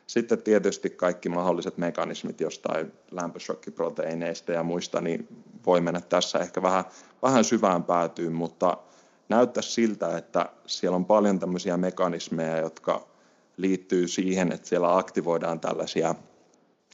[0.07, 5.27] Sitten tietysti kaikki mahdolliset mekanismit jostain lämpöshokkiproteiineista ja muista, niin
[5.65, 6.83] voi mennä tässä ehkä vähän,
[7.21, 8.77] vähän syvään päätyyn, mutta
[9.29, 13.07] näyttää siltä, että siellä on paljon tämmöisiä mekanismeja, jotka
[13.57, 16.15] liittyy siihen, että siellä aktivoidaan tällaisia,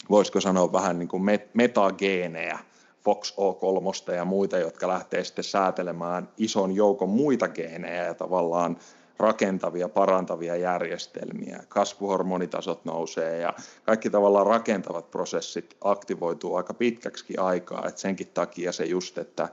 [0.10, 2.60] voisiko sanoa vähän niin kuin metageenejä,
[3.08, 8.78] FOXO3 ja muita, jotka lähtee sitten säätelemään ison joukon muita geenejä ja tavallaan
[9.20, 13.54] rakentavia, parantavia järjestelmiä, kasvuhormonitasot nousee ja
[13.86, 19.50] kaikki tavallaan rakentavat prosessit aktivoituu aika pitkäksi aikaa, että senkin takia se just, että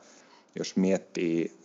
[0.59, 1.57] jos miettii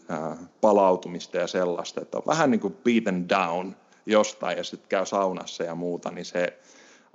[0.61, 3.75] palautumista ja sellaista, että on vähän niin kuin beaten down
[4.05, 6.59] jostain ja sitten käy saunassa ja muuta, niin se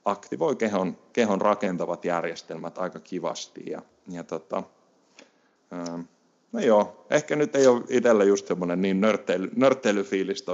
[0.05, 4.63] aktivoi kehon, kehon rakentavat järjestelmät aika kivasti ja, ja tota,
[6.53, 10.45] No joo, ehkä nyt ei ole itsellä just semmoinen niin nörtteily, nörtteilyfiilis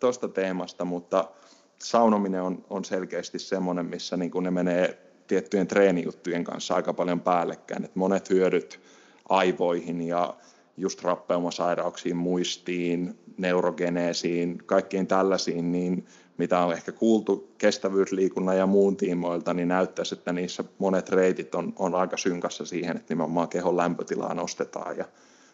[0.00, 1.30] tuosta teemasta, mutta
[1.78, 7.84] saunominen on, on selkeästi semmoinen, missä niin ne menee tiettyjen treenijuttujen kanssa aika paljon päällekkäin.
[7.84, 8.80] Et monet hyödyt
[9.28, 10.34] aivoihin ja
[10.76, 16.06] just rappeumasairauksiin, muistiin, neurogeneesiin, kaikkiin tällaisiin, niin
[16.38, 21.72] mitä on ehkä kuultu kestävyysliikunnan ja muun tiimoilta, niin näyttäisi, että niissä monet reitit on,
[21.78, 25.04] on aika synkassa siihen, että nimenomaan kehon lämpötilaa nostetaan ja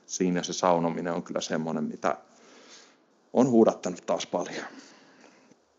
[0.06, 2.16] siinä se saunominen on kyllä semmoinen, mitä
[3.32, 4.64] on huudattanut taas paljon.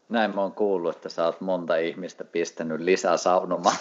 [0.09, 3.77] Näin mä oon kuullut, että sä oot monta ihmistä pistänyt lisää saunomaan.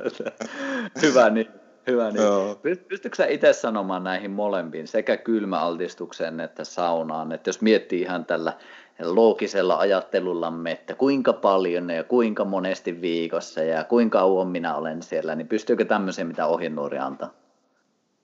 [1.02, 1.48] hyvä, niin,
[1.86, 2.86] Hyvä niin.
[2.88, 8.52] Pystytkö sä itse sanomaan näihin molempiin, sekä kylmäaltistukseen että saunaan, että jos miettii ihan tällä
[9.02, 15.34] loogisella ajattelullamme, että kuinka paljon ja kuinka monesti viikossa ja kuinka kauan minä olen siellä,
[15.34, 17.30] niin pystyykö tämmöiseen mitä ohjenuori antaa?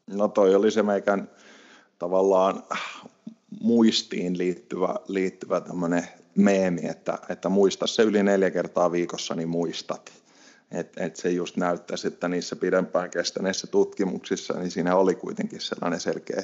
[0.06, 1.30] No toi oli se meikän
[1.98, 2.62] tavallaan
[3.60, 6.04] muistiin liittyvä, liittyvä tämmöinen
[6.36, 10.12] meemi, että, että muista se yli neljä kertaa viikossa, niin muistat.
[10.70, 16.00] Et, et se just näyttäisi, että niissä pidempään kestäneissä tutkimuksissa, niin siinä oli kuitenkin sellainen
[16.00, 16.42] selkeä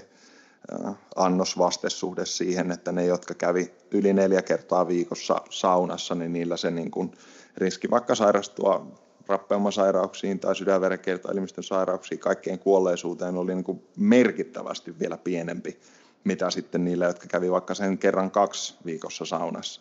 [1.17, 6.91] annosvastesuhde siihen, että ne, jotka kävi yli neljä kertaa viikossa saunassa, niin niillä se niin
[6.91, 7.13] kuin
[7.57, 8.87] riski vaikka sairastua
[9.27, 15.81] rappeumasairauksiin tai sydänverenkiertoelimistön sairauksiin, kaikkeen kuolleisuuteen oli niin kuin merkittävästi vielä pienempi,
[16.25, 19.81] mitä sitten niillä, jotka kävi vaikka sen kerran kaksi viikossa saunassa.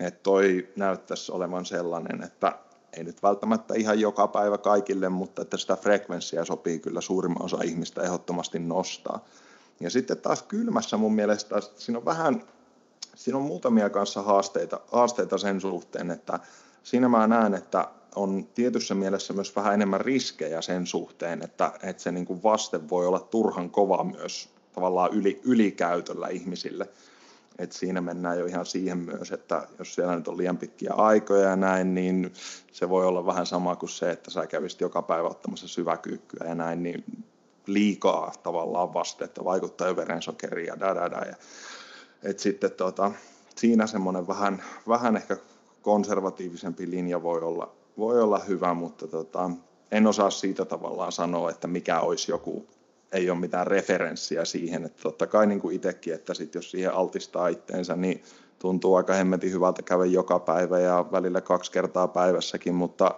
[0.00, 2.58] Että toi näyttäisi olevan sellainen, että
[2.96, 7.58] ei nyt välttämättä ihan joka päivä kaikille, mutta että sitä frekvenssiä sopii kyllä suurimman osa
[7.64, 9.24] ihmistä ehdottomasti nostaa.
[9.82, 12.42] Ja sitten taas kylmässä mun mielestä siinä on vähän,
[13.14, 16.40] siinä on muutamia kanssa haasteita, haasteita sen suhteen, että
[16.82, 22.02] siinä mä näen, että on tietyssä mielessä myös vähän enemmän riskejä sen suhteen, että, että
[22.02, 26.88] se niin kuin vaste voi olla turhan kova myös tavallaan yli, ylikäytöllä ihmisille.
[27.58, 31.48] Et siinä mennään jo ihan siihen myös, että jos siellä nyt on liian pitkiä aikoja
[31.48, 32.32] ja näin, niin
[32.72, 36.54] se voi olla vähän sama kuin se, että sä kävisit joka päivä ottamassa syväkyykkyä ja
[36.54, 37.04] näin, niin
[37.66, 41.18] liikaa tavallaan vastetta, vaikuttaa jo verensokeriin ja da, da, da.
[41.18, 41.34] Ja,
[42.22, 43.12] et sitten tota,
[43.56, 45.36] siinä semmoinen vähän, vähän ehkä
[45.82, 49.50] konservatiivisempi linja voi olla, voi olla hyvä, mutta tota,
[49.90, 52.66] en osaa siitä tavallaan sanoa, että mikä olisi joku,
[53.12, 56.94] ei ole mitään referenssiä siihen, että totta kai niin kuin itsekin, että sit jos siihen
[56.94, 58.22] altistaa itteensä, niin
[58.58, 63.14] tuntuu aika hemmetin hyvältä käydä joka päivä ja välillä kaksi kertaa päivässäkin, mutta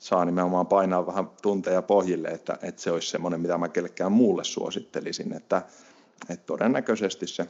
[0.00, 4.44] saa nimenomaan painaa vähän tunteja pohjille, että, että se olisi semmoinen, mitä mä kellekään muulle
[4.44, 5.62] suosittelisin, että,
[6.30, 7.48] että todennäköisesti se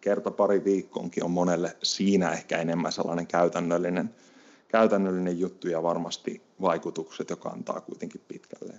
[0.00, 4.10] kerta pari viikkoonkin on monelle siinä ehkä enemmän sellainen käytännöllinen,
[4.68, 8.74] käytännöllinen juttu ja varmasti vaikutukset, joka antaa kuitenkin pitkälle.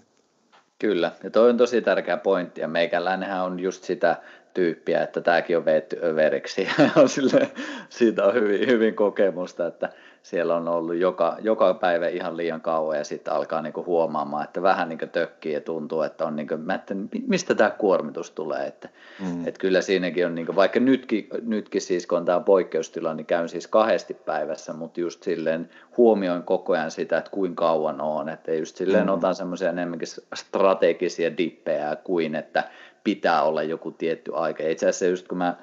[0.80, 4.22] Kyllä, ja toi on tosi tärkeä pointti, ja meikäläinenhän on just sitä
[4.54, 7.52] tyyppiä, että tämäkin on veetty överiksi, ja sille,
[7.90, 9.90] siitä on hyvin, hyvin kokemusta, että
[10.30, 14.62] siellä on ollut joka, joka päivä ihan liian kauan ja sitten alkaa niinku huomaamaan, että
[14.62, 16.96] vähän niinku tökkii ja tuntuu, että on niinku, mä että
[17.28, 18.68] mistä tämä kuormitus tulee.
[18.68, 18.90] Että,
[19.20, 19.48] mm.
[19.48, 23.50] että kyllä siinäkin on, niinku, vaikka nytkin, nytkin siis kun on tämä poikkeustila, niin käyn
[23.50, 28.30] siis kahdesti päivässä, mutta just silleen huomioin koko ajan sitä, että kuinka kauan on.
[28.30, 29.14] Että just silleen mm.
[29.14, 32.64] otan semmoisia enemmänkin strategisia dippejä kuin että
[33.04, 34.64] pitää olla joku tietty aika.
[34.64, 35.56] Itse asiassa just kun mä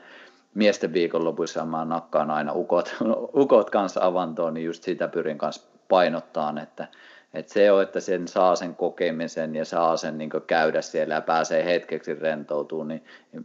[0.54, 2.96] miesten viikonlopuissa mä nakkaan aina ukot,
[3.42, 6.88] ukot kanssa avantoon, niin just sitä pyrin kanssa painottaa, että
[7.34, 11.20] et se on, että sen saa sen kokemisen ja saa sen niin käydä siellä ja
[11.20, 13.02] pääsee hetkeksi rentoutumaan, niin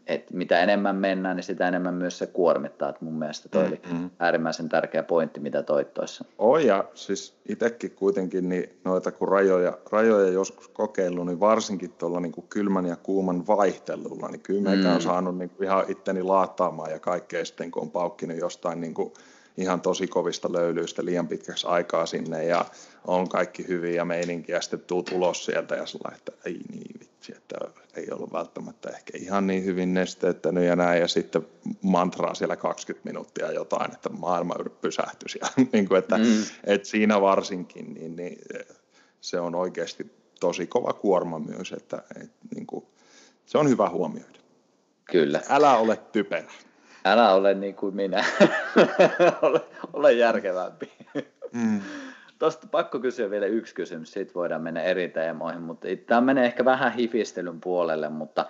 [0.08, 2.90] et mitä enemmän mennään, niin sitä enemmän myös se kuormittaa.
[2.90, 4.04] Et mun mielestä toi mm-hmm.
[4.04, 6.26] oli äärimmäisen tärkeä pointti, mitä toit tuossa.
[6.38, 12.20] Oh, ja siis itsekin kuitenkin niin noita kun rajoja, rajoja joskus kokeillut, niin varsinkin tuolla
[12.20, 14.96] niin kylmän ja kuuman vaihtelulla, niin kyllä mm.
[14.96, 19.14] on saanut niin ihan itteni laattaamaan ja kaikkea sitten, kun on paukkinut jostain niin kuin
[19.60, 22.66] ihan tosi kovista löylyistä liian pitkäksi aikaa sinne ja
[23.08, 27.00] on kaikki hyviä ja meininkiä ja sitten tuut ulos sieltä ja sulla, että ei niin
[27.00, 27.56] vitsi, että
[27.96, 31.48] ei ollut välttämättä ehkä ihan niin hyvin nesteyttänyt ja näin ja sitten
[31.82, 36.44] mantraa siellä 20 minuuttia jotain, että maailma pysähtyisi ja niin kuin, että, mm.
[36.64, 38.40] että siinä varsinkin niin, niin
[39.22, 42.86] se on oikeasti tosi kova kuorma myös, että, että niin kuin,
[43.46, 44.40] se on hyvä huomioida.
[45.12, 45.42] Kyllä.
[45.50, 46.52] Älä ole typerä.
[47.06, 48.24] Älä ole niin kuin minä.
[49.42, 49.62] ole,
[49.94, 50.92] ole järkevämpi.
[51.54, 51.82] Mm.
[52.40, 56.66] Tuosta pakko kysyä vielä yksi kysymys, sitten voidaan mennä eri teemoihin, mutta tämä menee ehkä
[56.66, 58.46] vähän hifistelyn puolelle, mutta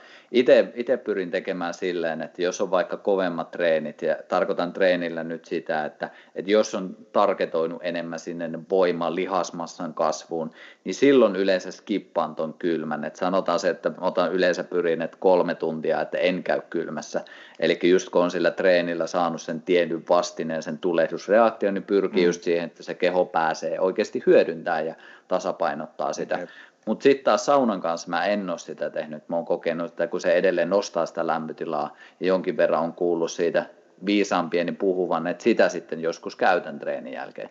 [0.76, 5.86] itse pyrin tekemään silleen, että jos on vaikka kovemmat treenit, ja tarkoitan treenillä nyt sitä,
[5.86, 10.52] että, että jos on tarketoinut enemmän sinne voiman lihasmassan kasvuun,
[10.84, 15.56] niin silloin yleensä skippaan ton kylmän, että sanotaan se, että otan yleensä pyrin, että kolme
[15.56, 17.26] tuntia, että en käy kylmässä,
[17.60, 22.26] eli just kun on sillä treenillä saanut sen tietyn vastineen, sen tulehdusreaktion, niin pyrkii mm.
[22.26, 24.96] just siihen, että se keho pääsee oikeasti hyödyntää ja
[25.28, 26.36] tasapainottaa sitä.
[26.36, 26.48] Okay.
[26.86, 29.30] Mutta sitten taas saunan kanssa mä en ole sitä tehnyt.
[29.30, 33.32] Mä oon kokenut, että kun se edelleen nostaa sitä lämpötilaa ja jonkin verran on kuullut
[33.32, 33.66] siitä
[34.06, 37.50] viisaan pieni puhuvan, että sitä sitten joskus käytän treenin jälkeen.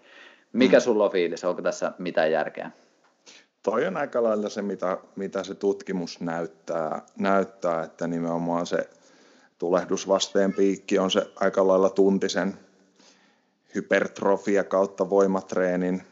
[0.52, 0.80] Mikä mm.
[0.80, 1.44] sulla on fiilis?
[1.44, 2.70] Onko tässä mitään järkeä?
[3.62, 8.88] Toi on aika lailla se, mitä, mitä se tutkimus näyttää, näyttää, että nimenomaan se
[9.58, 12.54] tulehdusvasteen piikki on se aika lailla tuntisen
[13.74, 16.02] hypertrofia kautta voimatreenin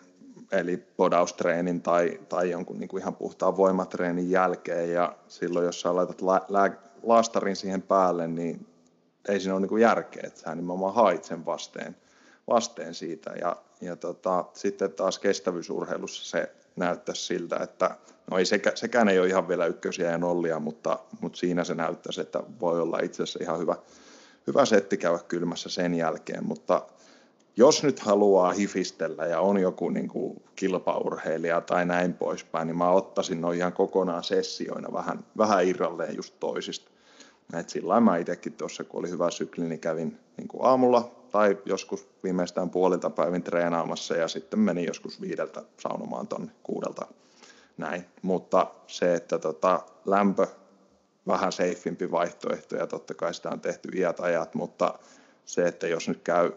[0.52, 4.92] eli podaustreenin tai, tai jonkun niin kuin ihan puhtaan voimatreenin jälkeen.
[4.92, 6.70] Ja silloin jos sä laitat la, la,
[7.02, 8.66] laastarin siihen päälle, niin
[9.28, 11.96] ei siinä ole niin kuin järkeä, että sä nimenomaan hait sen vasteen,
[12.48, 13.30] vasteen siitä.
[13.40, 17.96] Ja, ja tota, sitten taas kestävyysurheilussa se näyttäisi siltä, että
[18.30, 21.74] no ei sekä, sekään ei ole ihan vielä ykkösiä ja nollia, mutta, mutta siinä se
[21.74, 23.76] näyttäisi, että voi olla itse asiassa ihan hyvä,
[24.46, 26.86] hyvä setti käydä kylmässä sen jälkeen, mutta
[27.56, 32.90] jos nyt haluaa hifistellä ja on joku niin kuin kilpaurheilija tai näin poispäin, niin mä
[32.90, 36.90] ottaisin noin ihan kokonaan sessioina vähän, vähän irralleen just toisista.
[37.54, 41.58] Et sillä mä itsekin tuossa, kun oli hyvä sykli, niin kävin niin kuin aamulla tai
[41.64, 47.06] joskus viimeistään puolilta päivin treenaamassa ja sitten menin joskus viideltä saunomaan tonne kuudelta
[47.76, 48.04] näin.
[48.22, 50.46] Mutta se, että tota, lämpö
[51.26, 54.98] vähän seiffimpi vaihtoehto ja totta kai sitä on tehty iät ajat, mutta
[55.44, 56.52] se, että jos nyt käy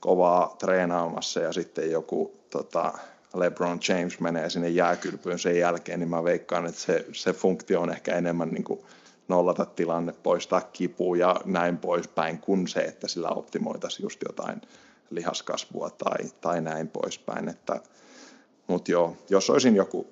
[0.00, 2.92] kovaa treenaamassa ja sitten joku tota,
[3.34, 7.90] LeBron James menee sinne jääkylpyyn sen jälkeen, niin mä veikkaan, että se, se funktio on
[7.90, 8.80] ehkä enemmän niin kuin
[9.28, 14.60] nollata tilanne, poistaa kipu ja näin poispäin, kuin se, että sillä optimoitaisiin just jotain
[15.10, 17.48] lihaskasvua tai, tai näin poispäin.
[17.48, 17.80] Että,
[18.66, 20.06] mutta joo, jos olisin joku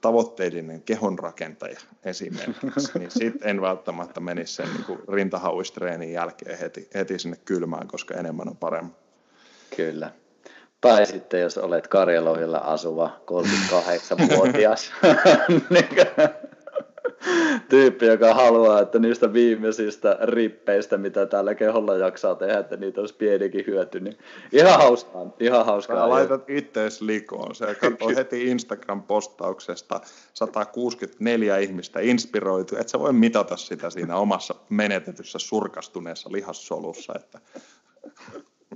[0.00, 7.36] tavoitteellinen kehonrakentaja esimerkiksi, niin sitten en välttämättä menisi sen niin rintahauistreenin jälkeen heti, heti sinne
[7.44, 8.96] kylmään, koska enemmän on parempi.
[9.76, 10.12] Kyllä.
[10.80, 14.92] Tai sitten jos olet Karjalohjalla asuva 38-vuotias
[15.70, 15.88] niin
[17.68, 23.14] tyyppi, joka haluaa, että niistä viimeisistä rippeistä, mitä tällä keholla jaksaa tehdä, että niitä olisi
[23.14, 24.18] pienikin hyöty, niin
[24.52, 25.26] ihan hauskaa.
[25.40, 27.54] Ihan hauskaa Sä laitat ittees likoon.
[27.54, 30.00] Se katsoo heti Instagram-postauksesta
[30.34, 37.38] 164 ihmistä inspiroitu, että sä voi mitata sitä siinä omassa menetetyssä surkastuneessa lihassolussa, että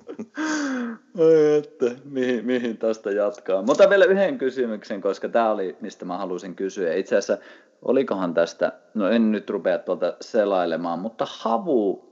[1.58, 3.62] Että mihin, mihin tästä jatkaa.
[3.62, 6.94] Mutta vielä yhden kysymyksen, koska tämä oli, mistä mä halusin kysyä.
[6.94, 7.44] Itse asiassa,
[7.82, 12.04] olikohan tästä, no en nyt rupea tuolta selailemaan, mutta havu,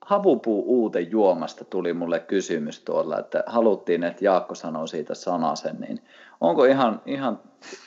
[0.00, 6.02] havupuu uuten juomasta tuli mulle kysymys tuolla, että haluttiin, että Jaakko sanoo siitä sanasen, niin
[6.40, 7.40] onko ihan, ihan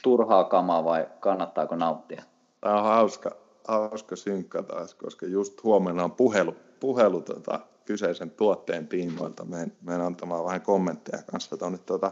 [0.03, 2.23] turhaa kamaa vai kannattaako nauttia?
[2.61, 3.31] Tämä on hauska,
[3.68, 9.45] hauska synkkä taas, koska just huomenna on puhelu, puhelu tota, kyseisen tuotteen tiimoilta.
[9.45, 12.11] Menen, menen antamaan vähän kommentteja kanssa tuonne tuota,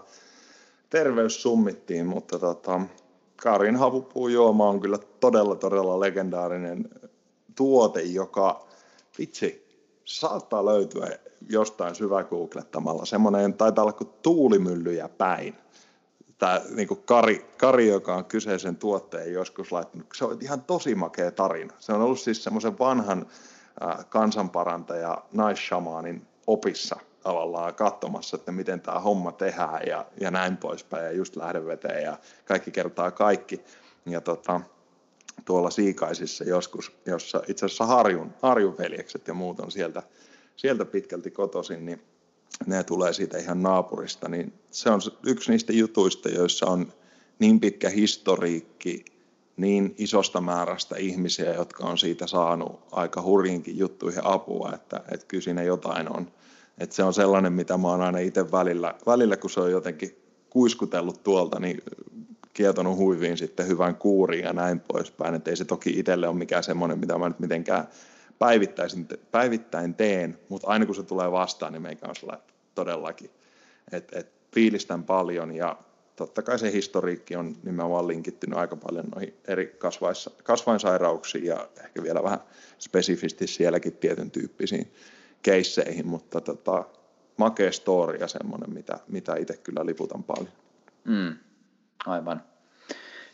[0.89, 2.81] terveyssummittiin, mutta tota,
[3.35, 6.89] Karin havupuujuoma on kyllä todella, todella legendaarinen
[7.55, 8.67] tuote, joka
[9.17, 9.65] vitsi,
[10.05, 11.09] saattaa löytyä
[11.49, 13.05] jostain syvägooglettamalla.
[13.05, 15.55] Semmoinen taitaa olla kuin tuulimyllyjä päin.
[16.37, 20.95] Tämä niin kuin Kari, Kari, joka on kyseisen tuotteen joskus laittanut, se on ihan tosi
[20.95, 21.73] makea tarina.
[21.79, 23.25] Se on ollut siis semmoisen vanhan
[24.09, 31.11] kansanparantaja naishamaanin opissa tavallaan katsomassa, että miten tämä homma tehdään ja, ja näin poispäin ja
[31.11, 33.61] just lähdeveteen ja kaikki kertaa kaikki.
[34.05, 34.61] Ja tota,
[35.45, 40.03] tuolla Siikaisissa joskus, jossa itse asiassa Harjun, Harjun veljekset ja muut on sieltä,
[40.55, 42.01] sieltä pitkälti kotoisin, niin
[42.65, 46.93] ne tulee siitä ihan naapurista, niin se on yksi niistä jutuista, joissa on
[47.39, 49.05] niin pitkä historiikki
[49.57, 55.43] niin isosta määrästä ihmisiä, jotka on siitä saanut aika hurjinkin juttuihin apua, että, että kyllä
[55.43, 56.31] siinä jotain on.
[56.77, 60.21] Että se on sellainen, mitä mä oon aina itse välillä, välillä, kun se on jotenkin
[60.49, 61.81] kuiskutellut tuolta, niin
[62.53, 65.35] kietonut huiviin sitten hyvän kuuriin ja näin poispäin.
[65.35, 67.87] Että ei se toki itselle ole mikään semmoinen, mitä mä nyt mitenkään
[69.31, 72.45] päivittäin teen, mutta aina kun se tulee vastaan, niin meikä on sellainen
[72.75, 73.29] todellakin.
[73.91, 75.77] Että et fiilistän paljon ja
[76.15, 82.03] totta kai se historiikki on nimenomaan linkittynyt aika paljon noihin eri kasvaissa, kasvainsairauksiin ja ehkä
[82.03, 82.39] vielä vähän
[82.79, 84.91] spesifisti sielläkin tietyn tyyppisiin
[85.41, 86.85] keisseihin, mutta tota,
[87.37, 90.51] makea story ja semmoinen, mitä, mitä itse kyllä liputan paljon.
[91.03, 91.35] Mm,
[92.05, 92.43] aivan.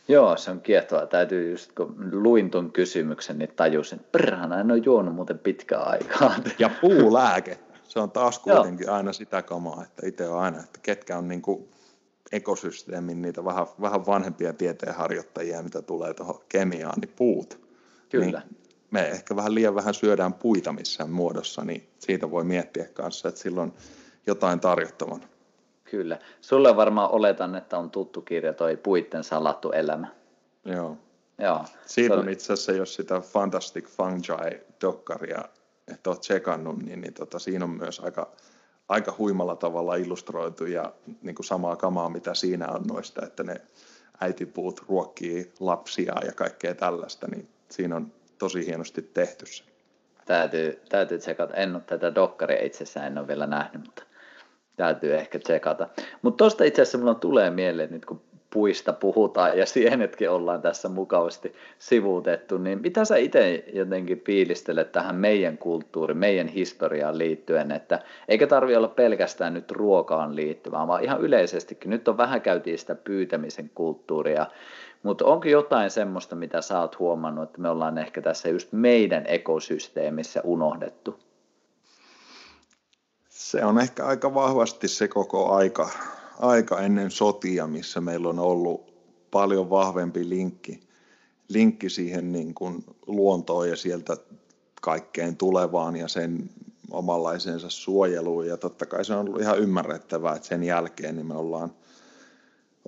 [0.08, 1.06] Joo, se on kiehtovaa.
[1.06, 5.88] Täytyy just, kun luin tuon kysymyksen, niin tajusin, että perhana en ole juonut muuten pitkään
[5.88, 6.34] aikaa.
[6.58, 7.58] Ja puulääke.
[7.84, 11.42] Se on taas kuitenkin aina sitä kamaa, että itse on aina, että ketkä on niin
[11.42, 11.68] kuin
[12.32, 17.60] ekosysteemin niitä vähän, vähän vanhempia tieteenharjoittajia, mitä tulee tuohon kemiaan, niin puut.
[18.08, 18.42] Kyllä.
[18.50, 23.28] Niin me ehkä vähän liian vähän syödään puita missään muodossa, niin siitä voi miettiä kanssa,
[23.28, 23.72] että silloin
[24.26, 25.28] jotain tarjottavana.
[25.84, 26.18] Kyllä.
[26.40, 30.06] Sulle varmaan oletan, että on tuttu kirja toi Puitten salattu elämä.
[30.64, 30.96] Joo.
[31.38, 31.64] Joo.
[31.86, 35.44] Siitä on itse asiassa, jos sitä Fantastic Fungi-dokkaria
[35.88, 38.32] et ole tsekannut, niin, niin tota, siinä on myös aika
[38.88, 40.92] aika huimalla tavalla illustroitu ja
[41.22, 43.60] niin kuin samaa kamaa, mitä siinä on noista, että ne
[44.20, 49.64] äitipuut ruokkii lapsia ja kaikkea tällaista, niin siinä on tosi hienosti tehty se.
[50.24, 51.54] Täytyy, täytyy tsekata.
[51.54, 54.02] En ole tätä dokkaria itsessään, en ole vielä nähnyt, mutta
[54.76, 55.88] täytyy ehkä tsekata.
[56.22, 58.22] Mutta tuosta itse asiassa mulla tulee mieleen, nyt kun
[58.52, 65.14] puista puhutaan ja sienetkin ollaan tässä mukavasti sivuutettu, niin mitä sä itse jotenkin fiilistelet tähän
[65.14, 71.20] meidän kulttuuriin, meidän historiaan liittyen, että eikä tarvi olla pelkästään nyt ruokaan liittyvää, vaan ihan
[71.20, 71.90] yleisestikin.
[71.90, 74.46] Nyt on vähän käytiin sitä pyytämisen kulttuuria,
[75.02, 79.24] mutta onko jotain semmoista, mitä sä oot huomannut, että me ollaan ehkä tässä just meidän
[79.26, 81.18] ekosysteemissä unohdettu?
[83.28, 85.90] Se on ehkä aika vahvasti se koko aika,
[86.42, 88.92] aika ennen sotia, missä meillä on ollut
[89.30, 90.80] paljon vahvempi linkki,
[91.48, 94.16] linkki siihen niin kuin luontoon ja sieltä
[94.80, 96.50] kaikkeen tulevaan ja sen
[96.90, 98.46] omanlaisensa suojeluun.
[98.46, 101.72] Ja totta kai se on ollut ihan ymmärrettävää, että sen jälkeen niin me ollaan,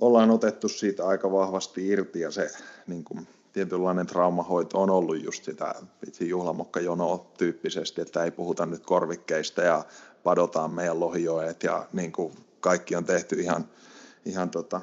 [0.01, 2.51] ollaan otettu siitä aika vahvasti irti ja se
[2.87, 5.75] niin kuin, tietynlainen traumahoito on ollut just sitä
[6.19, 9.85] juhlamokkajonoa tyyppisesti, että ei puhuta nyt korvikkeista ja
[10.23, 12.33] padotaan meidän lohijoet ja niin kuin
[12.65, 13.69] kaikki on tehty ihan,
[14.25, 14.81] ihan tota,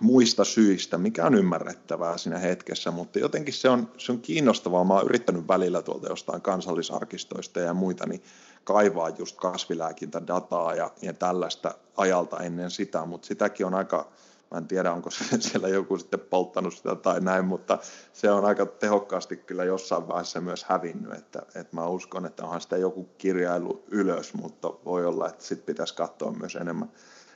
[0.00, 4.84] muista syistä, mikä on ymmärrettävää siinä hetkessä, mutta jotenkin se on, se on kiinnostavaa.
[4.84, 8.22] Mä oon yrittänyt välillä tuolta jostain kansallisarkistoista ja muita, niin
[8.64, 14.12] kaivaa just kasvilääkintädataa ja, ja tällaista ajalta ennen sitä, mutta sitäkin on aika,
[14.50, 17.78] mä en tiedä onko se, siellä joku sitten polttanut sitä tai näin, mutta
[18.12, 22.60] se on aika tehokkaasti kyllä jossain vaiheessa myös hävinnyt, että, että mä uskon, että onhan
[22.60, 26.92] sitä joku kirjailu ylös, mutta voi olla, että sitten pitäisi katsoa myös enemmän,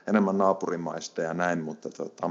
[0.06, 2.30] enemmän naapurimaista ja näin, mutta tota,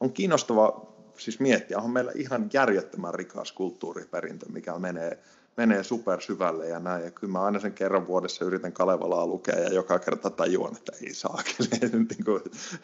[0.00, 5.18] on kiinnostava siis miettiä, onhan meillä ihan järjettömän rikas kulttuuriperintö, mikä menee
[5.56, 7.04] menee super syvälle ja näin.
[7.04, 10.92] Ja kyllä mä aina sen kerran vuodessa yritän Kalevalaa lukea ja joka kerta tajuan, että
[11.02, 11.42] ei saa
[11.92, 12.08] niin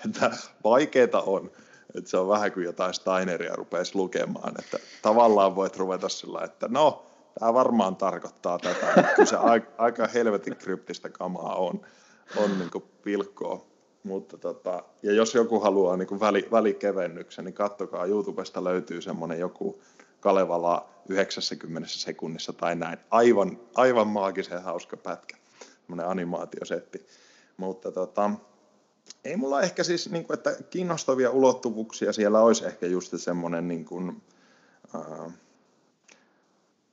[0.05, 0.31] että
[0.65, 1.51] vaikeeta on.
[1.95, 6.69] Että se on vähän kuin jotain Steineria rupeisi lukemaan, että tavallaan voit ruveta sillä, että
[6.71, 7.07] no,
[7.39, 9.03] tämä varmaan tarkoittaa tätä.
[9.15, 11.81] Kyllä se aika, aika helvetin kryptistä kamaa on,
[12.37, 13.67] on niin kuin pilkkoa.
[14.03, 19.39] Mutta tota, ja jos joku haluaa niin kuin väli, välikevennyksen, niin kattokaa, YouTubesta löytyy semmoinen
[19.39, 19.81] joku
[20.27, 22.99] Kalevala 90 sekunnissa tai näin.
[23.11, 25.37] Aivan, aivan maagisen hauska pätkä,
[25.81, 27.07] semmoinen animaatiosetti.
[27.57, 28.31] Mutta tota,
[29.25, 33.85] ei mulla ehkä siis, niin kuin, että kiinnostavia ulottuvuuksia siellä olisi ehkä just semmoinen niin
[33.85, 34.23] kuin,
[34.95, 35.31] ää,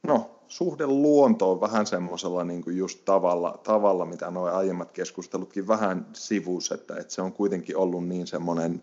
[0.04, 6.08] no, suhde luontoon vähän semmoisella niin kuin just tavalla, tavalla, mitä nuo aiemmat keskustelutkin vähän
[6.14, 8.82] sivus, että, että se on kuitenkin ollut niin semmoinen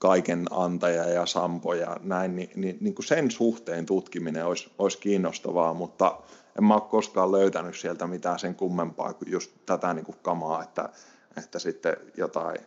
[0.00, 4.98] kaiken antaja ja sampo ja näin, niin, niin, niin kuin sen suhteen tutkiminen olisi, olisi
[4.98, 6.18] kiinnostavaa, mutta
[6.58, 10.62] en mä ole koskaan löytänyt sieltä mitään sen kummempaa kuin just tätä niin kuin kamaa,
[10.62, 10.88] että,
[11.36, 12.58] että sitten jotain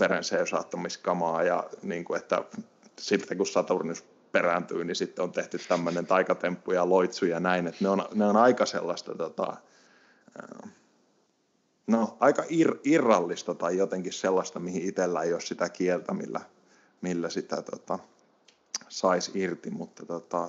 [0.00, 2.44] verenseiosaattamiskamaa ja niin kuin, että
[2.98, 7.84] sitten kun Saturnus perääntyy, niin sitten on tehty tämmöinen taikatemppu ja loitsu ja näin, että
[7.84, 9.56] ne on, ne on aika sellaista tota,
[11.86, 16.40] no, aika ir, irrallista tai jotenkin sellaista, mihin itsellä ei ole sitä kieltä, millä,
[17.00, 17.98] millä sitä tota,
[18.88, 20.48] saisi irti, mutta tota,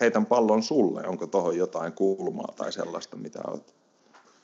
[0.00, 3.76] heitän pallon sulle, onko tuohon jotain kulmaa tai sellaista, mitä olet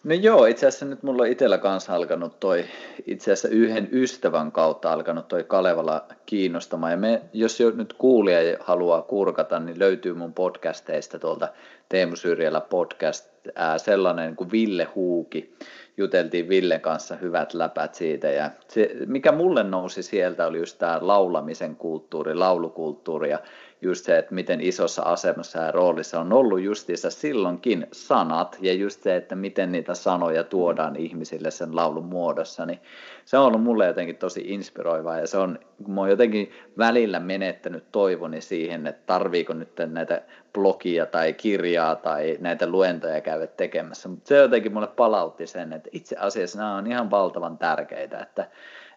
[0.05, 2.65] No joo, itse asiassa nyt mulla on itsellä kanssa alkanut toi,
[3.07, 6.93] itse asiassa yhden ystävän kautta alkanut toi Kalevala kiinnostamaan.
[6.93, 11.49] Ja me, jos jo nyt kuulija haluaa kurkata, niin löytyy mun podcasteista tuolta
[11.89, 15.55] Teemu Syrjällä podcast, ää, sellainen kuin Ville Huuki.
[15.97, 18.31] Juteltiin Ville kanssa hyvät läpät siitä.
[18.31, 23.39] Ja se, mikä mulle nousi sieltä oli just tämä laulamisen kulttuuri, laulukulttuuri ja
[23.83, 29.03] just se, että miten isossa asemassa ja roolissa on ollut justiinsa silloinkin sanat ja just
[29.03, 32.81] se, että miten niitä sanoja tuodaan ihmisille sen laulun muodossa, niin
[33.25, 37.21] se on ollut mulle jotenkin tosi inspiroivaa ja se on, kun mä oon jotenkin välillä
[37.21, 40.23] menettänyt toivoni siihen, että tarviiko nyt näitä
[40.53, 45.91] blogia tai kirjaa tai näitä luentoja käydä tekemässä, mutta se jotenkin mulle palautti sen, että
[45.93, 48.47] itse asiassa nämä on ihan valtavan tärkeitä, että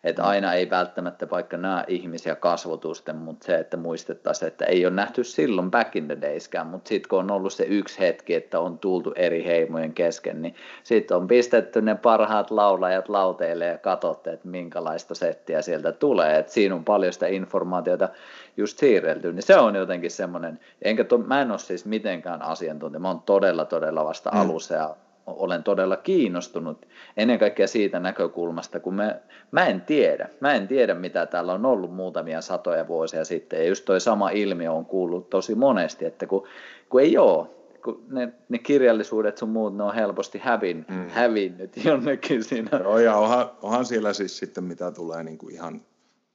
[0.05, 4.93] että aina ei välttämättä vaikka nämä ihmisiä kasvotusten, mutta se, että muistettaisiin, että ei ole
[4.93, 8.59] nähty silloin back in the dayskään, mutta sitten kun on ollut se yksi hetki, että
[8.59, 14.33] on tultu eri heimojen kesken, niin sitten on pistetty ne parhaat laulajat lauteille ja katsotte,
[14.33, 16.39] että minkälaista settiä sieltä tulee.
[16.39, 18.09] että siinä on paljon sitä informaatiota
[18.57, 22.99] just siirrelty, niin se on jotenkin semmoinen, enkä to, mä en ole siis mitenkään asiantuntija,
[22.99, 24.39] mä oon todella todella vasta mm.
[24.39, 24.95] alussa ja
[25.27, 26.85] olen todella kiinnostunut
[27.17, 29.21] ennen kaikkea siitä näkökulmasta, kun me,
[29.51, 33.67] mä en tiedä, mä en tiedä mitä täällä on ollut muutamia satoja vuosia sitten, ja
[33.67, 36.47] just toi sama ilmiö on kuullut tosi monesti, että kun,
[36.89, 37.47] kun ei ole,
[37.83, 41.09] kun ne, ne kirjallisuudet sun muut, ne on helposti hävin, mm.
[41.09, 42.79] hävinnyt jonnekin siinä.
[42.83, 45.81] Joo, ja onhan, onhan siellä siis sitten, mitä tulee niin kuin ihan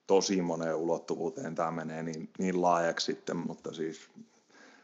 [0.06, 4.10] tosi moneen ulottuvuuteen, tämä menee niin, niin laajaksi sitten, mutta siis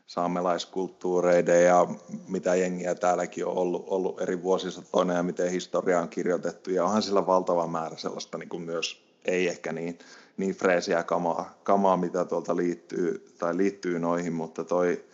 [0.06, 1.86] saamelaiskulttuureiden ja
[2.28, 6.70] mitä jengiä täälläkin on ollut, ollut eri vuosisatoina ja miten historia on kirjoitettu.
[6.70, 9.98] Ja onhan sillä valtava määrä sellaista niin kuin myös, ei ehkä niin,
[10.36, 15.04] niin freesiä kamaa, kamaa, mitä tuolta liittyy, tai liittyy noihin, mutta toi,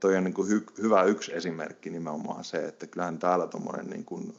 [0.00, 4.04] toi on niin kuin hy, hyvä yksi esimerkki nimenomaan se, että kyllähän täällä tuommoinen niin
[4.04, 4.34] kuin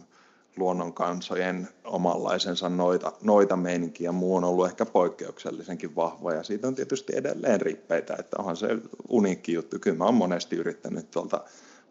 [0.57, 6.67] luonnon kansojen omanlaisensa noita, noita meininki ja muu on ollut ehkä poikkeuksellisenkin vahva ja siitä
[6.67, 8.67] on tietysti edelleen rippeitä, että onhan se
[9.09, 9.79] uniikki juttu.
[9.79, 11.43] Kyllä mä oon monesti yrittänyt tuolta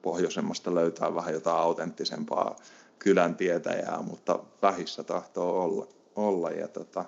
[0.03, 2.57] pohjoisemmasta löytää vähän jotain autenttisempaa
[2.99, 5.87] kylän tietäjää, mutta vähissä tahtoo olla.
[6.17, 7.05] olla ja tota,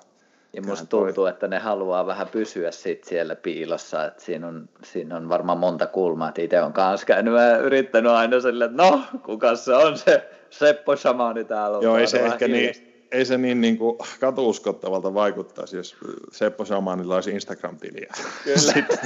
[0.53, 5.17] ja musta tuntuu, että ne haluaa vähän pysyä sit siellä piilossa, että siinä on, siinä
[5.17, 9.03] on varmaan monta kulmaa, että itse on kanssa käynyt ja yrittänyt aina sille, että no,
[9.25, 11.85] kuka se on se Seppo Shamani täällä on.
[11.85, 15.97] Joo, ei se ehkä niin, ei se niin, niin kuin katuuskottavalta vaikuttaisi, jos
[16.33, 18.13] Seppo Shamanilla olisi Instagram-tiliä.
[18.45, 18.59] Kyllä.
[18.59, 18.99] sitten,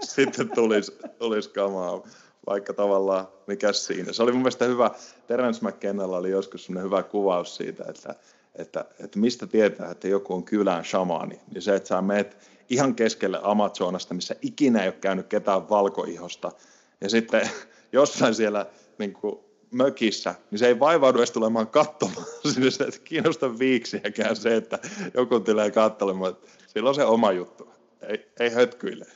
[0.00, 2.02] sitten tulisi, tulisi kamaa,
[2.46, 4.12] vaikka tavallaan mikä siinä.
[4.12, 4.90] Se oli mun mielestä hyvä,
[5.26, 8.14] Terence McKennalla oli joskus sellainen hyvä kuvaus siitä, että,
[8.54, 12.36] että, että mistä tietää, että joku on kylän shamani, niin se, että sä meet
[12.68, 16.52] ihan keskelle Amazonasta, missä ikinä ei ole käynyt ketään valkoihosta,
[17.00, 17.50] ja sitten
[17.92, 18.66] jossain siellä
[18.98, 19.38] niin kuin
[19.70, 24.78] mökissä, niin se ei vaivaudu edes tulemaan katsomaan sinne, se ei kiinnosta viiksiäkään se, että
[25.14, 27.68] joku tulee katselemaan, että sillä on se oma juttu,
[28.08, 29.06] ei, ei hötkyile.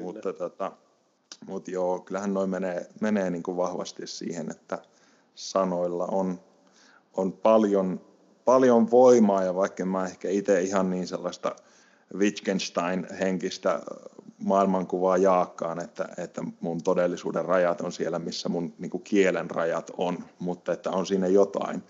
[0.00, 0.72] Mutta, tota,
[1.46, 4.78] mutta joo, kyllähän noin menee, menee niin kuin vahvasti siihen, että
[5.34, 6.40] sanoilla on,
[7.14, 8.00] on paljon,
[8.50, 11.56] paljon voimaa ja vaikka mä ehkä itse ihan niin sellaista
[12.14, 13.80] Wittgenstein-henkistä
[14.38, 19.90] maailmankuvaa jaakkaan, että, että mun todellisuuden rajat on siellä, missä mun niin kuin kielen rajat
[19.96, 21.82] on, mutta että on siinä jotain,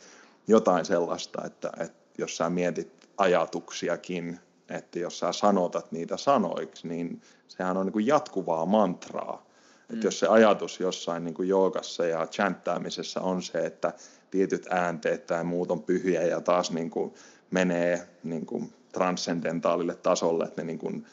[0.46, 7.20] jotain sellaista, että, että jos sä mietit ajatuksiakin, että jos sä sanotat niitä sanoiksi, niin
[7.48, 9.46] sehän on niin kuin jatkuvaa mantraa.
[9.88, 9.94] Mm.
[9.94, 13.92] Että jos se ajatus jossain niin kuin joogassa ja chanttäämisessä on se, että
[14.30, 17.14] tietyt äänteet tai muut on pyhiä ja taas niin kuin
[17.50, 21.06] menee niin kuin transcendentaalille tasolle, että ne niin kuin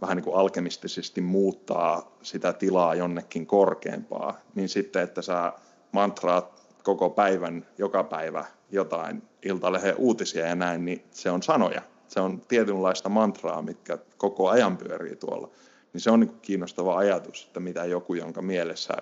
[0.00, 5.52] vähän niin kuin alkemistisesti muuttaa sitä tilaa jonnekin korkeampaa, niin sitten, että sä
[5.92, 11.82] mantraat koko päivän, joka päivä jotain iltalehen uutisia ja näin, niin se on sanoja.
[12.08, 15.48] Se on tietynlaista mantraa, mitkä koko ajan pyörii tuolla.
[15.92, 18.94] Niin se on niin kiinnostava ajatus, että mitä joku, jonka mielessä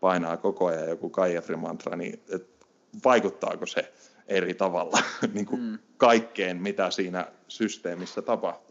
[0.00, 2.22] painaa koko ajan joku Kaiefri-mantra, niin
[3.04, 3.92] vaikuttaako se
[4.28, 4.98] eri tavalla
[5.34, 5.78] niin kuin mm.
[5.96, 8.66] kaikkeen, mitä siinä systeemissä tapahtuu.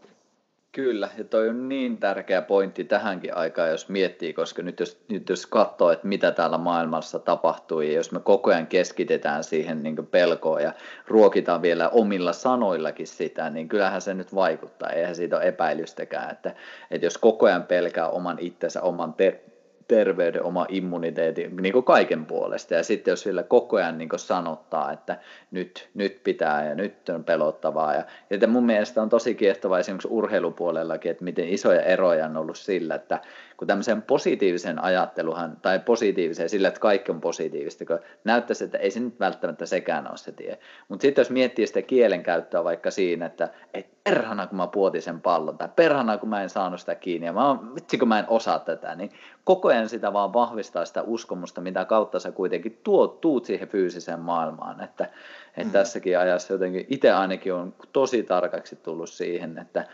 [0.76, 5.28] Kyllä, ja toi on niin tärkeä pointti tähänkin aikaan, jos miettii, koska nyt jos, nyt
[5.28, 10.06] jos katsoo, että mitä täällä maailmassa tapahtuu, ja jos me koko ajan keskitetään siihen niin
[10.10, 10.72] pelkoon ja
[11.06, 16.54] ruokitaan vielä omilla sanoillakin sitä, niin kyllähän se nyt vaikuttaa, eihän siitä ole epäilystäkään, että,
[16.90, 19.44] että jos koko ajan pelkää oman itsensä, oman te-
[19.88, 22.74] terveyden, oma immuniteetin, niin kuin kaiken puolesta.
[22.74, 25.18] Ja sitten jos sillä koko ajan niin sanottaa, että
[25.50, 27.94] nyt, nyt pitää ja nyt on pelottavaa.
[27.94, 32.58] Ja, ja mun mielestä on tosi kiehtovaa esimerkiksi urheilupuolellakin, että miten isoja eroja on ollut
[32.58, 33.20] sillä, että
[33.56, 38.90] kun tämmöisen positiivisen ajatteluhan, tai positiivisen sillä, että kaikki on positiivista, kun näyttäisi, että ei
[38.90, 40.58] se nyt välttämättä sekään ole se tie.
[40.88, 45.20] Mutta sitten jos miettii sitä kielenkäyttöä vaikka siinä, että et perhana kun mä puotin sen
[45.20, 48.24] pallon, tai perhana kun mä en saanut sitä kiinni, ja mä vitsi kun mä en
[48.28, 49.10] osaa tätä, niin
[49.46, 54.20] koko ajan sitä vaan vahvistaa sitä uskomusta, mitä kautta sä kuitenkin tuot, tuut siihen fyysiseen
[54.20, 55.04] maailmaan, että,
[55.46, 55.70] että mm.
[55.70, 59.86] tässäkin ajassa jotenkin itse ainakin on tosi tarkaksi tullut siihen, että,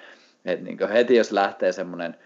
[0.44, 2.16] että niin heti jos lähtee semmoinen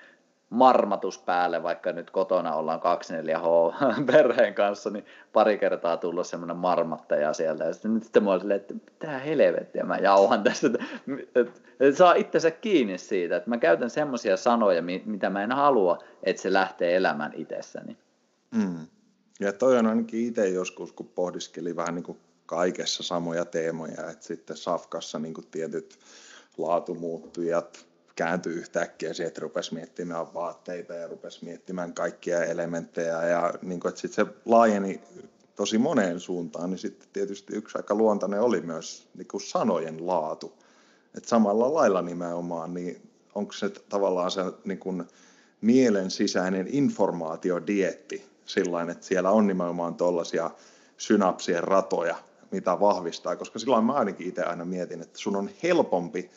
[0.50, 7.32] marmatus päälle, vaikka nyt kotona ollaan 24H perheen kanssa, niin pari kertaa tullut semmoinen marmattaja
[7.32, 7.64] sieltä.
[7.64, 10.68] Ja sitten, sitten mä olin että mitä helvettiä mä jauhan tästä.
[11.34, 11.60] Että
[11.96, 16.52] saa itsensä kiinni siitä, että mä käytän semmoisia sanoja, mitä mä en halua, että se
[16.52, 17.96] lähtee elämään itsessäni.
[18.54, 18.86] Mm.
[19.40, 24.26] Ja toi on ainakin itse joskus, kun pohdiskeli vähän niin kuin kaikessa samoja teemoja, että
[24.26, 25.98] sitten Safkassa niin kuin tietyt
[26.58, 27.86] laatumuuttujat,
[28.16, 33.88] kääntyi yhtäkkiä siihen, että rupesi miettimään vaatteita ja rupesi miettimään kaikkia elementtejä ja niin kuin,
[33.88, 35.00] että sitten se laajeni
[35.56, 40.52] tosi moneen suuntaan, niin sitten tietysti yksi aika luontainen oli myös niin kuin sanojen laatu.
[41.14, 45.04] Että samalla lailla nimenomaan, niin onko se tavallaan se niin kuin
[45.60, 50.50] mielen sisäinen informaatiodietti sillä että siellä on nimenomaan tuollaisia
[50.96, 52.16] synapsien ratoja,
[52.50, 56.30] mitä vahvistaa, koska silloin mä ainakin itse aina mietin, että sun on helpompi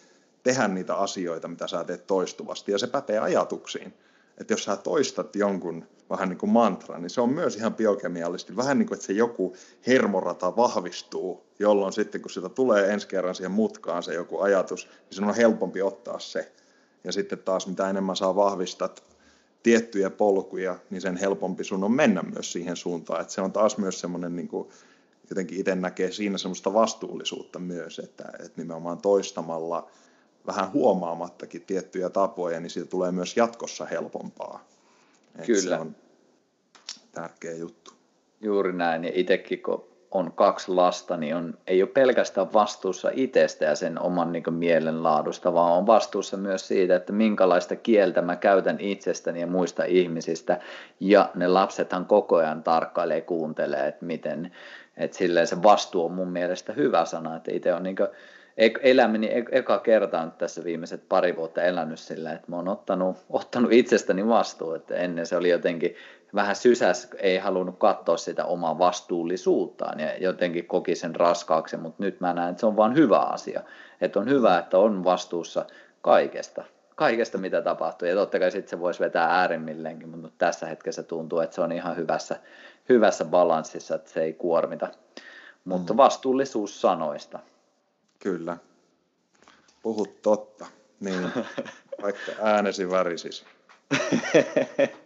[0.43, 2.71] tehdä niitä asioita, mitä sä teet toistuvasti.
[2.71, 3.93] Ja se pätee ajatuksiin.
[4.37, 8.55] Että jos sä toistat jonkun vähän niin kuin mantra, niin se on myös ihan biokemiallisesti
[8.55, 9.55] vähän niin kuin, että se joku
[9.87, 15.15] hermorata vahvistuu, jolloin sitten kun sitä tulee ensi kerran siihen mutkaan se joku ajatus, niin
[15.15, 16.51] se on helpompi ottaa se.
[17.03, 19.03] Ja sitten taas mitä enemmän saa vahvistat
[19.63, 23.21] tiettyjä polkuja, niin sen helpompi sun on mennä myös siihen suuntaan.
[23.21, 24.69] Että se on taas myös semmoinen, niin kuin,
[25.29, 29.89] jotenkin itse näkee siinä semmoista vastuullisuutta myös, että, että nimenomaan toistamalla
[30.47, 34.65] vähän huomaamattakin tiettyjä tapoja, niin siitä tulee myös jatkossa helpompaa.
[35.35, 35.75] Että Kyllä.
[35.75, 35.95] Se on
[37.11, 37.91] tärkeä juttu.
[38.41, 43.65] Juuri näin, ja itsekin kun on kaksi lasta, niin on, ei ole pelkästään vastuussa itsestä
[43.65, 48.79] ja sen oman niin mielenlaadusta, vaan on vastuussa myös siitä, että minkälaista kieltä mä käytän
[48.79, 50.59] itsestäni ja muista ihmisistä.
[50.99, 54.51] Ja ne lapsethan koko ajan tarkkailee, kuuntelee, että miten,
[54.97, 57.95] että silleen se vastuu on mun mielestä hyvä sana, että itse on niin
[58.81, 63.71] elämäni eka kertaa nyt tässä viimeiset pari vuotta elänyt sillä, että mä oon ottanut, ottanut
[63.71, 65.95] itsestäni vastuu, että ennen se oli jotenkin
[66.35, 72.19] vähän sysäs, ei halunnut katsoa sitä omaa vastuullisuuttaan ja jotenkin koki sen raskaaksi, mutta nyt
[72.19, 73.61] mä näen, että se on vain hyvä asia.
[74.01, 75.65] Että on hyvä, että on vastuussa
[76.01, 76.63] kaikesta,
[76.95, 78.07] kaikesta mitä tapahtuu.
[78.07, 81.71] Ja totta kai sitten se voisi vetää äärimmilleenkin, mutta tässä hetkessä tuntuu, että se on
[81.71, 82.35] ihan hyvässä,
[82.89, 84.87] hyvässä balanssissa, että se ei kuormita.
[85.65, 85.97] Mutta mm.
[85.97, 87.39] vastuullisuus sanoista.
[88.19, 88.57] Kyllä.
[89.83, 90.65] Puhut totta.
[90.99, 91.29] Niin,
[92.01, 93.45] vaikka äänesi värisis.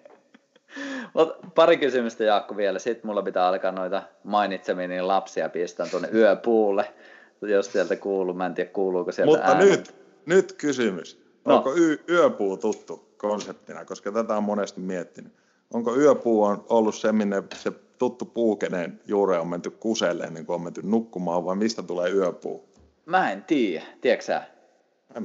[1.13, 6.93] Mut pari kysymystä Jaakko vielä, sitten mulla pitää alkaa noita mainitsemiini lapsia pistää tuonne yöpuulle,
[7.41, 9.69] jos sieltä kuuluu, mä en tiedä kuuluuko sieltä Mutta äänet.
[9.69, 9.95] nyt,
[10.25, 11.55] nyt kysymys, no.
[11.55, 15.33] onko y- yöpuu tuttu konseptina, koska tätä on monesti miettinyt.
[15.73, 20.45] Onko yöpuu on ollut se, minne se tuttu puu, kenen juuri on menty kuselleen, niin
[20.45, 22.72] kuin on menty nukkumaan, vai mistä tulee yöpuu?
[23.05, 24.43] Mä en tiedä, tiedätkö sä?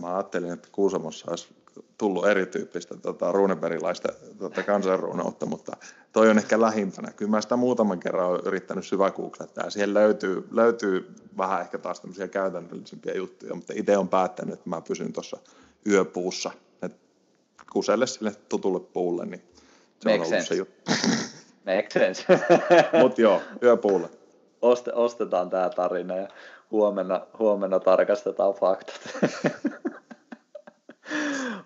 [0.00, 1.48] Mä ajattelin, että Kuusamossa olisi
[1.98, 5.76] tullut erityyppistä tota, ruuneperilaista tota, kansanruunoutta, mutta
[6.12, 7.12] toi on ehkä lähimpänä.
[7.12, 12.00] Kyllä mä sitä muutaman kerran olen yrittänyt syvägooglettaa ja siihen löytyy, löytyy vähän ehkä taas
[12.00, 15.36] tämmöisiä käytännöllisempiä juttuja, mutta itse on päättänyt, että mä pysyn tuossa
[15.86, 16.50] yöpuussa.
[16.82, 16.96] Et
[17.72, 19.42] kuselle sille tutulle puulle, niin
[20.00, 20.46] se Make on ollut sense.
[20.46, 20.90] se juttu.
[21.66, 22.24] Make sense.
[23.02, 24.08] Mutta joo, yöpuulle.
[24.62, 26.28] Oste, ostetaan tämä tarina ja
[26.70, 29.00] huomenna, huomenna tarkastetaan faktat.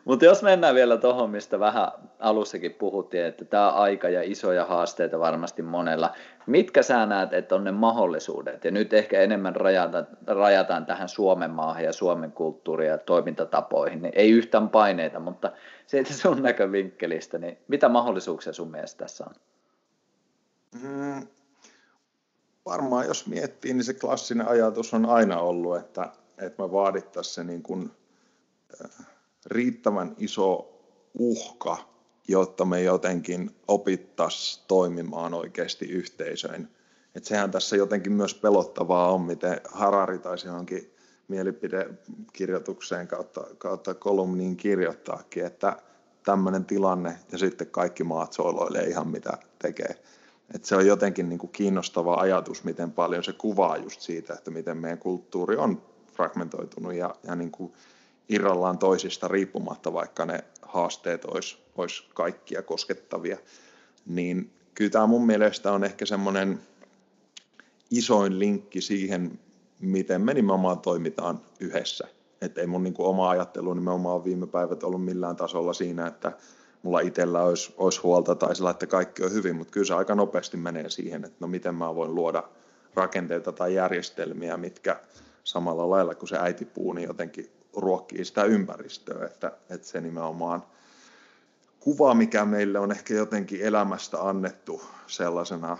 [0.04, 1.88] Mutta jos mennään vielä tuohon, mistä vähän
[2.18, 6.10] alussakin puhuttiin, että tämä aika ja isoja haasteita varmasti monella.
[6.46, 8.64] Mitkä sä näet, että on ne mahdollisuudet?
[8.64, 14.02] Ja nyt ehkä enemmän rajataan, rajataan tähän Suomen maahan ja Suomen kulttuuriin ja toimintatapoihin.
[14.02, 15.52] Niin ei yhtään paineita, mutta
[15.86, 19.34] siitä sun näkövinkkelistä, niin mitä mahdollisuuksia sun mielestä tässä on?
[20.82, 21.01] Mm,
[22.72, 27.44] varmaan jos miettii, niin se klassinen ajatus on aina ollut, että, että me vaadittaisiin se
[27.44, 27.90] niin kuin,
[28.84, 29.06] äh,
[29.46, 30.80] riittävän iso
[31.18, 31.76] uhka,
[32.28, 36.68] jotta me jotenkin opittaisiin toimimaan oikeasti yhteisöin.
[37.14, 40.94] Et sehän tässä jotenkin myös pelottavaa on, miten Harari taisi johonkin
[41.28, 45.76] mielipidekirjoitukseen kautta, kautta kolumniin kirjoittaakin, että
[46.24, 50.02] tämmöinen tilanne ja sitten kaikki maat soiloilee ihan mitä tekee.
[50.54, 54.50] Et se on jotenkin niin kuin kiinnostava ajatus, miten paljon se kuvaa just siitä, että
[54.50, 55.82] miten meidän kulttuuri on
[56.12, 57.72] fragmentoitunut ja, ja niin kuin
[58.28, 63.38] irrallaan toisista riippumatta, vaikka ne haasteet olisi, olisi kaikkia koskettavia.
[64.06, 66.60] Niin kyllä tämä mun mielestä on ehkä semmoinen
[67.90, 69.38] isoin linkki siihen,
[69.80, 72.08] miten me nimenomaan toimitaan yhdessä.
[72.40, 76.32] Että ei mun niin kuin oma ajattelu nimenomaan viime päivät ollut millään tasolla siinä, että
[76.82, 80.14] mulla itsellä olisi, olisi huolta tai sillä, että kaikki on hyvin, mutta kyllä se aika
[80.14, 82.42] nopeasti menee siihen, että no miten mä voin luoda
[82.94, 85.00] rakenteita tai järjestelmiä, mitkä
[85.44, 90.62] samalla lailla kuin se äitipuu, niin jotenkin ruokkii sitä ympäristöä, että, että se nimenomaan
[91.80, 95.78] kuva, mikä meille on ehkä jotenkin elämästä annettu sellaisena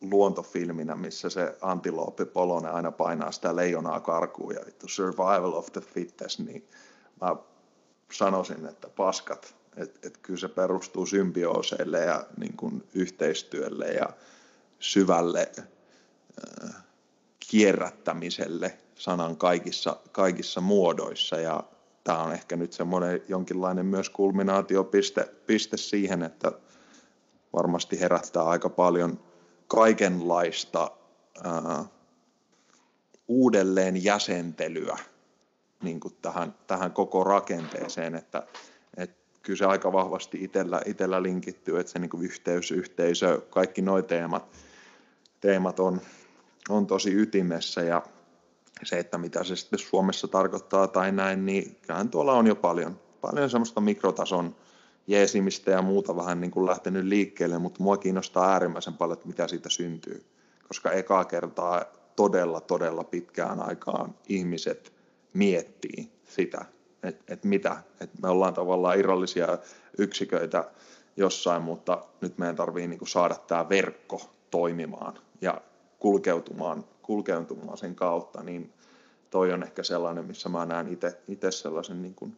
[0.00, 5.80] luontofilminä, missä se antilooppi Polonen aina painaa sitä leijonaa karkuun ja vittu survival of the
[5.80, 6.68] fittest, niin
[7.20, 7.36] mä
[8.12, 14.08] sanoisin, että paskat, että et kyllä se perustuu symbiooseille ja niin kuin yhteistyölle ja
[14.78, 16.74] syvälle äh,
[17.50, 21.36] kierrättämiselle sanan kaikissa, kaikissa muodoissa.
[21.36, 21.64] Ja
[22.04, 26.52] tämä on ehkä nyt semmoinen jonkinlainen myös kulminaatiopiste piste siihen, että
[27.52, 29.20] varmasti herättää aika paljon
[29.68, 30.90] kaikenlaista
[31.44, 31.84] ää,
[33.28, 34.98] uudelleen jäsentelyä
[35.82, 38.46] niin kuin tähän, tähän koko rakenteeseen, että
[39.44, 44.02] kyllä se aika vahvasti itsellä, itsellä linkittyy, että se niin kuin yhteys, yhteisö, kaikki nuo
[44.02, 44.56] teemat,
[45.40, 46.00] teemat on,
[46.68, 48.02] on tosi ytimessä ja
[48.82, 53.00] se, että mitä se sitten Suomessa tarkoittaa tai näin, niin kyllähän tuolla on jo paljon,
[53.20, 54.56] paljon semmoista mikrotason
[55.06, 59.48] jeesimistä ja muuta vähän niin kuin lähtenyt liikkeelle, mutta mua kiinnostaa äärimmäisen paljon, että mitä
[59.48, 60.24] siitä syntyy.
[60.68, 61.84] Koska ekaa kertaa
[62.16, 64.92] todella, todella pitkään aikaan ihmiset
[65.32, 66.64] miettii sitä,
[67.04, 69.58] että et mitä, että me ollaan tavallaan irrallisia
[69.98, 70.64] yksiköitä
[71.16, 75.60] jossain, mutta nyt meidän tarvii niin kuin saada tämä verkko toimimaan ja
[75.98, 78.72] kulkeutumaan, kulkeutumaan sen kautta, niin
[79.30, 80.98] toi on ehkä sellainen, missä mä näen
[81.28, 82.36] itse sellaisen niin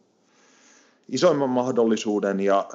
[1.09, 2.69] isoimman mahdollisuuden ja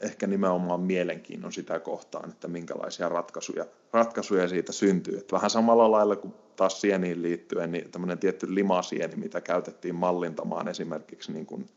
[0.00, 5.18] ehkä nimenomaan mielenkiinnon sitä kohtaan, että minkälaisia ratkaisuja, ratkaisuja siitä syntyy.
[5.18, 10.68] Että vähän samalla lailla kuin taas sieniin liittyen, niin tämmöinen tietty limasieni, mitä käytettiin mallintamaan
[10.68, 11.68] esimerkiksi niin kuin,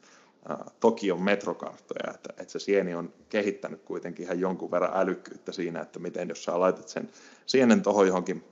[0.50, 5.82] ä, Tokion metrokarttoja, että, että se sieni on kehittänyt kuitenkin ihan jonkun verran älykkyyttä siinä,
[5.82, 7.10] että miten jos sä laitat sen
[7.46, 8.44] sienen tuohon johonkin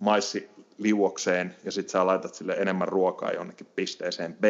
[0.00, 4.44] maissiliuokseen ja sitten sä laitat sille enemmän ruokaa jonnekin pisteeseen B,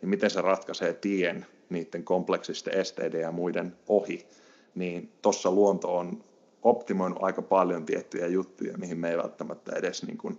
[0.00, 4.26] niin miten se ratkaisee tien niiden kompleksisten esteiden ja muiden ohi,
[4.74, 6.24] niin tuossa luonto on
[6.62, 10.38] optimoinut aika paljon tiettyjä juttuja, mihin me ei välttämättä edes niin kuin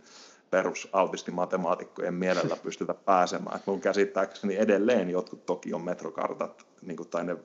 [0.49, 3.55] perusautistimatemaatikkojen mielellä pystytä pääsemään.
[3.55, 7.37] Et mun käsittääkseni edelleen jotkut toki on metrokartat niin kuin, tai ne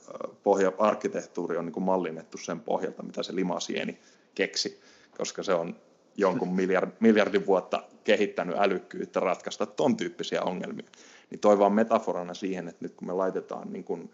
[0.43, 3.99] pohja, arkkitehtuuri on niin kuin mallinnettu sen pohjalta, mitä se limasieni
[4.35, 4.81] keksi,
[5.19, 5.77] koska se on
[6.17, 10.87] jonkun miljard, miljardin vuotta kehittänyt älykkyyttä ratkaista ton tyyppisiä ongelmia.
[11.31, 14.11] Niin toi vaan metaforana siihen, että nyt kun me laitetaan niin kuin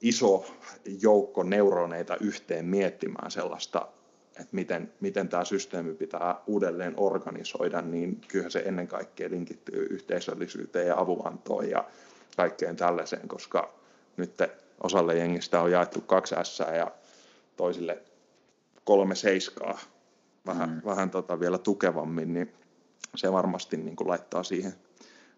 [0.00, 0.46] iso
[1.02, 3.88] joukko neuroneita yhteen miettimään sellaista,
[4.30, 10.86] että miten, miten tämä systeemi pitää uudelleen organisoida, niin kyllä se ennen kaikkea linkittyy yhteisöllisyyteen
[10.86, 11.84] ja avunantoon ja
[12.36, 13.74] kaikkeen tällaiseen, koska
[14.16, 14.34] nyt
[14.82, 16.90] osalle jengistä on jaettu kaksi S ja
[17.56, 18.02] toisille
[18.84, 19.78] kolme seiskaa
[20.46, 20.80] vähän, mm.
[20.84, 22.52] vähän tota vielä tukevammin, niin
[23.16, 24.74] se varmasti niin kuin laittaa siihen,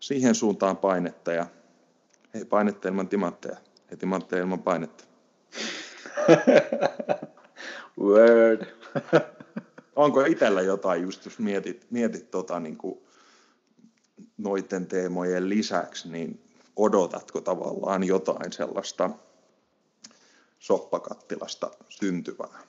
[0.01, 1.47] siihen suuntaan painetta ja
[2.35, 3.57] ei painetta ilman timantteja,
[3.91, 5.05] ei timantteja ilman painetta.
[8.01, 8.67] Word.
[9.97, 12.99] Onko itsellä jotain, just jos mietit, mietit tota, niin kuin
[14.37, 16.41] noiden teemojen lisäksi, niin
[16.77, 19.11] odotatko tavallaan jotain sellaista
[20.59, 22.63] soppakattilasta syntyvää?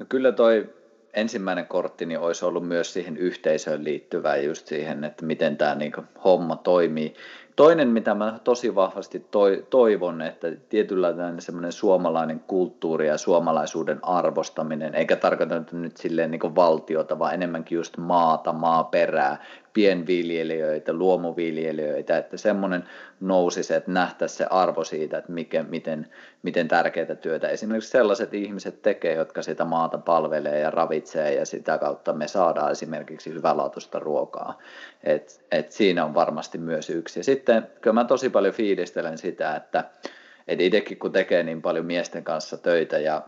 [0.00, 0.74] No kyllä toi
[1.18, 5.92] ensimmäinen kortti niin olisi ollut myös siihen yhteisöön liittyvää just siihen, että miten tämä niin
[6.24, 7.14] homma toimii.
[7.58, 14.94] Toinen, mitä mä tosi vahvasti toi, toivon, että tietynlainen semmoinen suomalainen kulttuuri ja suomalaisuuden arvostaminen,
[14.94, 22.84] eikä tarkoita nyt silleen niin valtiota, vaan enemmänkin just maata, maaperää, pienviljelijöitä, luomuviljelijöitä, että semmoinen
[23.20, 26.06] nousisi, että nähtäisi se arvo siitä, että mikä, miten,
[26.42, 31.78] miten tärkeää työtä esimerkiksi sellaiset ihmiset tekee, jotka sitä maata palvelee ja ravitsee ja sitä
[31.78, 34.58] kautta me saadaan esimerkiksi hyvälaatuista ruokaa.
[35.04, 37.20] Et, et siinä on varmasti myös yksi.
[37.20, 37.47] Ja sitten
[37.80, 39.84] kyllä mä tosi paljon fiilistelen sitä, että
[40.48, 43.22] et itsekin kun tekee niin paljon miesten kanssa töitä ja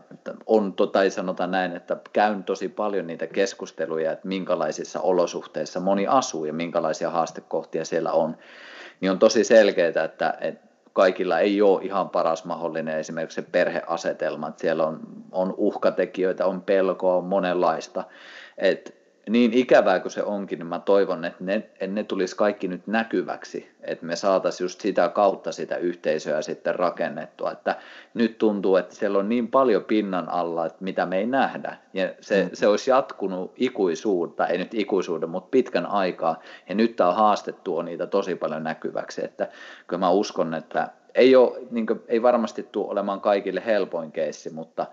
[0.45, 6.45] on, tai sanotaan näin, että käyn tosi paljon niitä keskusteluja, että minkälaisissa olosuhteissa moni asuu
[6.45, 8.37] ja minkälaisia haastekohtia siellä on,
[9.01, 14.47] niin on tosi selkeää, että, että kaikilla ei ole ihan paras mahdollinen esimerkiksi se perheasetelma,
[14.47, 14.99] että siellä on,
[15.31, 18.03] on uhkatekijöitä, on pelkoa, on monenlaista,
[18.57, 18.91] että
[19.29, 22.87] niin ikävää kuin se onkin, niin mä toivon, että ne, että ne tulisi kaikki nyt
[22.87, 27.75] näkyväksi, että me saataisiin just sitä kautta sitä yhteisöä sitten rakennettua, että
[28.13, 32.09] nyt tuntuu, että siellä on niin paljon pinnan alla, että mitä me ei nähdä, ja
[32.21, 32.49] se, mm.
[32.53, 36.39] se olisi jatkunut ikuisuutta, ei nyt ikuisuuden, mutta pitkän aikaa,
[36.69, 39.49] ja nyt tämä haaste tuo niitä tosi paljon näkyväksi, että
[39.87, 44.49] kyllä mä uskon, että ei, ole, niin kuin, ei varmasti tule olemaan kaikille helpoin keissi,
[44.49, 44.85] mutta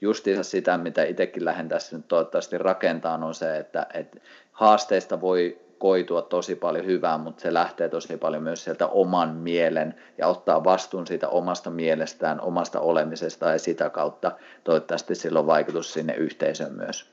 [0.00, 4.20] justiinsa sitä, mitä itsekin lähden tässä nyt toivottavasti rakentamaan, on se, että, että
[4.52, 9.94] haasteista voi koitua tosi paljon hyvää, mutta se lähtee tosi paljon myös sieltä oman mielen
[10.18, 14.32] ja ottaa vastuun siitä omasta mielestään, omasta olemisesta ja sitä kautta
[14.64, 17.10] toivottavasti sillä on vaikutus sinne yhteisöön myös.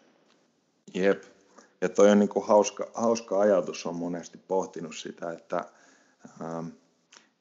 [0.94, 1.24] Jep.
[1.82, 5.66] Ja toi on niinku hauska, hauska ajatus, on monesti pohtinut sitä, että
[6.42, 6.68] ähm,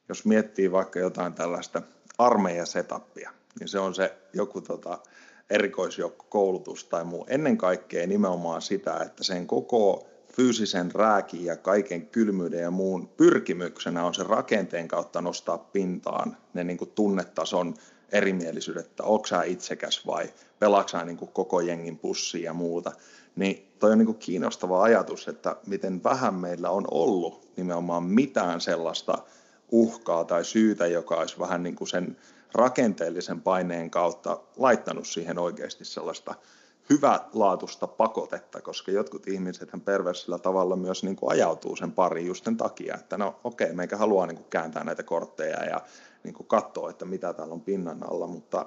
[0.09, 1.81] jos miettii vaikka jotain tällaista
[2.17, 4.99] armeijasetappia, niin se on se joku tota,
[5.53, 7.25] erikoisjoukkokoulutus tai muu.
[7.29, 14.05] Ennen kaikkea nimenomaan sitä, että sen koko fyysisen rääkin ja kaiken kylmyyden ja muun pyrkimyksenä
[14.05, 17.73] on se rakenteen kautta nostaa pintaan ne niin kuin tunnetason
[18.11, 22.91] erimielisyydet, että onko sä itsekäs vai pelaaksaa niin koko jengin pussia ja muuta.
[23.35, 28.61] Niin toi on niin kuin kiinnostava ajatus, että miten vähän meillä on ollut nimenomaan mitään
[28.61, 29.17] sellaista
[29.71, 32.17] uhkaa tai syytä, joka olisi vähän niin kuin sen
[32.53, 36.35] rakenteellisen paineen kautta laittanut siihen oikeasti sellaista
[36.89, 42.57] hyvälaatuista pakotetta, koska jotkut ihmiset perversillä tavalla myös niin kuin ajautuu sen pariin just sen
[42.57, 45.81] takia, että no okei, okay, meikä haluaa niin kuin kääntää näitä kortteja ja
[46.23, 48.65] niin kuin katsoa, että mitä täällä on pinnan alla, mutta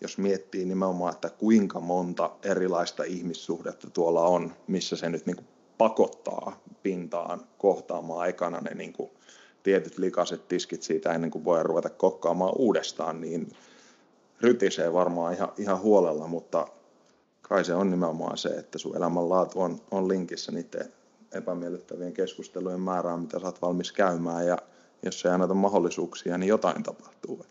[0.00, 5.48] jos miettii nimenomaan, että kuinka monta erilaista ihmissuhdetta tuolla on, missä se nyt niin kuin
[5.78, 9.10] pakottaa pintaan kohtaamaan aikana ne niin kuin
[9.62, 13.52] tietyt likaiset tiskit siitä ennen kuin voi ruveta kokkaamaan uudestaan, niin
[14.40, 16.66] rytisee varmaan ihan, ihan huolella, mutta
[17.42, 20.92] kai se on nimenomaan se, että sun elämänlaatu on, on linkissä niiden
[21.32, 24.58] epämiellyttävien keskustelujen määrään, mitä sä oot valmis käymään, ja
[25.02, 27.46] jos ei anneta mahdollisuuksia, niin jotain tapahtuu.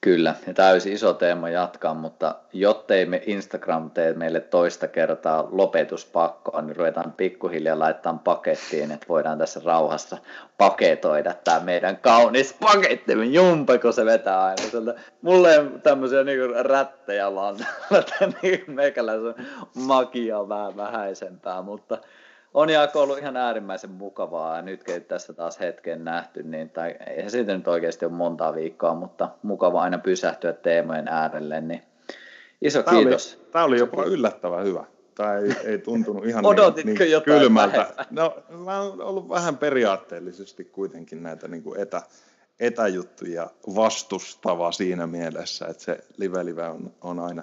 [0.00, 6.62] Kyllä, ja täysin iso teema jatkaa, mutta jottei me Instagram tee meille toista kertaa lopetuspakkoa,
[6.62, 10.18] niin ruvetaan pikkuhiljaa laittamaan pakettiin, että voidaan tässä rauhassa
[10.58, 13.12] paketoida tämä meidän kaunis paketti.
[13.32, 14.94] Jumpa, kun se vetää aina sieltä.
[15.22, 17.56] Mulle ei tämmöisiä niinku rättejä vaan
[18.42, 19.34] niin meikäläisen
[19.74, 21.98] magia on vähän vähäisempää, mutta
[22.56, 26.94] on Jaakko ollut ihan äärimmäisen mukavaa ja nyt kun tässä taas hetken nähty, niin tai
[27.06, 31.82] eihän siitä nyt oikeasti ole montaa viikkoa, mutta mukava aina pysähtyä teemojen äärelle, niin
[32.62, 33.38] iso tämä kiitos.
[33.40, 34.84] Oli, tämä oli jopa yllättävän hyvä.
[35.14, 37.76] Tämä ei, ei tuntunut ihan Odotitko niin, niin kylmältä.
[37.76, 38.06] Vähemmän?
[38.10, 42.02] No, mä oon ollut vähän periaatteellisesti kuitenkin näitä niin kuin etä,
[42.60, 47.42] etäjuttuja vastustava siinä mielessä, että se live-live on, on aina,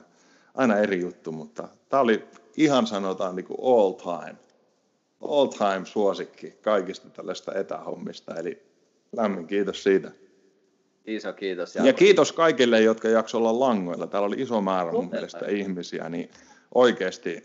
[0.56, 2.28] aina eri juttu, mutta tämä oli
[2.58, 4.36] ihan sanotaan niin kuin all time
[5.30, 8.64] all time suosikki kaikista tällaista etähommista, eli
[9.12, 10.12] lämmin kiitos siitä.
[11.06, 11.76] Iso kiitos.
[11.76, 14.08] Ja, ja kiitos kaikille, jotka jakso olla langoilla.
[14.08, 16.30] Täällä oli iso määrä mun mielestä ihmisiä, niin
[16.76, 17.44] oikeasti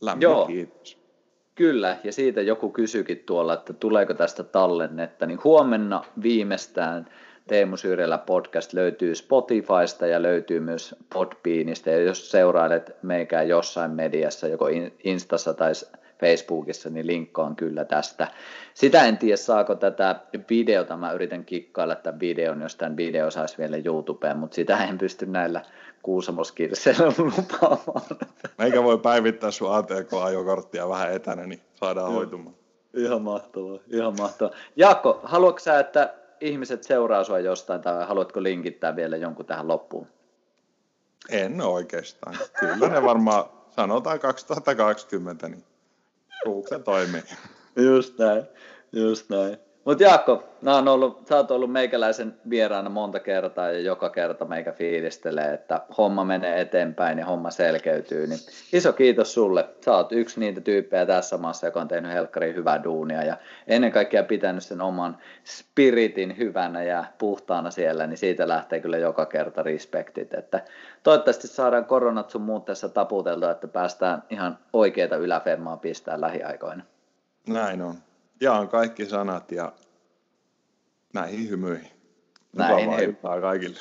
[0.00, 0.46] lämmin Joo.
[0.46, 1.06] kiitos.
[1.54, 7.08] Kyllä, ja siitä joku kysyikin tuolla, että tuleeko tästä tallennetta, niin huomenna viimeistään
[7.48, 14.48] Teemu Syyrellä podcast löytyy Spotifysta ja löytyy myös Podbeanista, ja jos seurailet meikään jossain mediassa,
[14.48, 14.66] joko
[15.04, 15.72] Instassa tai
[16.20, 18.28] Facebookissa, niin linkkaan kyllä tästä.
[18.74, 20.20] Sitä en tiedä, saako tätä
[20.50, 24.98] videota, mä yritän kikkailla tämän videon, jos tämän video saisi vielä YouTubeen, mutta sitä en
[24.98, 25.62] pysty näillä
[26.02, 28.18] kuusamoskirseillä lupaamaan.
[28.58, 32.56] Meikä voi päivittää sun ATK-ajokorttia vähän etänä, niin saadaan hoitumaan.
[32.94, 34.54] Ihan mahtavaa, ihan mahtavaa.
[34.76, 40.06] Jaakko, haluatko sä, että ihmiset seuraa sua jostain, tai haluatko linkittää vielä jonkun tähän loppuun?
[41.30, 42.36] En oikeastaan.
[42.60, 45.64] Kyllä ne varmaan, sanotaan 2020, niin
[46.44, 47.22] Google toimii.
[47.76, 48.44] Just näin,
[48.92, 49.65] just näin.
[49.86, 54.72] Mutta Jaakko, on ollut, sä oot ollut meikäläisen vieraana monta kertaa ja joka kerta meikä
[54.72, 58.26] fiilistelee, että homma menee eteenpäin ja homma selkeytyy.
[58.26, 58.38] Niin
[58.72, 59.68] iso kiitos sulle.
[59.84, 63.36] Sä oot yksi niitä tyyppejä tässä maassa, joka on tehnyt helkkariin hyvää duunia ja
[63.66, 69.26] ennen kaikkea pitänyt sen oman spiritin hyvänä ja puhtaana siellä, niin siitä lähtee kyllä joka
[69.26, 70.34] kerta respektit.
[70.34, 70.64] Että
[71.02, 76.82] toivottavasti saadaan koronat sun muut tässä taputeltua, että päästään ihan oikeita yläfemmaa pistää lähiaikoina.
[77.48, 77.94] Näin on
[78.40, 79.72] jaan kaikki sanat ja
[81.14, 81.90] näihin hymyihin.
[82.56, 83.78] Näihin hy- kaikille.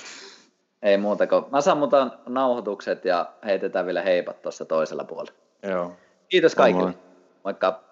[0.82, 1.45] Ei muuta kuin.
[1.52, 5.32] Mä sammutan nauhoitukset ja heitetään vielä heipat tuossa toisella puolella.
[5.64, 5.94] Joo.
[6.30, 6.94] Kiitos kaikille.
[7.44, 7.85] Moikka.